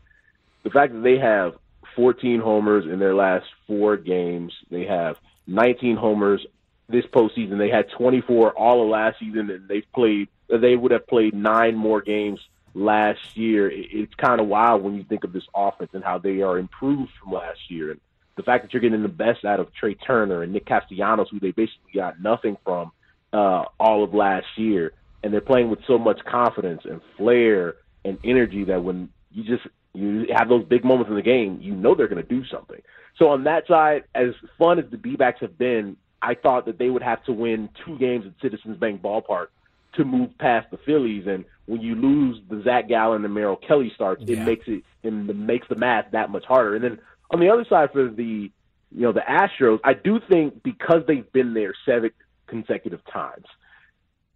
The 0.64 0.70
fact 0.70 0.94
that 0.94 1.04
they 1.04 1.18
have 1.18 1.58
14 1.98 2.40
homers 2.40 2.86
in 2.86 2.98
their 2.98 3.14
last 3.14 3.46
four 3.68 3.98
games, 3.98 4.54
they 4.72 4.86
have 4.86 5.20
19 5.48 5.98
homers 5.98 6.46
this 6.88 7.06
postseason. 7.08 7.58
They 7.58 7.70
had 7.70 7.90
24 7.90 8.54
all 8.54 8.84
of 8.84 8.88
last 8.88 9.20
season, 9.20 9.50
and 9.50 9.68
they've 9.68 9.92
played. 9.94 10.30
They 10.48 10.78
would 10.78 10.94
have 10.94 11.08
played 11.08 11.34
nine 11.34 11.76
more 11.76 12.00
games 12.00 12.40
last 12.74 13.36
year. 13.36 13.70
It's 13.70 14.16
kind 14.16 14.40
of 14.40 14.48
wild 14.48 14.82
when 14.82 14.96
you 14.96 15.04
think 15.04 15.26
of 15.26 15.34
this 15.34 15.48
offense 15.54 15.92
and 15.94 16.06
how 16.06 16.20
they 16.20 16.42
are 16.42 16.58
improved 16.58 17.12
from 17.22 17.34
last 17.34 17.70
year. 17.70 17.92
And 17.92 18.00
the 18.38 18.44
fact 18.44 18.64
that 18.64 18.74
you're 18.74 18.82
getting 18.82 19.02
the 19.02 19.08
best 19.08 19.46
out 19.46 19.60
of 19.60 19.74
Trea 19.74 19.96
Turner 19.96 20.44
and 20.44 20.52
Nick 20.52 20.66
Castellanos, 20.66 21.28
who 21.32 21.40
they 21.40 21.52
basically 21.52 21.94
got 21.94 22.22
nothing 22.22 22.58
from 22.64 22.92
uh, 23.34 23.64
all 23.80 24.04
of 24.04 24.14
last 24.14 24.48
year, 24.58 24.92
and 25.24 25.34
they're 25.34 25.42
playing 25.42 25.70
with 25.70 25.80
so 25.88 25.98
much 25.98 26.20
confidence 26.30 26.82
and 26.86 27.02
flair 27.18 27.76
and 28.04 28.18
energy 28.24 28.64
that 28.66 28.84
when 28.84 29.10
you 29.32 29.44
just 29.44 29.68
you 29.94 30.28
have 30.36 30.50
those 30.50 30.66
big 30.66 30.84
moments 30.84 31.10
in 31.10 31.16
the 31.16 31.22
game, 31.22 31.60
you 31.62 31.74
know 31.74 31.96
they're 31.96 32.08
going 32.08 32.22
to 32.22 32.30
do 32.30 32.46
something. 32.52 32.82
So 33.18 33.30
on 33.30 33.46
that 33.46 33.66
side, 33.68 34.04
as 34.14 34.30
fun 34.58 34.78
as 34.78 34.86
the 34.92 34.98
D-backs 34.98 35.40
have 35.40 35.58
been, 35.58 35.96
I 36.22 36.36
thought 36.36 36.66
that 36.66 36.78
they 36.78 36.90
would 36.90 37.02
have 37.02 37.24
to 37.26 37.32
win 37.32 37.70
two 37.86 37.98
games 37.98 38.26
at 38.26 38.34
Citizens 38.42 38.78
Bank 38.78 39.02
Ballpark 39.02 39.48
to 39.96 40.04
move 40.04 40.38
past 40.38 40.70
the 40.72 40.78
Phillies. 40.86 41.26
And 41.28 41.46
when 41.66 41.82
you 41.82 41.96
lose 41.96 42.42
the 42.50 42.62
Zac 42.64 42.90
Gallen 42.90 43.24
and 43.24 43.34
Merrill 43.34 43.56
Kelly 43.56 43.92
starts, 43.96 44.24
it 44.28 44.40
makes 44.40 44.68
it 44.68 44.84
it 45.04 45.12
makes 45.12 45.68
the 45.70 45.76
math 45.76 46.12
that 46.12 46.30
much 46.30 46.44
harder. 46.46 46.76
And 46.76 46.84
then 46.84 47.00
on 47.32 47.40
the 47.40 47.50
other 47.50 47.66
side 47.70 47.90
for 47.92 48.10
the 48.10 48.52
you 48.92 49.02
know 49.02 49.12
the 49.12 49.22
Astros, 49.22 49.80
I 49.84 49.94
do 49.94 50.20
think 50.32 50.64
because 50.64 51.04
they've 51.08 51.32
been 51.34 51.54
there 51.54 51.74
seven 51.86 52.12
consecutive 52.48 53.02
times, 53.12 53.46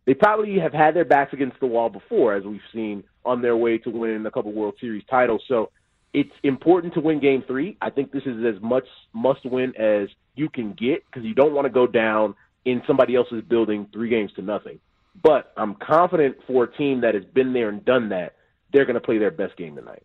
they 0.06 0.14
probably 0.14 0.60
have 0.60 0.74
had 0.74 0.96
their 0.96 1.06
backs 1.06 1.34
against 1.34 1.60
the 1.60 1.68
wall 1.68 1.90
before, 1.90 2.36
as 2.36 2.44
we've 2.44 2.60
seen 2.74 3.04
on 3.26 3.42
their 3.42 3.56
way 3.56 3.78
to 3.80 3.90
winning 3.90 4.26
a 4.26 4.32
couple 4.32 4.52
World 4.52 4.76
Series 4.80 5.04
titles. 5.10 5.44
So 5.48 5.72
it's 6.14 6.34
important 6.44 6.94
to 6.96 7.00
win 7.00 7.20
Game 7.20 7.44
Three. 7.48 7.78
I 7.82 7.90
think 7.90 8.12
this 8.12 8.24
is 8.26 8.44
as 8.44 8.62
much 8.62 8.86
must 9.14 9.46
win 9.46 9.76
as 9.78 10.10
you 10.36 10.50
can 10.50 10.74
get 10.74 11.06
because 11.06 11.24
you 11.24 11.36
don't 11.36 11.54
want 11.54 11.66
to 11.66 11.72
go 11.72 11.86
down 11.88 12.36
in 12.66 12.82
somebody 12.88 13.16
else's 13.16 13.44
building 13.44 13.88
three 13.94 14.10
games 14.10 14.32
to 14.36 14.42
nothing. 14.42 14.80
But 15.22 15.52
I'm 15.58 15.76
confident 15.76 16.38
for 16.48 16.66
a 16.66 16.78
team 16.78 17.02
that 17.02 17.16
has 17.16 17.24
been 17.26 17.54
there 17.54 17.70
and 17.70 17.84
done 17.84 18.10
that, 18.10 18.36
they're 18.72 18.86
going 18.86 18.96
to 18.96 19.02
play 19.02 19.18
their 19.18 19.32
best 19.32 19.58
game 19.58 19.76
tonight. 19.76 20.04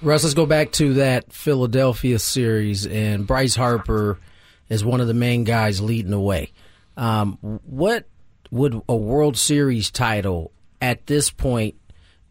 Russ, 0.00 0.22
let's 0.22 0.34
go 0.34 0.46
back 0.46 0.70
to 0.72 0.94
that 0.94 1.32
Philadelphia 1.32 2.20
series, 2.20 2.86
and 2.86 3.26
Bryce 3.26 3.56
Harper 3.56 4.18
is 4.68 4.84
one 4.84 5.00
of 5.00 5.08
the 5.08 5.14
main 5.14 5.42
guys 5.42 5.80
leading 5.80 6.12
the 6.12 6.20
way. 6.20 6.52
Um, 6.96 7.38
what 7.66 8.06
would 8.52 8.80
a 8.88 8.94
World 8.94 9.36
Series 9.36 9.90
title 9.90 10.52
at 10.80 11.06
this 11.08 11.30
point 11.30 11.74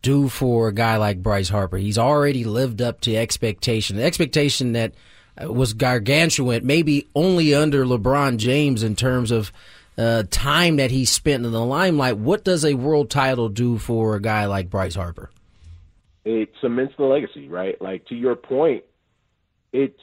do 0.02 0.30
for 0.30 0.70
a 0.70 0.74
guy 0.74 0.96
like 0.96 1.22
Bryce 1.22 1.50
Harper? 1.50 1.76
He's 1.76 1.98
already 1.98 2.46
lived 2.46 2.82
up 2.82 3.02
to 3.02 3.16
expectation, 3.18 3.98
the 3.98 4.04
expectation 4.06 4.72
that 4.72 4.94
uh, 5.42 5.52
was 5.52 5.74
gargantuan, 5.74 6.66
maybe 6.66 7.06
only 7.16 7.54
under 7.54 7.84
LeBron 7.86 8.38
James 8.38 8.82
in 8.82 8.96
terms 8.96 9.30
of 9.30 9.52
uh, 9.98 10.24
time 10.32 10.78
that 10.78 10.92
he 10.92 11.04
spent 11.04 11.46
in 11.46 11.52
the 11.52 11.65
limelight. 11.65 12.18
What 12.18 12.46
does 12.46 12.63
a 12.63 12.76
world 12.76 13.10
title 13.10 13.50
do 13.50 13.78
for 13.78 14.15
a 14.15 14.22
guy 14.22 14.46
like 14.46 14.70
Bryce 14.70 14.96
Harper? 14.96 15.30
It 16.28 16.50
cements 16.62 16.94
the 16.98 17.06
legacy, 17.06 17.48
right? 17.48 17.82
Like 17.82 18.06
to 18.08 18.15
your 18.15 18.36
point, 18.36 18.84
it's 19.71 20.00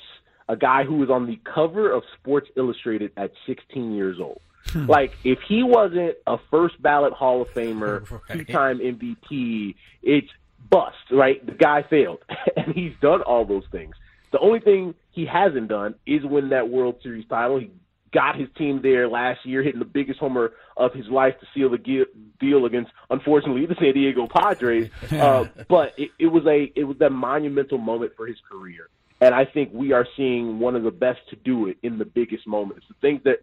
a 0.49 0.57
guy 0.57 0.85
who 0.85 0.97
was 0.97 1.11
on 1.11 1.27
the 1.27 1.39
cover 1.55 1.91
of 1.93 2.03
Sports 2.19 2.49
Illustrated 2.57 3.13
at 3.17 3.33
16 3.47 3.93
years 3.93 4.19
old. 4.21 4.41
Hmm. 4.73 4.87
like 4.87 5.13
if 5.25 5.41
he 5.47 5.63
wasn't 5.63 6.17
a 6.27 6.39
first 6.51 6.81
ballot 6.81 7.13
Hall 7.13 7.43
of 7.43 7.49
Famer, 7.49 8.11
Right. 8.31 8.39
two 8.39 8.45
time 8.47 8.79
MVP, 8.79 9.75
it's 10.03 10.29
bust, 10.71 10.97
right? 11.11 11.45
The 11.45 11.53
guy 11.53 11.83
failed, 11.83 12.21
and 12.57 12.75
he's 12.75 12.95
done 13.03 13.21
all 13.21 13.45
those 13.45 13.65
things. 13.71 13.95
The 14.33 14.39
only 14.39 14.61
thing 14.61 14.95
he 15.11 15.27
hasn't 15.27 15.69
done 15.69 15.95
is 16.07 16.25
win 16.25 16.49
that 16.49 16.71
World 16.71 16.97
Series 17.03 17.27
title. 17.29 17.59
He 17.61 17.71
got 18.15 18.39
his 18.39 18.49
team 18.57 18.81
there 18.81 19.09
last 19.09 19.45
year, 19.45 19.63
hitting 19.63 19.81
the 19.81 19.85
biggest 19.85 20.21
homer 20.21 20.53
of 20.77 20.95
his 20.95 21.07
life 21.09 21.35
to 21.41 21.47
seal 21.53 21.69
the 21.69 22.07
deal 22.41 22.65
against, 22.65 22.91
unfortunately, 23.11 23.67
the 23.67 23.75
San 23.75 23.93
Diego 23.93 24.27
Padres. 24.27 24.91
Uh, 25.15 25.47
but 25.69 25.93
it, 25.97 26.11
it 26.19 26.27
was 26.27 26.45
a 26.47 26.71
it 26.75 26.85
was 26.85 27.01
a 27.01 27.09
monumental 27.09 27.79
moment 27.79 28.13
for 28.17 28.27
his 28.27 28.37
career, 28.51 28.89
and 29.21 29.35
I 29.35 29.45
think 29.45 29.71
we 29.73 29.93
are 29.93 30.07
seeing 30.17 30.59
one 30.59 30.77
of 30.77 30.83
the 30.83 30.91
best 30.91 31.21
to 31.31 31.37
do 31.37 31.69
it 31.69 31.79
in 31.83 31.99
the 31.99 32.05
biggest 32.05 32.47
moments. 32.47 32.85
The 32.89 32.95
things 33.01 33.23
that 33.25 33.39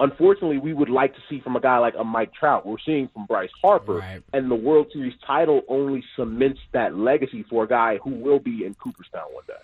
unfortunately 0.00 0.58
we 0.58 0.72
would 0.74 0.90
like 0.90 1.14
to 1.14 1.20
see 1.30 1.40
from 1.40 1.56
a 1.56 1.60
guy 1.60 1.78
like 1.78 1.94
a 1.96 2.04
Mike 2.04 2.32
Trout. 2.34 2.66
We're 2.66 2.76
seeing 2.84 3.08
from 3.08 3.26
Bryce 3.26 3.50
Harper, 3.62 4.00
and 4.32 4.50
the 4.50 4.56
World 4.56 4.88
Series 4.92 5.14
title 5.26 5.62
only 5.68 6.02
cements 6.16 6.60
that 6.72 6.96
legacy 6.96 7.44
for 7.48 7.64
a 7.64 7.68
guy 7.68 7.98
who 7.98 8.10
will 8.10 8.40
be 8.40 8.64
in 8.64 8.74
Cooperstown 8.74 9.32
one 9.32 9.44
day. 9.46 9.54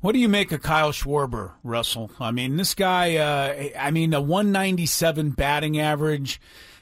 What 0.00 0.12
do 0.12 0.18
you 0.18 0.30
make 0.30 0.50
of 0.50 0.62
Kyle 0.62 0.92
Schwarber, 0.92 1.52
Russell? 1.62 2.10
I 2.18 2.30
mean, 2.30 2.56
this 2.56 2.74
guy, 2.74 3.16
uh, 3.16 3.68
I 3.78 3.90
mean, 3.90 4.14
a 4.14 4.20
197 4.20 5.32
batting 5.32 5.78
average. 5.78 6.40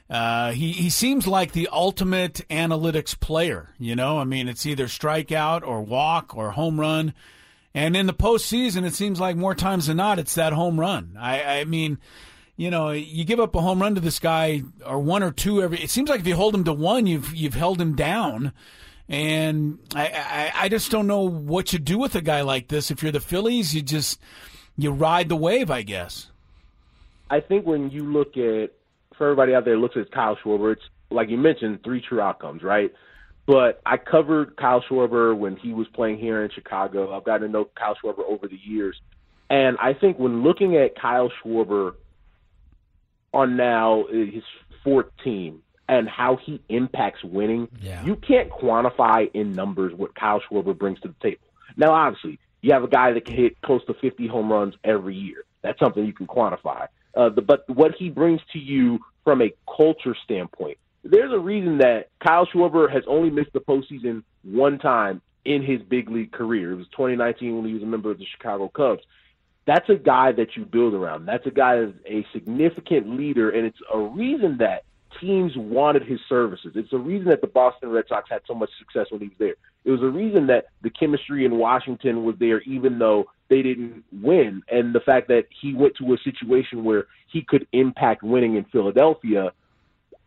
Uh, 0.09 0.53
he, 0.53 0.71
he 0.71 0.89
seems 0.89 1.27
like 1.27 1.51
the 1.51 1.69
ultimate 1.73 2.47
analytics 2.49 3.19
player. 3.19 3.75
You 3.77 3.97
know, 3.97 4.19
I 4.19 4.25
mean, 4.25 4.47
it's 4.47 4.67
either 4.67 4.87
strikeout 4.87 5.67
or 5.67 5.83
walk 5.83 6.37
or 6.37 6.53
home 6.53 6.79
run. 6.79 7.13
And 7.75 7.97
in 7.97 8.07
the 8.07 8.15
postseason, 8.15 8.87
it 8.87 8.95
seems 8.95 9.19
like 9.19 9.37
more 9.37 9.55
times 9.55 9.89
than 9.89 9.97
not, 9.97 10.21
it's 10.21 10.37
that 10.37 10.53
home 10.53 10.79
run. 10.79 11.17
I, 11.19 11.61
I 11.61 11.65
mean, 11.65 11.99
you 12.57 12.71
know, 12.71 12.91
you 12.91 13.25
give 13.25 13.41
up 13.41 13.55
a 13.57 13.61
home 13.61 13.83
run 13.83 13.97
to 13.97 14.01
this 14.01 14.21
guy 14.21 14.63
or 14.87 15.01
one 15.01 15.25
or 15.25 15.33
two 15.33 15.61
every. 15.61 15.81
It 15.81 15.91
seems 15.91 16.09
like 16.09 16.21
if 16.21 16.27
you 16.27 16.37
hold 16.37 16.55
him 16.55 16.65
to 16.65 16.73
one, 16.73 17.07
you've 17.07 17.35
you've 17.35 17.55
held 17.55 17.81
him 17.81 17.95
down. 17.95 18.53
And 19.09 19.79
I, 19.95 20.09
I, 20.09 20.53
I 20.65 20.69
just 20.69 20.91
don't 20.91 21.07
know 21.07 21.23
what 21.23 21.73
you 21.73 21.79
do 21.79 21.99
with 21.99 22.15
a 22.15 22.21
guy 22.21 22.43
like 22.43 22.69
this. 22.69 22.91
If 22.91 23.03
you're 23.03 23.13
the 23.13 23.21
Phillies, 23.21 23.75
you 23.75 23.83
just 23.83 24.21
you 24.77 24.91
ride 24.91 25.29
the 25.29 25.37
wave, 25.37 25.71
I 25.71 25.83
guess. 25.83 26.31
I 27.31 27.41
think 27.41 27.67
when 27.67 27.91
you 27.91 28.05
look 28.05 28.37
at 28.37 28.73
for 29.17 29.25
everybody 29.25 29.55
out 29.55 29.65
there 29.65 29.79
looks 29.79 29.97
at 29.97 30.11
Kyle 30.11 30.37
Schwarber, 30.37 30.73
it's 30.73 30.83
like 31.11 31.29
you 31.31 31.39
mentioned, 31.39 31.81
three 31.85 32.03
true 32.07 32.21
outcomes, 32.21 32.63
right? 32.63 32.93
But 33.47 33.81
I 33.87 33.97
covered 33.97 34.57
Kyle 34.57 34.83
Schwarber 34.89 35.37
when 35.37 35.57
he 35.57 35.73
was 35.73 35.87
playing 35.95 36.19
here 36.19 36.45
in 36.45 36.51
Chicago. 36.51 37.17
I've 37.17 37.25
gotten 37.25 37.47
to 37.47 37.49
know 37.53 37.69
Kyle 37.77 37.97
Schwarber 38.03 38.25
over 38.29 38.47
the 38.47 38.59
years. 38.63 39.01
And 39.49 39.79
I 39.79 39.95
think 39.95 40.19
when 40.19 40.43
looking 40.43 40.77
at 40.77 41.01
Kyle 41.01 41.31
Schwarber 41.43 41.95
on 43.33 43.57
now 43.57 44.05
his 44.11 44.43
fourth 44.85 45.07
team 45.25 45.63
and 45.89 46.09
how 46.09 46.37
he 46.37 46.61
impacts 46.69 47.25
winning, 47.25 47.69
you 48.05 48.17
can't 48.17 48.51
quantify 48.51 49.31
in 49.33 49.53
numbers 49.53 49.95
what 49.95 50.15
Kyle 50.15 50.41
Schwarber 50.41 50.77
brings 50.77 51.01
to 51.01 51.09
the 51.09 51.15
table. 51.23 51.41
Now, 51.77 51.93
obviously, 51.93 52.39
you 52.61 52.73
have 52.73 52.85
a 52.85 52.89
guy 52.89 53.13
that 53.13 53.25
can 53.25 53.35
hit 53.35 53.61
close 53.63 53.85
to 53.87 53.95
50 53.95 54.27
home 54.27 54.53
runs 54.53 54.75
every 54.85 55.15
year. 55.15 55.45
That's 55.63 55.79
something 55.79 56.05
you 56.05 56.13
can 56.13 56.27
quantify. 56.27 56.89
Uh, 57.17 57.31
the, 57.31 57.43
but 57.43 57.69
what 57.69 57.93
he 57.99 58.11
brings 58.11 58.41
to 58.53 58.59
you 58.59 58.99
from 59.25 59.43
a 59.43 59.53
culture 59.77 60.17
standpoint, 60.25 60.79
there's 61.05 61.33
a 61.33 61.39
reason 61.39 61.79
that 61.79 62.09
Kyle 62.25 62.47
Schwarber 62.47 62.93
has 62.93 63.05
only 63.07 63.31
missed 63.31 63.53
the 63.53 63.61
postseason 63.61 64.23
one 64.43 64.79
time 64.79 65.23
in 65.45 65.63
his 65.63 65.81
big 65.83 66.11
league 66.11 66.33
career. 66.33 66.73
It 66.73 66.77
was 66.77 66.87
2019 66.89 67.57
when 67.57 67.67
he 67.67 67.75
was 67.75 67.83
a 67.83 67.87
member 67.87 68.11
of 68.11 68.19
the 68.19 68.27
Chicago 68.37 68.69
Cubs. 68.69 69.03
That's 69.67 69.89
a 69.89 69.97
guy 69.97 70.33
that 70.33 70.57
you 70.57 70.65
build 70.65 70.95
around. 70.95 71.27
That's 71.27 71.47
a 71.47 71.51
guy 71.51 71.81
that's 71.81 71.93
a 72.07 72.27
significant 72.33 73.17
leader, 73.19 73.51
and 73.51 73.67
it's 73.67 73.79
a 73.93 73.99
reason 73.99 74.59
that 74.59 74.85
teams 75.21 75.53
wanted 75.57 76.03
his 76.03 76.21
services. 76.29 76.73
It's 76.75 76.91
the 76.91 76.99
reason 76.99 77.29
that 77.29 77.41
the 77.41 77.47
Boston 77.47 77.91
Red 77.91 78.05
Sox 78.09 78.29
had 78.31 78.43
so 78.47 78.55
much 78.55 78.71
success 78.79 79.07
when 79.11 79.21
he 79.21 79.29
was 79.29 79.39
there. 79.39 79.55
It 79.85 79.91
was 79.91 80.01
the 80.01 80.09
reason 80.09 80.47
that 80.49 80.67
the 80.83 80.91
chemistry 80.91 81.45
in 81.45 81.59
Washington 81.59 82.25
was 82.25 82.37
there, 82.39 82.61
even 82.63 82.99
though 82.99 83.31
they 83.49 83.63
didn't 83.63 84.05
win. 84.13 84.63
And 84.71 84.95
the 84.95 85.01
fact 85.01 85.29
that 85.29 85.45
he 85.61 85.75
went 85.75 85.97
to 85.97 86.13
a 86.13 86.19
situation 86.19 86.85
where 86.85 87.07
he 87.29 87.43
could 87.43 87.67
impact 87.73 88.23
winning 88.23 88.57
in 88.57 88.65
Philadelphia, 88.65 89.53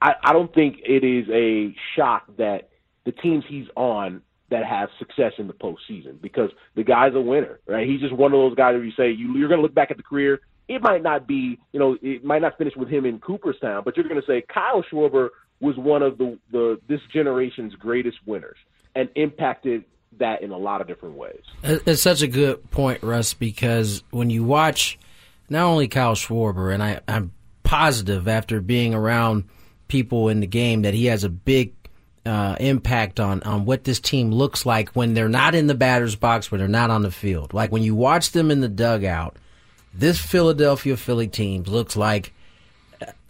I, 0.02 0.14
I 0.24 0.34
don't 0.34 0.54
think 0.54 0.80
it 0.84 1.04
is 1.04 1.28
a 1.30 1.76
shock 1.96 2.26
that 2.38 2.70
the 3.06 3.12
teams 3.12 3.44
he's 3.48 3.68
on 3.76 4.22
that 4.50 4.66
have 4.66 4.90
success 5.00 5.34
in 5.38 5.48
the 5.48 5.54
postseason 5.54 6.22
because 6.22 6.50
the 6.76 6.84
guy's 6.84 7.16
a 7.16 7.22
winner, 7.22 7.60
right? 7.68 7.88
He's 7.88 8.02
just 8.02 8.14
one 8.14 8.34
of 8.34 8.40
those 8.40 8.56
guys 8.56 8.74
where 8.74 8.84
you 8.84 8.92
say 8.92 9.12
you, 9.12 9.38
you're 9.38 9.48
going 9.48 9.60
to 9.60 9.64
look 9.64 9.74
back 9.74 9.92
at 9.92 9.98
the 9.98 10.04
career. 10.04 10.42
It 10.72 10.82
might 10.82 11.04
not 11.04 11.28
be, 11.28 11.60
you 11.74 11.80
know, 11.82 11.98
it 12.02 12.24
might 12.24 12.42
not 12.42 12.58
finish 12.58 12.78
with 12.78 12.88
him 12.88 13.06
in 13.06 13.20
Cooperstown, 13.20 13.82
but 13.84 13.98
you're 13.98 14.08
going 14.08 14.22
to 14.22 14.26
say 14.26 14.42
Kyle 14.42 14.82
Schwarber 14.90 15.28
was 15.60 15.76
one 15.76 16.02
of 16.02 16.18
the, 16.18 16.40
the 16.50 16.80
this 16.88 17.02
generation's 17.14 17.76
greatest 17.76 18.18
winners 18.26 18.56
and 18.96 19.10
impacted 19.16 19.84
that 20.20 20.42
in 20.42 20.52
a 20.52 20.58
lot 20.58 20.80
of 20.80 20.88
different 20.88 21.16
ways. 21.16 21.42
It's 21.62 22.02
such 22.02 22.22
a 22.22 22.28
good 22.28 22.72
point, 22.72 23.04
Russ, 23.04 23.34
because 23.34 24.02
when 24.12 24.30
you 24.30 24.46
watch 24.46 24.98
not 25.50 25.66
only 25.66 25.90
Kyle 25.90 26.16
Schwarber, 26.16 26.74
and 26.74 26.82
I, 26.82 27.02
I'm 27.06 27.34
positive 27.64 28.30
after 28.30 28.62
being 28.62 28.94
around 28.94 29.50
people 29.90 30.30
in 30.30 30.40
the 30.40 30.48
game 30.48 30.84
that 30.84 30.94
he 30.94 31.08
has 31.08 31.26
a 31.26 31.30
big 31.30 31.74
uh, 32.26 32.56
impact 32.62 33.20
on, 33.20 33.44
on 33.44 33.66
what 33.66 33.84
this 33.84 34.00
team 34.00 34.32
looks 34.32 34.66
like 34.66 34.90
when 34.92 35.16
they're 35.16 35.28
not 35.28 35.54
in 35.54 35.68
the 35.68 35.76
batter's 35.76 36.16
box, 36.16 36.50
when 36.50 36.60
they're 36.60 36.68
not 36.70 36.90
on 36.92 37.02
the 37.02 37.12
field. 37.12 37.54
Like 37.54 37.74
when 37.74 37.84
you 37.84 37.94
watch 37.94 38.32
them 38.32 38.52
in 38.52 38.62
the 38.62 38.70
dugout, 38.70 39.36
this 39.94 40.20
Philadelphia 40.20 40.98
Philly 40.98 41.28
team 41.28 41.64
looks 41.64 41.96
like, 41.96 42.34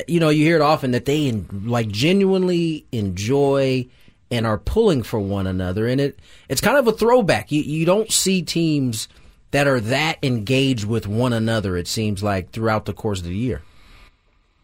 you 0.08 0.20
know, 0.20 0.30
you 0.30 0.44
hear 0.46 0.56
it 0.56 0.62
often 0.62 0.92
that 0.92 1.06
they 1.06 1.32
like 1.32 1.88
genuinely 1.88 2.86
enjoy 2.92 3.88
and 4.30 4.48
are 4.48 4.58
pulling 4.58 5.04
for 5.04 5.20
one 5.20 5.48
another, 5.48 5.88
and 5.88 6.00
it 6.00 6.20
it's 6.48 6.62
kind 6.62 6.78
of 6.78 6.88
a 6.88 6.92
throwback. 6.92 7.52
You 7.52 7.62
you 7.62 7.86
don't 7.86 8.12
see 8.12 8.42
teams 8.42 9.08
that 9.52 9.68
are 9.68 9.80
that 9.80 10.18
engaged 10.24 10.86
with 10.86 11.08
one 11.08 11.34
another. 11.34 11.76
It 11.78 11.88
seems 11.88 12.24
like 12.24 12.52
throughout 12.52 12.86
the 12.86 12.94
course 12.94 13.20
of 13.20 13.26
the 13.26 13.36
year. 13.36 13.62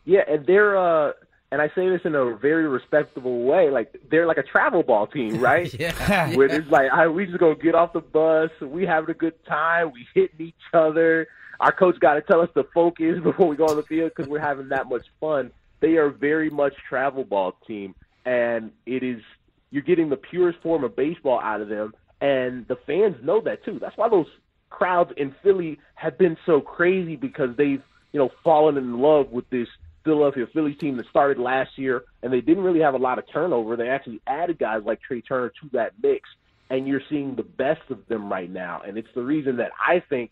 Yeah, 0.05 0.21
and 0.27 0.45
they're 0.45 0.77
uh 0.77 1.13
and 1.51 1.61
I 1.61 1.69
say 1.75 1.87
this 1.89 2.01
in 2.03 2.13
a 2.15 2.35
very 2.35 2.67
respectable 2.67 3.43
way, 3.43 3.69
like 3.69 3.95
they're 4.09 4.27
like 4.27 4.37
a 4.37 4.43
travel 4.43 4.83
ball 4.83 5.07
team, 5.07 5.39
right? 5.41 5.73
yeah. 5.79 6.35
Where 6.35 6.47
it's 6.47 6.69
like, 6.69 6.91
I, 6.91 7.07
we 7.07 7.25
just 7.25 7.39
gonna 7.39 7.55
get 7.55 7.75
off 7.75 7.93
the 7.93 8.01
bus, 8.01 8.51
we 8.61 8.85
having 8.85 9.09
a 9.09 9.13
good 9.13 9.45
time, 9.45 9.91
we 9.91 10.05
hitting 10.13 10.47
each 10.47 10.53
other. 10.73 11.27
Our 11.59 11.71
coach 11.71 11.99
got 11.99 12.15
to 12.15 12.21
tell 12.21 12.41
us 12.41 12.49
to 12.55 12.63
focus 12.73 13.17
before 13.23 13.47
we 13.47 13.55
go 13.55 13.65
on 13.65 13.77
the 13.77 13.83
field 13.83 14.11
because 14.15 14.29
we're 14.29 14.39
having 14.39 14.69
that 14.69 14.87
much 14.87 15.05
fun. 15.19 15.51
They 15.79 15.97
are 15.97 16.09
very 16.09 16.49
much 16.49 16.73
travel 16.89 17.23
ball 17.23 17.55
team, 17.67 17.93
and 18.25 18.71
it 18.85 19.03
is 19.03 19.21
you're 19.69 19.83
getting 19.83 20.09
the 20.09 20.17
purest 20.17 20.59
form 20.61 20.83
of 20.83 20.95
baseball 20.95 21.39
out 21.39 21.61
of 21.61 21.69
them, 21.69 21.93
and 22.21 22.67
the 22.67 22.77
fans 22.87 23.15
know 23.23 23.41
that 23.41 23.63
too. 23.63 23.79
That's 23.79 23.97
why 23.97 24.09
those 24.09 24.27
crowds 24.69 25.11
in 25.17 25.35
Philly 25.43 25.79
have 25.95 26.17
been 26.17 26.37
so 26.45 26.61
crazy 26.61 27.15
because 27.15 27.49
they've 27.57 27.81
you 28.11 28.19
know 28.19 28.29
fallen 28.43 28.77
in 28.77 28.99
love 28.99 29.29
with 29.31 29.49
this 29.49 29.67
Philadelphia 30.03 30.45
Phillies 30.53 30.77
team 30.79 30.97
that 30.97 31.05
started 31.09 31.37
last 31.37 31.71
year, 31.77 32.03
and 32.23 32.31
they 32.31 32.41
didn't 32.41 32.63
really 32.63 32.79
have 32.79 32.93
a 32.93 32.97
lot 32.97 33.19
of 33.19 33.25
turnover. 33.31 33.75
They 33.75 33.89
actually 33.89 34.21
added 34.25 34.57
guys 34.57 34.81
like 34.85 35.01
Trea 35.01 35.21
Turner 35.21 35.49
to 35.49 35.69
that 35.73 35.91
mix, 36.01 36.29
and 36.69 36.87
you're 36.87 37.01
seeing 37.09 37.35
the 37.35 37.43
best 37.43 37.81
of 37.89 38.07
them 38.07 38.31
right 38.31 38.49
now. 38.49 38.81
And 38.87 38.97
it's 38.97 39.09
the 39.13 39.21
reason 39.21 39.57
that 39.57 39.71
I 39.85 40.01
think 40.09 40.31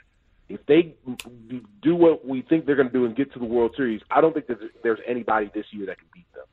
if 0.50 0.66
they 0.68 0.96
do 1.82 1.96
what 1.96 2.26
we 2.26 2.42
think 2.44 2.66
they're 2.66 2.76
going 2.76 2.88
to 2.88 2.94
do 2.94 3.06
and 3.06 3.16
get 3.16 3.34
to 3.34 3.40
the 3.40 3.46
World 3.46 3.74
Series, 3.76 4.02
I 4.12 4.22
don't 4.22 4.34
think 4.34 4.48
that 4.48 4.60
there's 4.84 5.00
anybody 5.08 5.50
this 5.54 5.66
year 5.72 5.88
that 5.88 5.98
can 5.98 6.08
beat 6.14 6.32
them. 6.34 6.44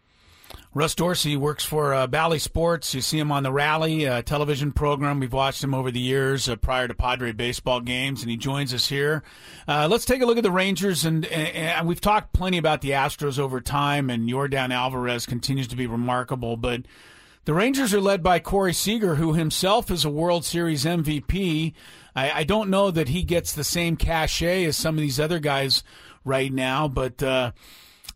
Russ 0.74 0.94
Dorsey 0.94 1.36
works 1.36 1.66
for 1.66 1.92
uh, 1.92 2.06
Bally 2.06 2.38
Sports. 2.38 2.94
You 2.94 3.02
see 3.02 3.18
him 3.18 3.30
on 3.30 3.42
the 3.42 3.52
Rally 3.52 4.08
uh, 4.08 4.22
television 4.22 4.72
program. 4.72 5.20
We've 5.20 5.32
watched 5.32 5.62
him 5.62 5.74
over 5.74 5.90
the 5.90 6.00
years 6.00 6.48
uh, 6.48 6.56
prior 6.56 6.88
to 6.88 6.94
Padre 6.94 7.32
baseball 7.32 7.82
games, 7.82 8.22
and 8.22 8.30
he 8.30 8.38
joins 8.38 8.72
us 8.72 8.88
here. 8.88 9.22
Uh, 9.68 9.86
let's 9.90 10.06
take 10.06 10.22
a 10.22 10.26
look 10.26 10.38
at 10.38 10.42
the 10.42 10.50
Rangers, 10.50 11.04
and, 11.04 11.26
and, 11.26 11.86
we've 11.86 12.00
talked 12.00 12.32
plenty 12.32 12.56
about 12.56 12.80
the 12.80 12.90
Astros 12.90 13.38
over 13.38 13.60
time, 13.60 14.08
and 14.08 14.30
Yordan 14.30 14.72
Alvarez 14.72 15.26
continues 15.26 15.68
to 15.68 15.76
be 15.76 15.86
remarkable, 15.86 16.56
but. 16.56 16.82
The 17.44 17.54
Rangers 17.54 17.92
are 17.92 18.00
led 18.00 18.22
by 18.22 18.38
Corey 18.38 18.72
Seager, 18.72 19.16
who 19.16 19.32
himself 19.32 19.90
is 19.90 20.04
a 20.04 20.08
World 20.08 20.44
Series 20.44 20.84
MVP. 20.84 21.72
I, 22.14 22.30
I 22.30 22.44
don't 22.44 22.70
know 22.70 22.90
that 22.90 23.08
he 23.08 23.22
gets 23.22 23.52
the 23.52 23.64
same 23.64 23.96
cachet 23.96 24.64
as 24.64 24.76
some 24.76 24.96
of 24.96 25.00
these 25.00 25.20
other 25.20 25.38
guys 25.38 25.82
right 26.24 26.52
now, 26.52 26.88
but 26.88 27.22
uh, 27.22 27.52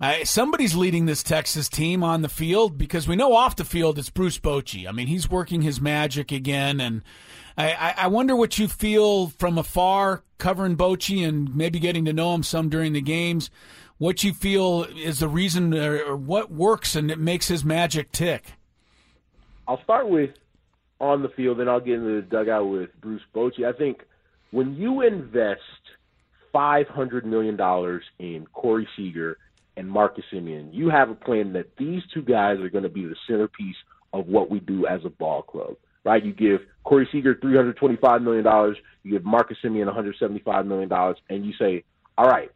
uh, 0.01 0.25
somebody's 0.25 0.75
leading 0.75 1.07
this 1.07 1.23
Texas 1.23 1.69
team 1.69 2.03
on 2.03 2.23
the 2.23 2.29
field 2.29 2.77
because 2.77 3.09
we 3.09 3.17
know 3.17 3.35
off 3.35 3.57
the 3.57 3.65
field 3.65 3.99
it's 3.99 4.11
Bruce 4.11 4.39
Bochy. 4.39 4.87
I 4.87 4.93
mean, 4.93 5.07
he's 5.07 5.31
working 5.31 5.63
his 5.63 5.81
magic 5.81 6.31
again, 6.33 6.81
and 6.81 7.03
I, 7.57 7.95
I 7.97 8.07
wonder 8.09 8.37
what 8.37 8.59
you 8.59 8.69
feel 8.69 9.29
from 9.29 9.57
afar 9.57 10.23
covering 10.39 10.77
Bochy 10.77 11.27
and 11.27 11.55
maybe 11.57 11.79
getting 11.79 12.05
to 12.05 12.13
know 12.13 12.35
him 12.35 12.43
some 12.43 12.69
during 12.69 12.93
the 12.93 13.01
games. 13.01 13.51
What 13.99 14.23
you 14.23 14.35
feel 14.35 14.85
is 14.85 15.21
the 15.21 15.29
reason, 15.29 15.73
or, 15.73 15.99
or 16.05 16.17
what 16.17 16.51
works 16.51 16.95
and 16.95 17.11
it 17.11 17.19
makes 17.19 17.49
his 17.49 17.65
magic 17.65 18.13
tick. 18.13 18.53
I'll 19.67 19.83
start 19.83 20.09
with 20.09 20.31
on 21.01 21.23
the 21.23 21.29
field, 21.31 21.61
and 21.61 21.69
I'll 21.69 21.81
get 21.81 21.95
into 21.95 22.21
the 22.21 22.27
dugout 22.29 22.69
with 22.69 22.91
Bruce 23.01 23.23
Bochy. 23.35 23.65
I 23.65 23.77
think 23.77 24.03
when 24.51 24.75
you 24.75 25.03
invest 25.03 25.61
five 26.53 26.89
hundred 26.89 27.27
million 27.27 27.57
dollars 27.57 28.03
in 28.19 28.47
Corey 28.53 28.89
Seager 28.97 29.37
and 29.77 29.89
Marcus 29.89 30.25
Semien. 30.33 30.69
You 30.73 30.89
have 30.89 31.11
a 31.11 31.15
plan 31.15 31.53
that 31.53 31.67
these 31.79 32.03
two 32.13 32.23
guys 32.23 32.59
are 32.61 32.71
going 32.71 32.85
to 32.85 32.91
be 32.91 33.05
the 33.05 33.17
centerpiece 33.29 33.77
of 34.13 34.27
what 34.27 34.51
we 34.51 34.61
do 34.61 34.87
as 34.87 35.01
a 35.05 35.11
ball 35.11 35.43
club, 35.43 35.77
right? 36.05 36.25
You 36.25 36.33
give 36.33 36.61
Corey 36.85 37.09
Seager 37.13 37.35
$325 37.35 38.23
million, 38.23 38.75
you 39.03 39.13
give 39.13 39.25
Marcus 39.25 39.59
Semien 39.63 39.93
$175 39.95 40.67
million, 40.67 40.91
and 41.29 41.45
you 41.45 41.53
say, 41.59 41.85
all 42.17 42.29
right, 42.29 42.51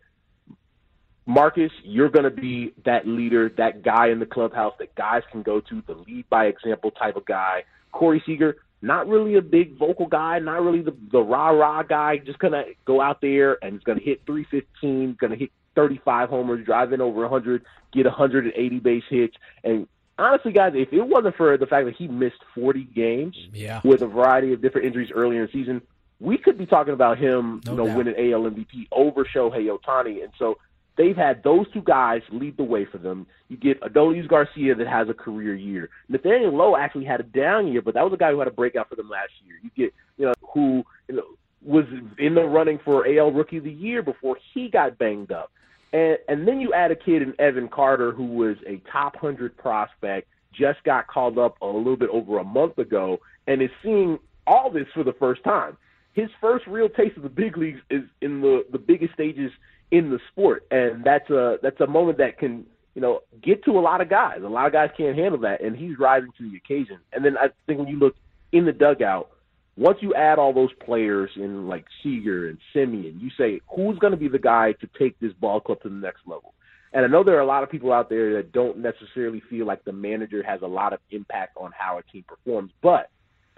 Marcus, 1.26 1.70
you're 1.84 2.08
going 2.08 2.24
to 2.24 2.30
be 2.30 2.72
that 2.84 3.06
leader, 3.06 3.52
that 3.58 3.82
guy 3.82 4.08
in 4.08 4.18
the 4.18 4.26
clubhouse 4.26 4.72
that 4.78 4.94
guys 4.94 5.22
can 5.30 5.42
go 5.42 5.60
to, 5.60 5.82
the 5.86 5.94
lead 5.94 6.28
by 6.30 6.46
example 6.46 6.90
type 6.90 7.16
of 7.16 7.26
guy. 7.26 7.62
Corey 7.92 8.22
Seager, 8.24 8.56
not 8.82 9.08
really 9.08 9.36
a 9.36 9.42
big 9.42 9.76
vocal 9.76 10.06
guy, 10.06 10.38
not 10.38 10.62
really 10.62 10.82
the 10.82 10.96
the 11.12 11.20
rah 11.20 11.50
rah 11.50 11.82
guy. 11.82 12.18
Just 12.18 12.38
gonna 12.38 12.64
go 12.84 13.00
out 13.00 13.20
there 13.20 13.62
and 13.62 13.74
he's 13.74 13.82
gonna 13.82 14.00
hit 14.00 14.22
315, 14.26 15.16
gonna 15.20 15.36
hit 15.36 15.50
35 15.74 16.28
homers, 16.28 16.64
drive 16.64 16.92
in 16.92 17.00
over 17.00 17.20
100, 17.22 17.64
get 17.92 18.06
180 18.06 18.78
base 18.80 19.04
hits, 19.08 19.36
and 19.64 19.86
honestly, 20.20 20.52
guys, 20.52 20.72
if 20.76 20.92
it 20.92 21.02
wasn't 21.02 21.36
for 21.36 21.56
the 21.56 21.66
fact 21.66 21.86
that 21.86 21.96
he 21.96 22.06
missed 22.06 22.42
40 22.54 22.84
games 22.84 23.36
yeah. 23.52 23.80
with 23.82 24.02
a 24.02 24.06
variety 24.06 24.52
of 24.52 24.60
different 24.60 24.86
injuries 24.86 25.10
earlier 25.12 25.40
in 25.40 25.46
the 25.46 25.52
season, 25.52 25.82
we 26.20 26.36
could 26.36 26.58
be 26.58 26.66
talking 26.66 26.92
about 26.92 27.18
him, 27.18 27.60
No 27.64 27.72
you 27.72 27.78
know, 27.78 27.86
doubt. 27.86 27.96
winning 27.96 28.32
AL 28.32 28.42
MVP 28.42 28.88
over 28.92 29.24
Shohei 29.24 29.74
Ohtani. 29.74 30.22
And 30.22 30.32
so 30.38 30.58
they've 31.00 31.16
had 31.16 31.42
those 31.42 31.66
two 31.72 31.80
guys 31.80 32.20
lead 32.30 32.58
the 32.58 32.62
way 32.62 32.84
for 32.84 32.98
them. 32.98 33.26
You 33.48 33.56
get 33.56 33.80
Adolis 33.80 34.28
Garcia 34.28 34.74
that 34.74 34.86
has 34.86 35.08
a 35.08 35.14
career 35.14 35.54
year. 35.54 35.88
Nathaniel 36.10 36.54
Lowe 36.54 36.76
actually 36.76 37.06
had 37.06 37.20
a 37.20 37.22
down 37.22 37.68
year, 37.68 37.80
but 37.80 37.94
that 37.94 38.04
was 38.04 38.12
a 38.12 38.18
guy 38.18 38.30
who 38.30 38.38
had 38.38 38.48
a 38.48 38.52
breakout 38.52 38.90
for 38.90 38.96
them 38.96 39.08
last 39.08 39.32
year. 39.46 39.56
You 39.62 39.70
get, 39.74 39.94
you 40.18 40.26
know, 40.26 40.34
who 40.52 40.84
you 41.08 41.16
know 41.16 41.24
was 41.64 41.86
in 42.18 42.34
the 42.34 42.42
running 42.42 42.78
for 42.84 43.06
AL 43.08 43.32
Rookie 43.32 43.56
of 43.56 43.64
the 43.64 43.72
Year 43.72 44.02
before 44.02 44.36
he 44.52 44.68
got 44.68 44.98
banged 44.98 45.32
up. 45.32 45.50
And 45.94 46.18
and 46.28 46.46
then 46.46 46.60
you 46.60 46.74
add 46.74 46.90
a 46.90 46.96
kid 46.96 47.22
in 47.22 47.34
Evan 47.38 47.68
Carter 47.68 48.12
who 48.12 48.26
was 48.26 48.56
a 48.66 48.82
top 48.92 49.16
hundred 49.16 49.56
prospect, 49.56 50.28
just 50.52 50.84
got 50.84 51.06
called 51.06 51.38
up 51.38 51.56
a 51.62 51.66
little 51.66 51.96
bit 51.96 52.10
over 52.10 52.38
a 52.38 52.44
month 52.44 52.76
ago, 52.76 53.20
and 53.46 53.62
is 53.62 53.70
seeing 53.82 54.18
all 54.46 54.70
this 54.70 54.86
for 54.92 55.02
the 55.02 55.14
first 55.14 55.42
time. 55.44 55.78
His 56.12 56.28
first 56.40 56.66
real 56.66 56.90
taste 56.90 57.16
of 57.16 57.22
the 57.22 57.30
big 57.30 57.56
leagues 57.56 57.80
is 57.88 58.02
in 58.20 58.42
the 58.42 58.66
the 58.70 58.78
biggest 58.78 59.14
stages 59.14 59.50
in 59.90 60.10
the 60.10 60.18
sport, 60.30 60.66
and 60.70 61.04
that's 61.04 61.28
a 61.30 61.56
that's 61.62 61.80
a 61.80 61.86
moment 61.86 62.18
that 62.18 62.38
can 62.38 62.66
you 62.94 63.02
know 63.02 63.20
get 63.42 63.64
to 63.64 63.72
a 63.72 63.80
lot 63.80 64.00
of 64.00 64.08
guys. 64.08 64.38
A 64.44 64.48
lot 64.48 64.66
of 64.66 64.72
guys 64.72 64.90
can't 64.96 65.16
handle 65.16 65.40
that, 65.40 65.62
and 65.62 65.76
he's 65.76 65.98
rising 65.98 66.30
to 66.38 66.50
the 66.50 66.56
occasion. 66.56 66.98
And 67.12 67.24
then 67.24 67.36
I 67.36 67.48
think 67.66 67.78
when 67.78 67.88
you 67.88 67.98
look 67.98 68.14
in 68.52 68.64
the 68.64 68.72
dugout, 68.72 69.30
once 69.76 69.98
you 70.00 70.14
add 70.14 70.38
all 70.38 70.52
those 70.52 70.72
players 70.84 71.30
in 71.36 71.68
like 71.68 71.84
Seager 72.02 72.48
and 72.48 72.58
Semien, 72.74 73.20
you 73.20 73.30
say 73.38 73.60
who's 73.74 73.98
going 73.98 74.12
to 74.12 74.16
be 74.16 74.28
the 74.28 74.38
guy 74.38 74.72
to 74.72 74.88
take 74.98 75.18
this 75.20 75.32
ball 75.34 75.60
club 75.60 75.80
to 75.82 75.88
the 75.88 75.94
next 75.94 76.20
level. 76.26 76.54
And 76.92 77.04
I 77.04 77.08
know 77.08 77.22
there 77.22 77.36
are 77.36 77.42
a 77.42 77.46
lot 77.46 77.62
of 77.62 77.70
people 77.70 77.92
out 77.92 78.08
there 78.08 78.34
that 78.34 78.50
don't 78.50 78.78
necessarily 78.78 79.40
feel 79.48 79.64
like 79.64 79.84
the 79.84 79.92
manager 79.92 80.42
has 80.42 80.60
a 80.62 80.66
lot 80.66 80.92
of 80.92 80.98
impact 81.12 81.56
on 81.56 81.70
how 81.76 81.98
a 81.98 82.02
team 82.02 82.24
performs, 82.26 82.72
but 82.82 83.10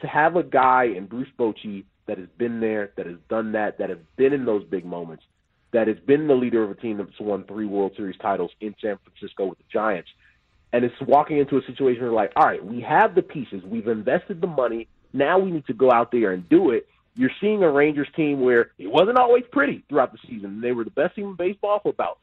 to 0.03 0.07
have 0.07 0.37
a 0.37 0.43
guy 0.43 0.85
in 0.85 1.07
Bruce 1.07 1.31
Bochy 1.39 1.85
that 2.07 2.19
has 2.19 2.29
been 2.37 2.61
there, 2.61 2.91
that 2.97 3.07
has 3.07 3.17
done 3.31 3.53
that, 3.53 3.79
that 3.79 3.89
has 3.89 3.99
been 4.17 4.33
in 4.33 4.45
those 4.45 4.65
big 4.65 4.85
moments, 4.85 5.25
that 5.73 5.89
has 5.89 5.99
been 6.07 6.27
the 6.27 6.35
leader 6.35 6.63
of 6.63 6.71
a 6.71 6.75
team 6.75 6.99
that's 6.99 7.19
won 7.21 7.45
three 7.45 7.67
World 7.67 7.93
Series 7.97 8.17
titles 8.21 8.51
in 8.61 8.75
San 8.81 8.99
Francisco 9.05 9.47
with 9.47 9.59
the 9.59 9.65
Giants, 9.73 10.11
and 10.73 10.85
it's 10.85 10.95
walking 11.07 11.39
into 11.39 11.57
a 11.57 11.63
situation 11.67 12.03
where 12.03 12.13
like, 12.13 12.33
all 12.37 12.47
right, 12.47 12.65
we 12.65 12.81
have 12.81 13.15
the 13.15 13.23
pieces, 13.23 13.63
we've 13.65 13.89
invested 13.89 14.41
the 14.41 14.47
money, 14.47 14.89
now 15.13 15.39
we 15.39 15.51
need 15.51 15.67
to 15.67 15.75
go 15.75 15.91
out 15.91 16.11
there 16.11 16.33
and 16.33 16.49
do 16.49 16.71
it. 16.71 16.87
You're 17.15 17.31
seeing 17.41 17.63
a 17.63 17.71
Rangers 17.71 18.09
team 18.17 18.41
where 18.41 18.71
it 18.79 18.87
wasn't 18.87 19.19
always 19.19 19.45
pretty 19.53 19.85
throughout 19.89 20.13
the 20.13 20.19
season. 20.27 20.63
They 20.63 20.73
were 20.73 20.85
the 20.85 20.91
best 20.91 21.15
team 21.15 21.27
in 21.27 21.37
baseball 21.37 21.81
for 21.83 21.91
about 21.91 22.19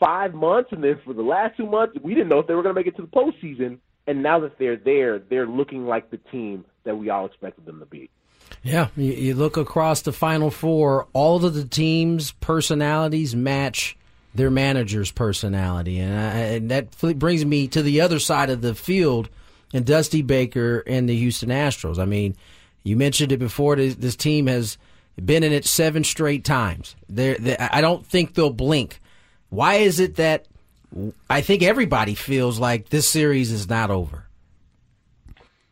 five 0.00 0.34
months, 0.34 0.70
and 0.72 0.82
then 0.82 0.98
for 1.04 1.14
the 1.14 1.22
last 1.22 1.56
two 1.56 1.66
months, 1.66 1.96
we 2.02 2.14
didn't 2.14 2.28
know 2.28 2.40
if 2.40 2.48
they 2.48 2.54
were 2.54 2.62
going 2.62 2.74
to 2.74 2.78
make 2.80 2.88
it 2.88 2.96
to 2.96 3.02
the 3.02 3.08
postseason. 3.08 3.78
And 4.08 4.20
now 4.20 4.40
that 4.40 4.58
they're 4.58 4.76
there, 4.76 5.20
they're 5.20 5.46
looking 5.46 5.86
like 5.86 6.10
the 6.10 6.16
team 6.16 6.64
that 6.82 6.96
we 6.96 7.08
all 7.08 7.26
expected 7.26 7.66
them 7.66 7.78
to 7.78 7.86
be. 7.86 8.10
Yeah, 8.62 8.88
you, 8.96 9.12
you 9.12 9.34
look 9.34 9.56
across 9.56 10.02
the 10.02 10.12
Final 10.12 10.50
Four, 10.50 11.06
all 11.12 11.44
of 11.44 11.54
the 11.54 11.64
teams' 11.64 12.32
personalities 12.32 13.34
match 13.34 13.96
their 14.34 14.50
manager's 14.50 15.10
personality, 15.10 15.98
and, 15.98 16.18
I, 16.18 16.38
and 16.54 16.70
that 16.70 17.18
brings 17.18 17.44
me 17.44 17.68
to 17.68 17.82
the 17.82 18.00
other 18.00 18.18
side 18.18 18.50
of 18.50 18.62
the 18.62 18.74
field, 18.74 19.28
and 19.74 19.84
Dusty 19.84 20.22
Baker 20.22 20.82
and 20.86 21.08
the 21.08 21.16
Houston 21.16 21.50
Astros. 21.50 21.98
I 21.98 22.04
mean, 22.04 22.36
you 22.84 22.96
mentioned 22.96 23.32
it 23.32 23.38
before. 23.38 23.76
This, 23.76 23.94
this 23.94 24.16
team 24.16 24.46
has 24.46 24.78
been 25.22 25.42
in 25.42 25.52
it 25.52 25.64
seven 25.64 26.04
straight 26.04 26.44
times. 26.44 26.96
They're, 27.08 27.36
they 27.36 27.56
I 27.56 27.80
don't 27.80 28.06
think 28.06 28.34
they'll 28.34 28.50
blink. 28.50 29.00
Why 29.50 29.74
is 29.74 30.00
it 30.00 30.16
that 30.16 30.46
I 31.28 31.40
think 31.42 31.62
everybody 31.62 32.14
feels 32.14 32.58
like 32.58 32.88
this 32.88 33.08
series 33.08 33.52
is 33.52 33.68
not 33.68 33.90
over? 33.90 34.26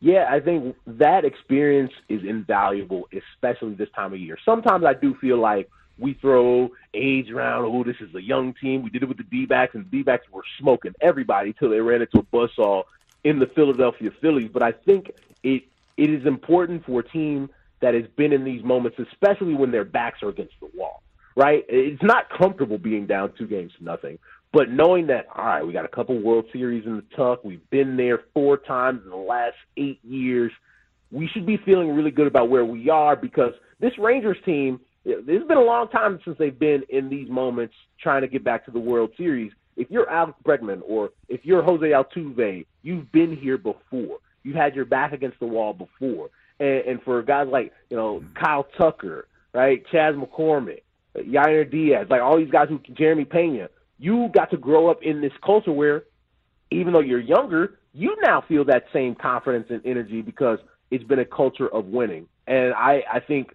Yeah, 0.01 0.27
I 0.31 0.41
think 0.41 0.77
that 0.87 1.27
experience 1.27 1.93
is 2.09 2.23
invaluable, 2.25 3.07
especially 3.13 3.75
this 3.75 3.91
time 3.95 4.15
of 4.15 4.19
year. 4.19 4.39
Sometimes 4.45 4.85
I 4.85 4.95
do 4.95 5.15
feel 5.15 5.39
like 5.39 5.69
we 5.99 6.15
throw 6.15 6.71
age 6.95 7.31
around. 7.31 7.67
Oh, 7.67 7.85
this 7.85 8.01
is 8.01 8.15
a 8.15 8.23
young 8.23 8.55
team. 8.55 8.83
We 8.83 8.89
did 8.89 9.03
it 9.03 9.09
with 9.09 9.19
the 9.19 9.25
D-backs, 9.25 9.75
and 9.75 9.85
the 9.85 9.99
D-backs 9.99 10.27
were 10.33 10.43
smoking 10.59 10.95
everybody 11.03 11.51
until 11.51 11.69
they 11.69 11.81
ran 11.81 12.01
into 12.01 12.19
a 12.19 12.23
buzzsaw 12.23 12.85
in 13.25 13.39
the 13.39 13.47
Philadelphia 13.47 14.11
Phillies. 14.23 14.51
But 14.51 14.63
I 14.63 14.73
think 14.73 15.13
it 15.43 15.65
it 15.99 16.09
is 16.09 16.25
important 16.25 16.87
for 16.87 17.01
a 17.01 17.05
team 17.05 17.51
that 17.81 17.93
has 17.93 18.07
been 18.17 18.33
in 18.33 18.45
these 18.45 18.65
moments, 18.65 18.99
especially 18.99 19.53
when 19.53 19.71
their 19.71 19.85
backs 19.85 20.23
are 20.23 20.31
against 20.31 20.55
the 20.61 20.71
wall. 20.75 21.03
Right? 21.37 21.65
It's 21.69 22.03
not 22.03 22.31
comfortable 22.31 22.79
being 22.79 23.07
down 23.07 23.33
two 23.37 23.47
games 23.47 23.73
to 23.79 23.85
nothing. 23.85 24.19
But 24.53 24.71
knowing 24.71 25.07
that, 25.09 25.27
all 25.35 25.45
right, 25.45 25.65
we 25.65 25.73
got 25.73 25.85
a 25.85 25.89
couple 25.89 26.21
World 26.21 26.47
Series 26.53 26.85
in 26.85 26.97
the 26.97 27.05
tuck. 27.17 27.45
We've 27.45 27.69
been 27.71 27.97
there 27.97 28.21
four 28.35 28.57
times 28.57 29.03
in 29.05 29.11
the 29.11 29.17
last 29.17 29.55
eight 29.77 30.01
years. 30.05 30.51
We 31.13 31.29
should 31.29 31.47
be 31.47 31.57
feeling 31.59 31.95
really 31.95 32.11
good 32.11 32.27
about 32.27 32.51
where 32.51 32.65
we 32.65 32.91
are 32.91 33.15
because 33.15 33.53
this 33.79 33.97
Rangers 33.99 34.39
team, 34.45 34.81
it's 35.05 35.47
been 35.47 35.57
a 35.57 35.63
long 35.63 35.89
time 35.89 36.19
since 36.25 36.37
they've 36.39 36.59
been 36.59 36.83
in 36.89 37.09
these 37.09 37.29
moments 37.29 37.75
trying 38.01 38.23
to 38.23 38.29
get 38.29 38.43
back 38.43 38.65
to 38.65 38.71
the 38.71 38.81
World 38.81 39.13
Series. 39.17 39.53
If 39.77 39.91
you're 39.91 40.11
Alex 40.11 40.37
Bregman 40.45 40.83
or 40.87 41.11
if 41.29 41.45
you're 41.45 41.63
Jose 41.63 41.87
Altuve, 41.87 42.67
you've 42.83 43.11
been 43.13 43.37
here 43.37 43.57
before. 43.57 44.19
You've 44.43 44.57
had 44.57 44.75
your 44.75 44.85
back 44.85 45.13
against 45.13 45.39
the 45.39 45.47
wall 45.47 45.73
before. 45.73 46.31
And, 46.59 46.85
and 46.87 47.03
for 47.03 47.23
guys 47.23 47.49
like, 47.51 47.73
you 47.89 47.97
know, 47.97 48.23
Kyle 48.35 48.67
Tucker, 48.77 49.27
right, 49.55 49.83
Chas 49.91 50.15
McCormick, 50.17 50.83
Yainer 51.17 51.71
Diaz, 51.71 52.09
like 52.11 52.21
all 52.21 52.37
these 52.37 52.51
guys 52.51 52.69
who, 52.69 52.81
Jeremy 52.95 53.25
Pena, 53.25 53.69
you 54.01 54.31
got 54.35 54.51
to 54.51 54.57
grow 54.57 54.89
up 54.89 55.03
in 55.03 55.21
this 55.21 55.33
culture 55.45 55.73
where 55.73 56.05
even 56.71 56.93
though 56.93 57.01
you're 57.01 57.21
younger, 57.21 57.79
you 57.93 58.17
now 58.23 58.43
feel 58.49 58.65
that 58.65 58.85
same 58.93 59.15
confidence 59.15 59.67
and 59.69 59.83
energy 59.85 60.23
because 60.23 60.59
it's 60.91 61.05
been 61.05 61.19
a 61.19 61.25
culture 61.25 61.69
of 61.69 61.87
winning. 61.87 62.27
And 62.47 62.73
I, 62.73 63.03
I 63.13 63.21
think 63.21 63.55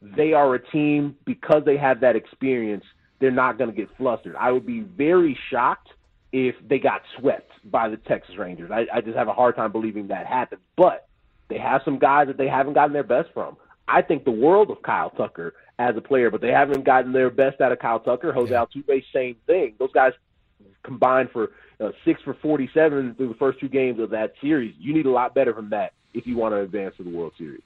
they 0.00 0.32
are 0.32 0.54
a 0.54 0.70
team 0.70 1.16
because 1.24 1.62
they 1.66 1.76
have 1.76 2.00
that 2.00 2.14
experience, 2.14 2.84
they're 3.20 3.30
not 3.30 3.58
going 3.58 3.68
to 3.68 3.76
get 3.76 3.88
flustered. 3.98 4.36
I 4.36 4.52
would 4.52 4.64
be 4.64 4.80
very 4.80 5.36
shocked 5.50 5.88
if 6.32 6.54
they 6.68 6.78
got 6.78 7.02
swept 7.18 7.50
by 7.64 7.88
the 7.88 7.96
Texas 7.96 8.36
Rangers. 8.38 8.70
I, 8.72 8.86
I 8.94 9.00
just 9.00 9.16
have 9.16 9.28
a 9.28 9.32
hard 9.32 9.56
time 9.56 9.72
believing 9.72 10.08
that 10.08 10.26
happened. 10.26 10.60
But 10.76 11.08
they 11.48 11.58
have 11.58 11.82
some 11.84 11.98
guys 11.98 12.28
that 12.28 12.38
they 12.38 12.48
haven't 12.48 12.74
gotten 12.74 12.92
their 12.92 13.02
best 13.02 13.30
from. 13.34 13.56
I 13.88 14.02
think 14.02 14.24
the 14.24 14.30
world 14.30 14.70
of 14.70 14.82
Kyle 14.82 15.10
Tucker 15.10 15.54
as 15.80 15.96
a 15.96 16.00
player, 16.00 16.30
but 16.30 16.42
they 16.42 16.50
haven't 16.50 16.84
gotten 16.84 17.12
their 17.12 17.30
best 17.30 17.60
out 17.62 17.72
of 17.72 17.78
Kyle 17.78 17.98
Tucker. 17.98 18.32
Jose 18.32 18.52
Altuve, 18.52 19.02
same 19.14 19.36
thing. 19.46 19.74
Those 19.78 19.92
guys 19.92 20.12
combined 20.82 21.30
for 21.30 21.52
uh, 21.80 21.90
six 22.04 22.20
for 22.22 22.34
47 22.34 23.14
through 23.14 23.28
the 23.28 23.34
first 23.34 23.58
two 23.60 23.68
games 23.68 23.98
of 23.98 24.10
that 24.10 24.34
series. 24.42 24.74
You 24.78 24.92
need 24.92 25.06
a 25.06 25.10
lot 25.10 25.34
better 25.34 25.54
from 25.54 25.70
that 25.70 25.94
if 26.12 26.26
you 26.26 26.36
want 26.36 26.52
to 26.52 26.60
advance 26.60 26.96
to 26.98 27.02
the 27.02 27.10
World 27.10 27.32
Series. 27.38 27.62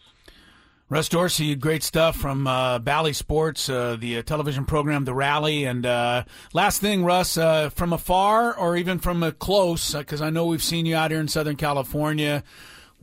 Russ 0.88 1.08
Dorsey, 1.08 1.56
great 1.56 1.82
stuff 1.82 2.14
from 2.14 2.46
uh, 2.46 2.78
Bally 2.78 3.14
Sports, 3.14 3.68
uh, 3.68 3.96
the 3.98 4.18
uh, 4.18 4.22
television 4.22 4.64
program, 4.64 5.04
The 5.04 5.14
Rally. 5.14 5.64
And 5.64 5.84
uh, 5.84 6.24
last 6.52 6.80
thing, 6.80 7.04
Russ, 7.04 7.36
uh, 7.36 7.70
from 7.70 7.92
afar 7.92 8.54
or 8.54 8.76
even 8.76 9.00
from 9.00 9.22
a 9.24 9.32
close, 9.32 9.92
because 9.94 10.20
I 10.22 10.30
know 10.30 10.46
we've 10.46 10.62
seen 10.62 10.86
you 10.86 10.94
out 10.94 11.10
here 11.10 11.20
in 11.20 11.26
Southern 11.26 11.56
California. 11.56 12.44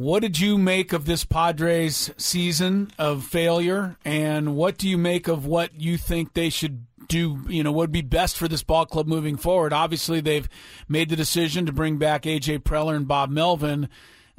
What 0.02 0.24
did 0.24 0.40
you 0.40 0.58
make 0.58 0.94
of 0.94 1.06
this 1.06 1.26
Padres 1.26 2.10
season 2.18 2.92
of 2.98 3.24
failure, 3.24 3.98
and 4.04 4.56
what 4.56 4.80
do 4.80 4.90
you 4.90 4.98
make 4.98 5.28
of 5.28 5.46
what 5.46 5.80
you 5.80 5.96
think 5.96 6.34
they 6.34 6.50
should 6.50 6.88
do? 7.08 7.42
You 7.48 7.62
know, 7.62 7.72
what 7.72 7.82
would 7.82 7.92
be 7.92 8.02
best 8.02 8.36
for 8.36 8.48
this 8.48 8.64
ball 8.64 8.88
club 8.88 9.06
moving 9.06 9.38
forward? 9.38 9.74
Obviously, 9.74 10.20
they've 10.20 10.50
made 10.90 11.10
the 11.10 11.16
decision 11.16 11.68
to 11.68 11.72
bring 11.72 11.98
back 11.98 12.24
AJ 12.24 12.64
Preller 12.64 12.96
and 12.96 13.08
Bob 13.08 13.30
Melvin. 13.30 13.90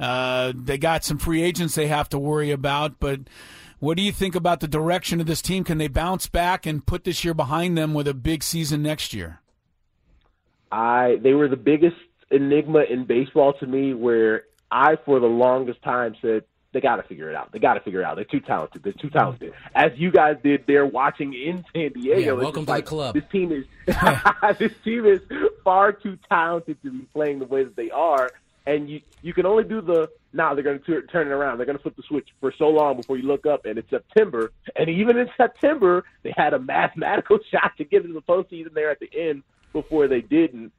Uh, 0.01 0.51
they 0.53 0.77
got 0.77 1.05
some 1.05 1.17
free 1.17 1.41
agents 1.41 1.75
they 1.75 1.87
have 1.87 2.09
to 2.09 2.19
worry 2.19 2.51
about, 2.51 2.99
but 2.99 3.21
what 3.79 3.95
do 3.95 4.03
you 4.03 4.11
think 4.11 4.35
about 4.35 4.59
the 4.59 4.67
direction 4.67 5.21
of 5.21 5.27
this 5.27 5.41
team? 5.41 5.63
Can 5.63 5.77
they 5.77 5.87
bounce 5.87 6.27
back 6.27 6.65
and 6.65 6.85
put 6.85 7.05
this 7.05 7.23
year 7.23 7.33
behind 7.33 7.77
them 7.77 7.93
with 7.93 8.09
a 8.09 8.13
big 8.13 8.43
season 8.43 8.83
next 8.83 9.13
year? 9.13 9.39
I 10.73 11.19
they 11.23 11.31
were 11.31 11.47
the 11.47 11.55
biggest 11.55 11.95
enigma 12.31 12.81
in 12.89 13.05
baseball 13.05 13.53
to 13.61 13.65
me 13.65 13.93
where 13.93 14.43
I 14.73 14.97
for 15.05 15.19
the 15.19 15.27
longest 15.27 15.81
time 15.83 16.15
said 16.19 16.43
they 16.73 16.81
got 16.81 16.95
to 16.95 17.03
figure 17.03 17.29
it 17.29 17.35
out. 17.35 17.51
They 17.51 17.59
got 17.59 17.75
to 17.75 17.79
figure 17.81 18.01
it 18.01 18.05
out. 18.05 18.15
They're 18.15 18.25
too 18.25 18.39
talented. 18.39 18.81
They're 18.81 18.93
too 18.93 19.11
talented. 19.11 19.53
As 19.75 19.91
you 19.95 20.11
guys 20.11 20.37
did 20.43 20.65
there 20.65 20.85
watching 20.85 21.33
in 21.33 21.63
San 21.71 21.93
Diego. 21.93 22.19
Yeah, 22.19 22.31
welcome 22.31 22.63
to 22.63 22.65
the 22.65 22.71
like, 22.71 22.85
club. 22.85 23.13
This 23.13 23.23
team 23.31 23.51
is 23.51 23.65
this 24.57 24.73
team 24.83 25.05
is 25.05 25.19
far 25.63 25.91
too 25.93 26.17
talented 26.27 26.81
to 26.81 26.91
be 26.91 27.05
playing 27.13 27.39
the 27.39 27.45
way 27.45 27.63
that 27.63 27.75
they 27.75 27.91
are. 27.91 28.31
And 28.65 28.89
you 28.89 29.01
you 29.21 29.33
can 29.33 29.45
only 29.45 29.63
do 29.63 29.81
the 29.81 30.09
now 30.33 30.55
they're 30.55 30.63
going 30.63 30.79
to 30.79 31.01
turn 31.03 31.27
it 31.27 31.31
around. 31.31 31.57
They're 31.57 31.67
going 31.67 31.77
to 31.77 31.81
flip 31.81 31.95
the 31.95 32.03
switch 32.03 32.29
for 32.39 32.51
so 32.57 32.69
long 32.69 32.97
before 32.97 33.17
you 33.17 33.27
look 33.27 33.45
up, 33.45 33.65
and 33.65 33.77
it's 33.77 33.89
September. 33.89 34.51
And 34.75 34.89
even 34.89 35.17
in 35.17 35.29
September, 35.37 36.05
they 36.23 36.33
had 36.35 36.53
a 36.53 36.59
mathematical 36.59 37.37
shot 37.51 37.73
to 37.77 37.83
get 37.83 38.01
into 38.03 38.13
the 38.15 38.21
postseason 38.21 38.73
there 38.73 38.89
at 38.89 38.99
the 38.99 39.09
end 39.13 39.43
before 39.73 40.07
they 40.07 40.21
didn't. 40.21 40.71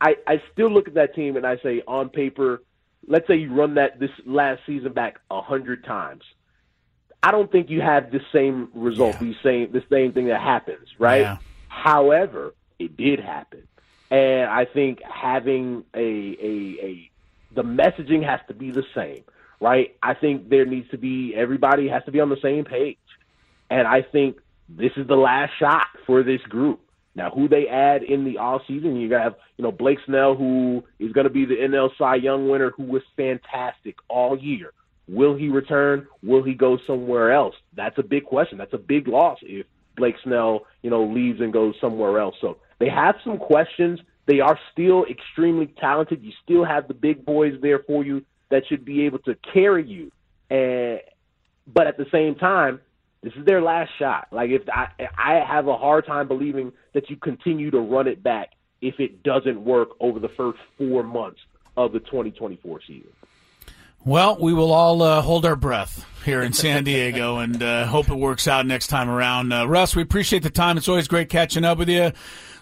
I, 0.00 0.16
I 0.26 0.42
still 0.52 0.70
look 0.70 0.88
at 0.88 0.94
that 0.94 1.14
team 1.14 1.36
and 1.36 1.46
I 1.46 1.58
say, 1.58 1.82
on 1.86 2.08
paper, 2.08 2.62
let's 3.06 3.26
say 3.26 3.36
you 3.36 3.52
run 3.52 3.74
that 3.74 3.98
this 3.98 4.10
last 4.24 4.62
season 4.66 4.92
back 4.92 5.18
a 5.30 5.40
hundred 5.40 5.84
times. 5.84 6.22
I 7.22 7.30
don't 7.30 7.50
think 7.50 7.70
you 7.70 7.80
have 7.80 8.10
the 8.10 8.20
same 8.32 8.68
result, 8.74 9.16
yeah. 9.20 9.28
the 9.28 9.34
same 9.42 9.72
the 9.72 9.84
same 9.90 10.12
thing 10.12 10.26
that 10.26 10.40
happens, 10.40 10.88
right? 10.98 11.22
Yeah. 11.22 11.36
However, 11.68 12.54
it 12.78 12.96
did 12.96 13.20
happen, 13.20 13.66
and 14.10 14.50
I 14.50 14.64
think 14.64 15.00
having 15.02 15.84
a 15.94 16.00
a 16.00 16.84
a 16.84 17.10
the 17.54 17.62
messaging 17.62 18.24
has 18.24 18.40
to 18.48 18.54
be 18.54 18.70
the 18.70 18.84
same, 18.94 19.22
right? 19.60 19.96
I 20.02 20.14
think 20.14 20.48
there 20.48 20.64
needs 20.64 20.90
to 20.90 20.98
be 20.98 21.34
everybody 21.36 21.88
has 21.88 22.04
to 22.04 22.12
be 22.12 22.20
on 22.20 22.28
the 22.28 22.40
same 22.42 22.64
page, 22.64 22.98
and 23.70 23.86
I 23.86 24.02
think 24.02 24.38
this 24.68 24.92
is 24.96 25.06
the 25.06 25.16
last 25.16 25.52
shot 25.58 25.86
for 26.06 26.22
this 26.22 26.40
group. 26.42 26.80
Now, 27.14 27.30
who 27.30 27.46
they 27.46 27.68
add 27.68 28.02
in 28.02 28.24
the 28.24 28.38
off 28.38 28.62
season, 28.66 28.96
you 28.96 29.12
have 29.14 29.34
you 29.56 29.64
know 29.64 29.72
Blake 29.72 29.98
Snell, 30.06 30.34
who 30.34 30.82
is 30.98 31.12
going 31.12 31.26
to 31.26 31.30
be 31.30 31.44
the 31.44 31.56
NL 31.56 31.90
Cy 31.98 32.16
Young 32.16 32.48
winner, 32.48 32.70
who 32.70 32.84
was 32.84 33.02
fantastic 33.16 33.96
all 34.08 34.38
year. 34.38 34.72
Will 35.08 35.36
he 35.36 35.48
return? 35.48 36.06
Will 36.22 36.42
he 36.42 36.54
go 36.54 36.78
somewhere 36.86 37.32
else? 37.32 37.54
That's 37.74 37.98
a 37.98 38.02
big 38.02 38.24
question. 38.24 38.56
That's 38.56 38.72
a 38.72 38.78
big 38.78 39.08
loss 39.08 39.38
if 39.42 39.66
Blake 39.96 40.14
Snell, 40.24 40.66
you 40.82 40.90
know, 40.90 41.04
leaves 41.04 41.40
and 41.40 41.52
goes 41.52 41.74
somewhere 41.80 42.18
else. 42.18 42.36
So 42.40 42.58
they 42.78 42.88
have 42.88 43.16
some 43.24 43.38
questions. 43.38 44.00
They 44.26 44.40
are 44.40 44.58
still 44.72 45.04
extremely 45.04 45.66
talented. 45.66 46.22
You 46.22 46.32
still 46.42 46.64
have 46.64 46.88
the 46.88 46.94
big 46.94 47.24
boys 47.26 47.54
there 47.60 47.80
for 47.80 48.04
you 48.04 48.24
that 48.50 48.66
should 48.68 48.84
be 48.84 49.04
able 49.04 49.18
to 49.20 49.36
carry 49.52 49.86
you. 49.86 50.12
And 50.48 51.00
but 51.66 51.86
at 51.86 51.96
the 51.96 52.06
same 52.10 52.34
time, 52.36 52.80
this 53.22 53.32
is 53.34 53.44
their 53.44 53.62
last 53.62 53.90
shot. 53.98 54.28
Like 54.30 54.50
if 54.50 54.62
I 54.68 54.88
I 55.16 55.44
have 55.46 55.68
a 55.68 55.76
hard 55.76 56.06
time 56.06 56.28
believing 56.28 56.72
that 56.94 57.08
you 57.08 57.16
continue 57.16 57.70
to 57.70 57.80
run 57.80 58.08
it 58.08 58.22
back 58.22 58.50
if 58.80 58.98
it 58.98 59.22
doesn't 59.22 59.64
work 59.64 59.90
over 60.00 60.18
the 60.18 60.30
first 60.30 60.58
4 60.76 61.04
months 61.04 61.40
of 61.76 61.92
the 61.92 62.00
2024 62.00 62.80
season. 62.86 63.12
Well, 64.04 64.36
we 64.40 64.52
will 64.52 64.72
all 64.72 65.00
uh, 65.02 65.22
hold 65.22 65.46
our 65.46 65.54
breath 65.54 66.04
here 66.24 66.42
in 66.42 66.52
San 66.52 66.82
Diego 66.82 67.38
and 67.38 67.62
uh, 67.62 67.86
hope 67.86 68.08
it 68.08 68.16
works 68.16 68.48
out 68.48 68.66
next 68.66 68.88
time 68.88 69.08
around. 69.08 69.52
Uh, 69.52 69.68
Russ, 69.68 69.94
we 69.94 70.02
appreciate 70.02 70.42
the 70.42 70.50
time. 70.50 70.76
It's 70.76 70.88
always 70.88 71.06
great 71.06 71.28
catching 71.28 71.64
up 71.64 71.78
with 71.78 71.88
you. 71.88 72.10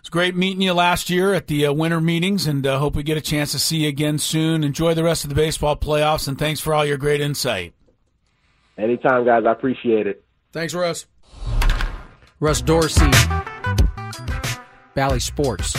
It's 0.00 0.08
great 0.08 0.34
meeting 0.34 0.62
you 0.62 0.72
last 0.72 1.10
year 1.10 1.34
at 1.34 1.46
the 1.46 1.66
uh, 1.66 1.72
winter 1.72 2.00
meetings, 2.00 2.46
and 2.46 2.66
uh, 2.66 2.78
hope 2.78 2.96
we 2.96 3.02
get 3.02 3.18
a 3.18 3.22
chance 3.22 3.52
to 3.52 3.58
see 3.58 3.78
you 3.78 3.88
again 3.88 4.18
soon. 4.18 4.64
Enjoy 4.64 4.94
the 4.94 5.04
rest 5.04 5.24
of 5.24 5.28
the 5.28 5.36
baseball 5.36 5.76
playoffs, 5.76 6.26
and 6.26 6.38
thanks 6.38 6.60
for 6.60 6.72
all 6.74 6.86
your 6.86 6.96
great 6.96 7.20
insight. 7.20 7.74
Anytime, 8.78 9.26
guys. 9.26 9.44
I 9.46 9.52
appreciate 9.52 10.06
it. 10.06 10.24
Thanks, 10.52 10.74
Russ. 10.74 11.06
Russ 12.40 12.62
Dorsey, 12.62 13.10
Bally 14.94 15.20
Sports. 15.20 15.76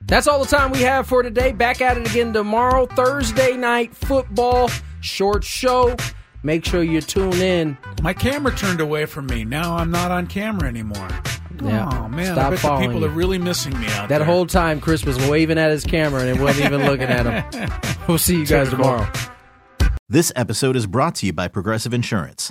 That's 0.00 0.26
all 0.26 0.40
the 0.42 0.46
time 0.48 0.70
we 0.72 0.80
have 0.80 1.06
for 1.06 1.22
today. 1.22 1.52
Back 1.52 1.82
at 1.82 1.98
it 1.98 2.08
again 2.10 2.32
tomorrow, 2.32 2.86
Thursday 2.86 3.56
night 3.56 3.94
football 3.94 4.70
short 5.00 5.44
show. 5.44 5.94
Make 6.42 6.64
sure 6.64 6.82
you 6.82 7.00
tune 7.02 7.34
in. 7.34 7.76
My 8.02 8.14
camera 8.14 8.54
turned 8.54 8.80
away 8.80 9.04
from 9.04 9.26
me. 9.26 9.44
Now 9.44 9.76
I'm 9.76 9.90
not 9.90 10.10
on 10.10 10.26
camera 10.28 10.66
anymore. 10.68 11.08
Yeah. 11.62 11.88
Oh 11.92 12.08
man, 12.08 12.34
Stop 12.34 12.46
I 12.46 12.50
bet 12.50 12.62
the 12.62 12.78
people 12.86 13.00
you. 13.00 13.06
are 13.06 13.10
really 13.10 13.38
missing 13.38 13.78
me 13.78 13.86
out 13.88 14.08
That 14.08 14.18
there. 14.18 14.24
whole 14.24 14.46
time, 14.46 14.80
Chris 14.80 15.04
was 15.04 15.18
waving 15.28 15.58
at 15.58 15.70
his 15.70 15.84
camera 15.84 16.20
and 16.22 16.30
it 16.38 16.40
wasn't 16.42 16.66
even 16.72 16.86
looking 16.86 17.08
at 17.08 17.26
him. 17.52 17.70
We'll 18.08 18.16
see 18.16 18.38
you 18.38 18.46
guys 18.46 18.70
tomorrow. 18.70 19.06
This 20.08 20.32
episode 20.34 20.76
is 20.76 20.86
brought 20.86 21.16
to 21.16 21.26
you 21.26 21.34
by 21.34 21.46
Progressive 21.48 21.92
Insurance. 21.92 22.50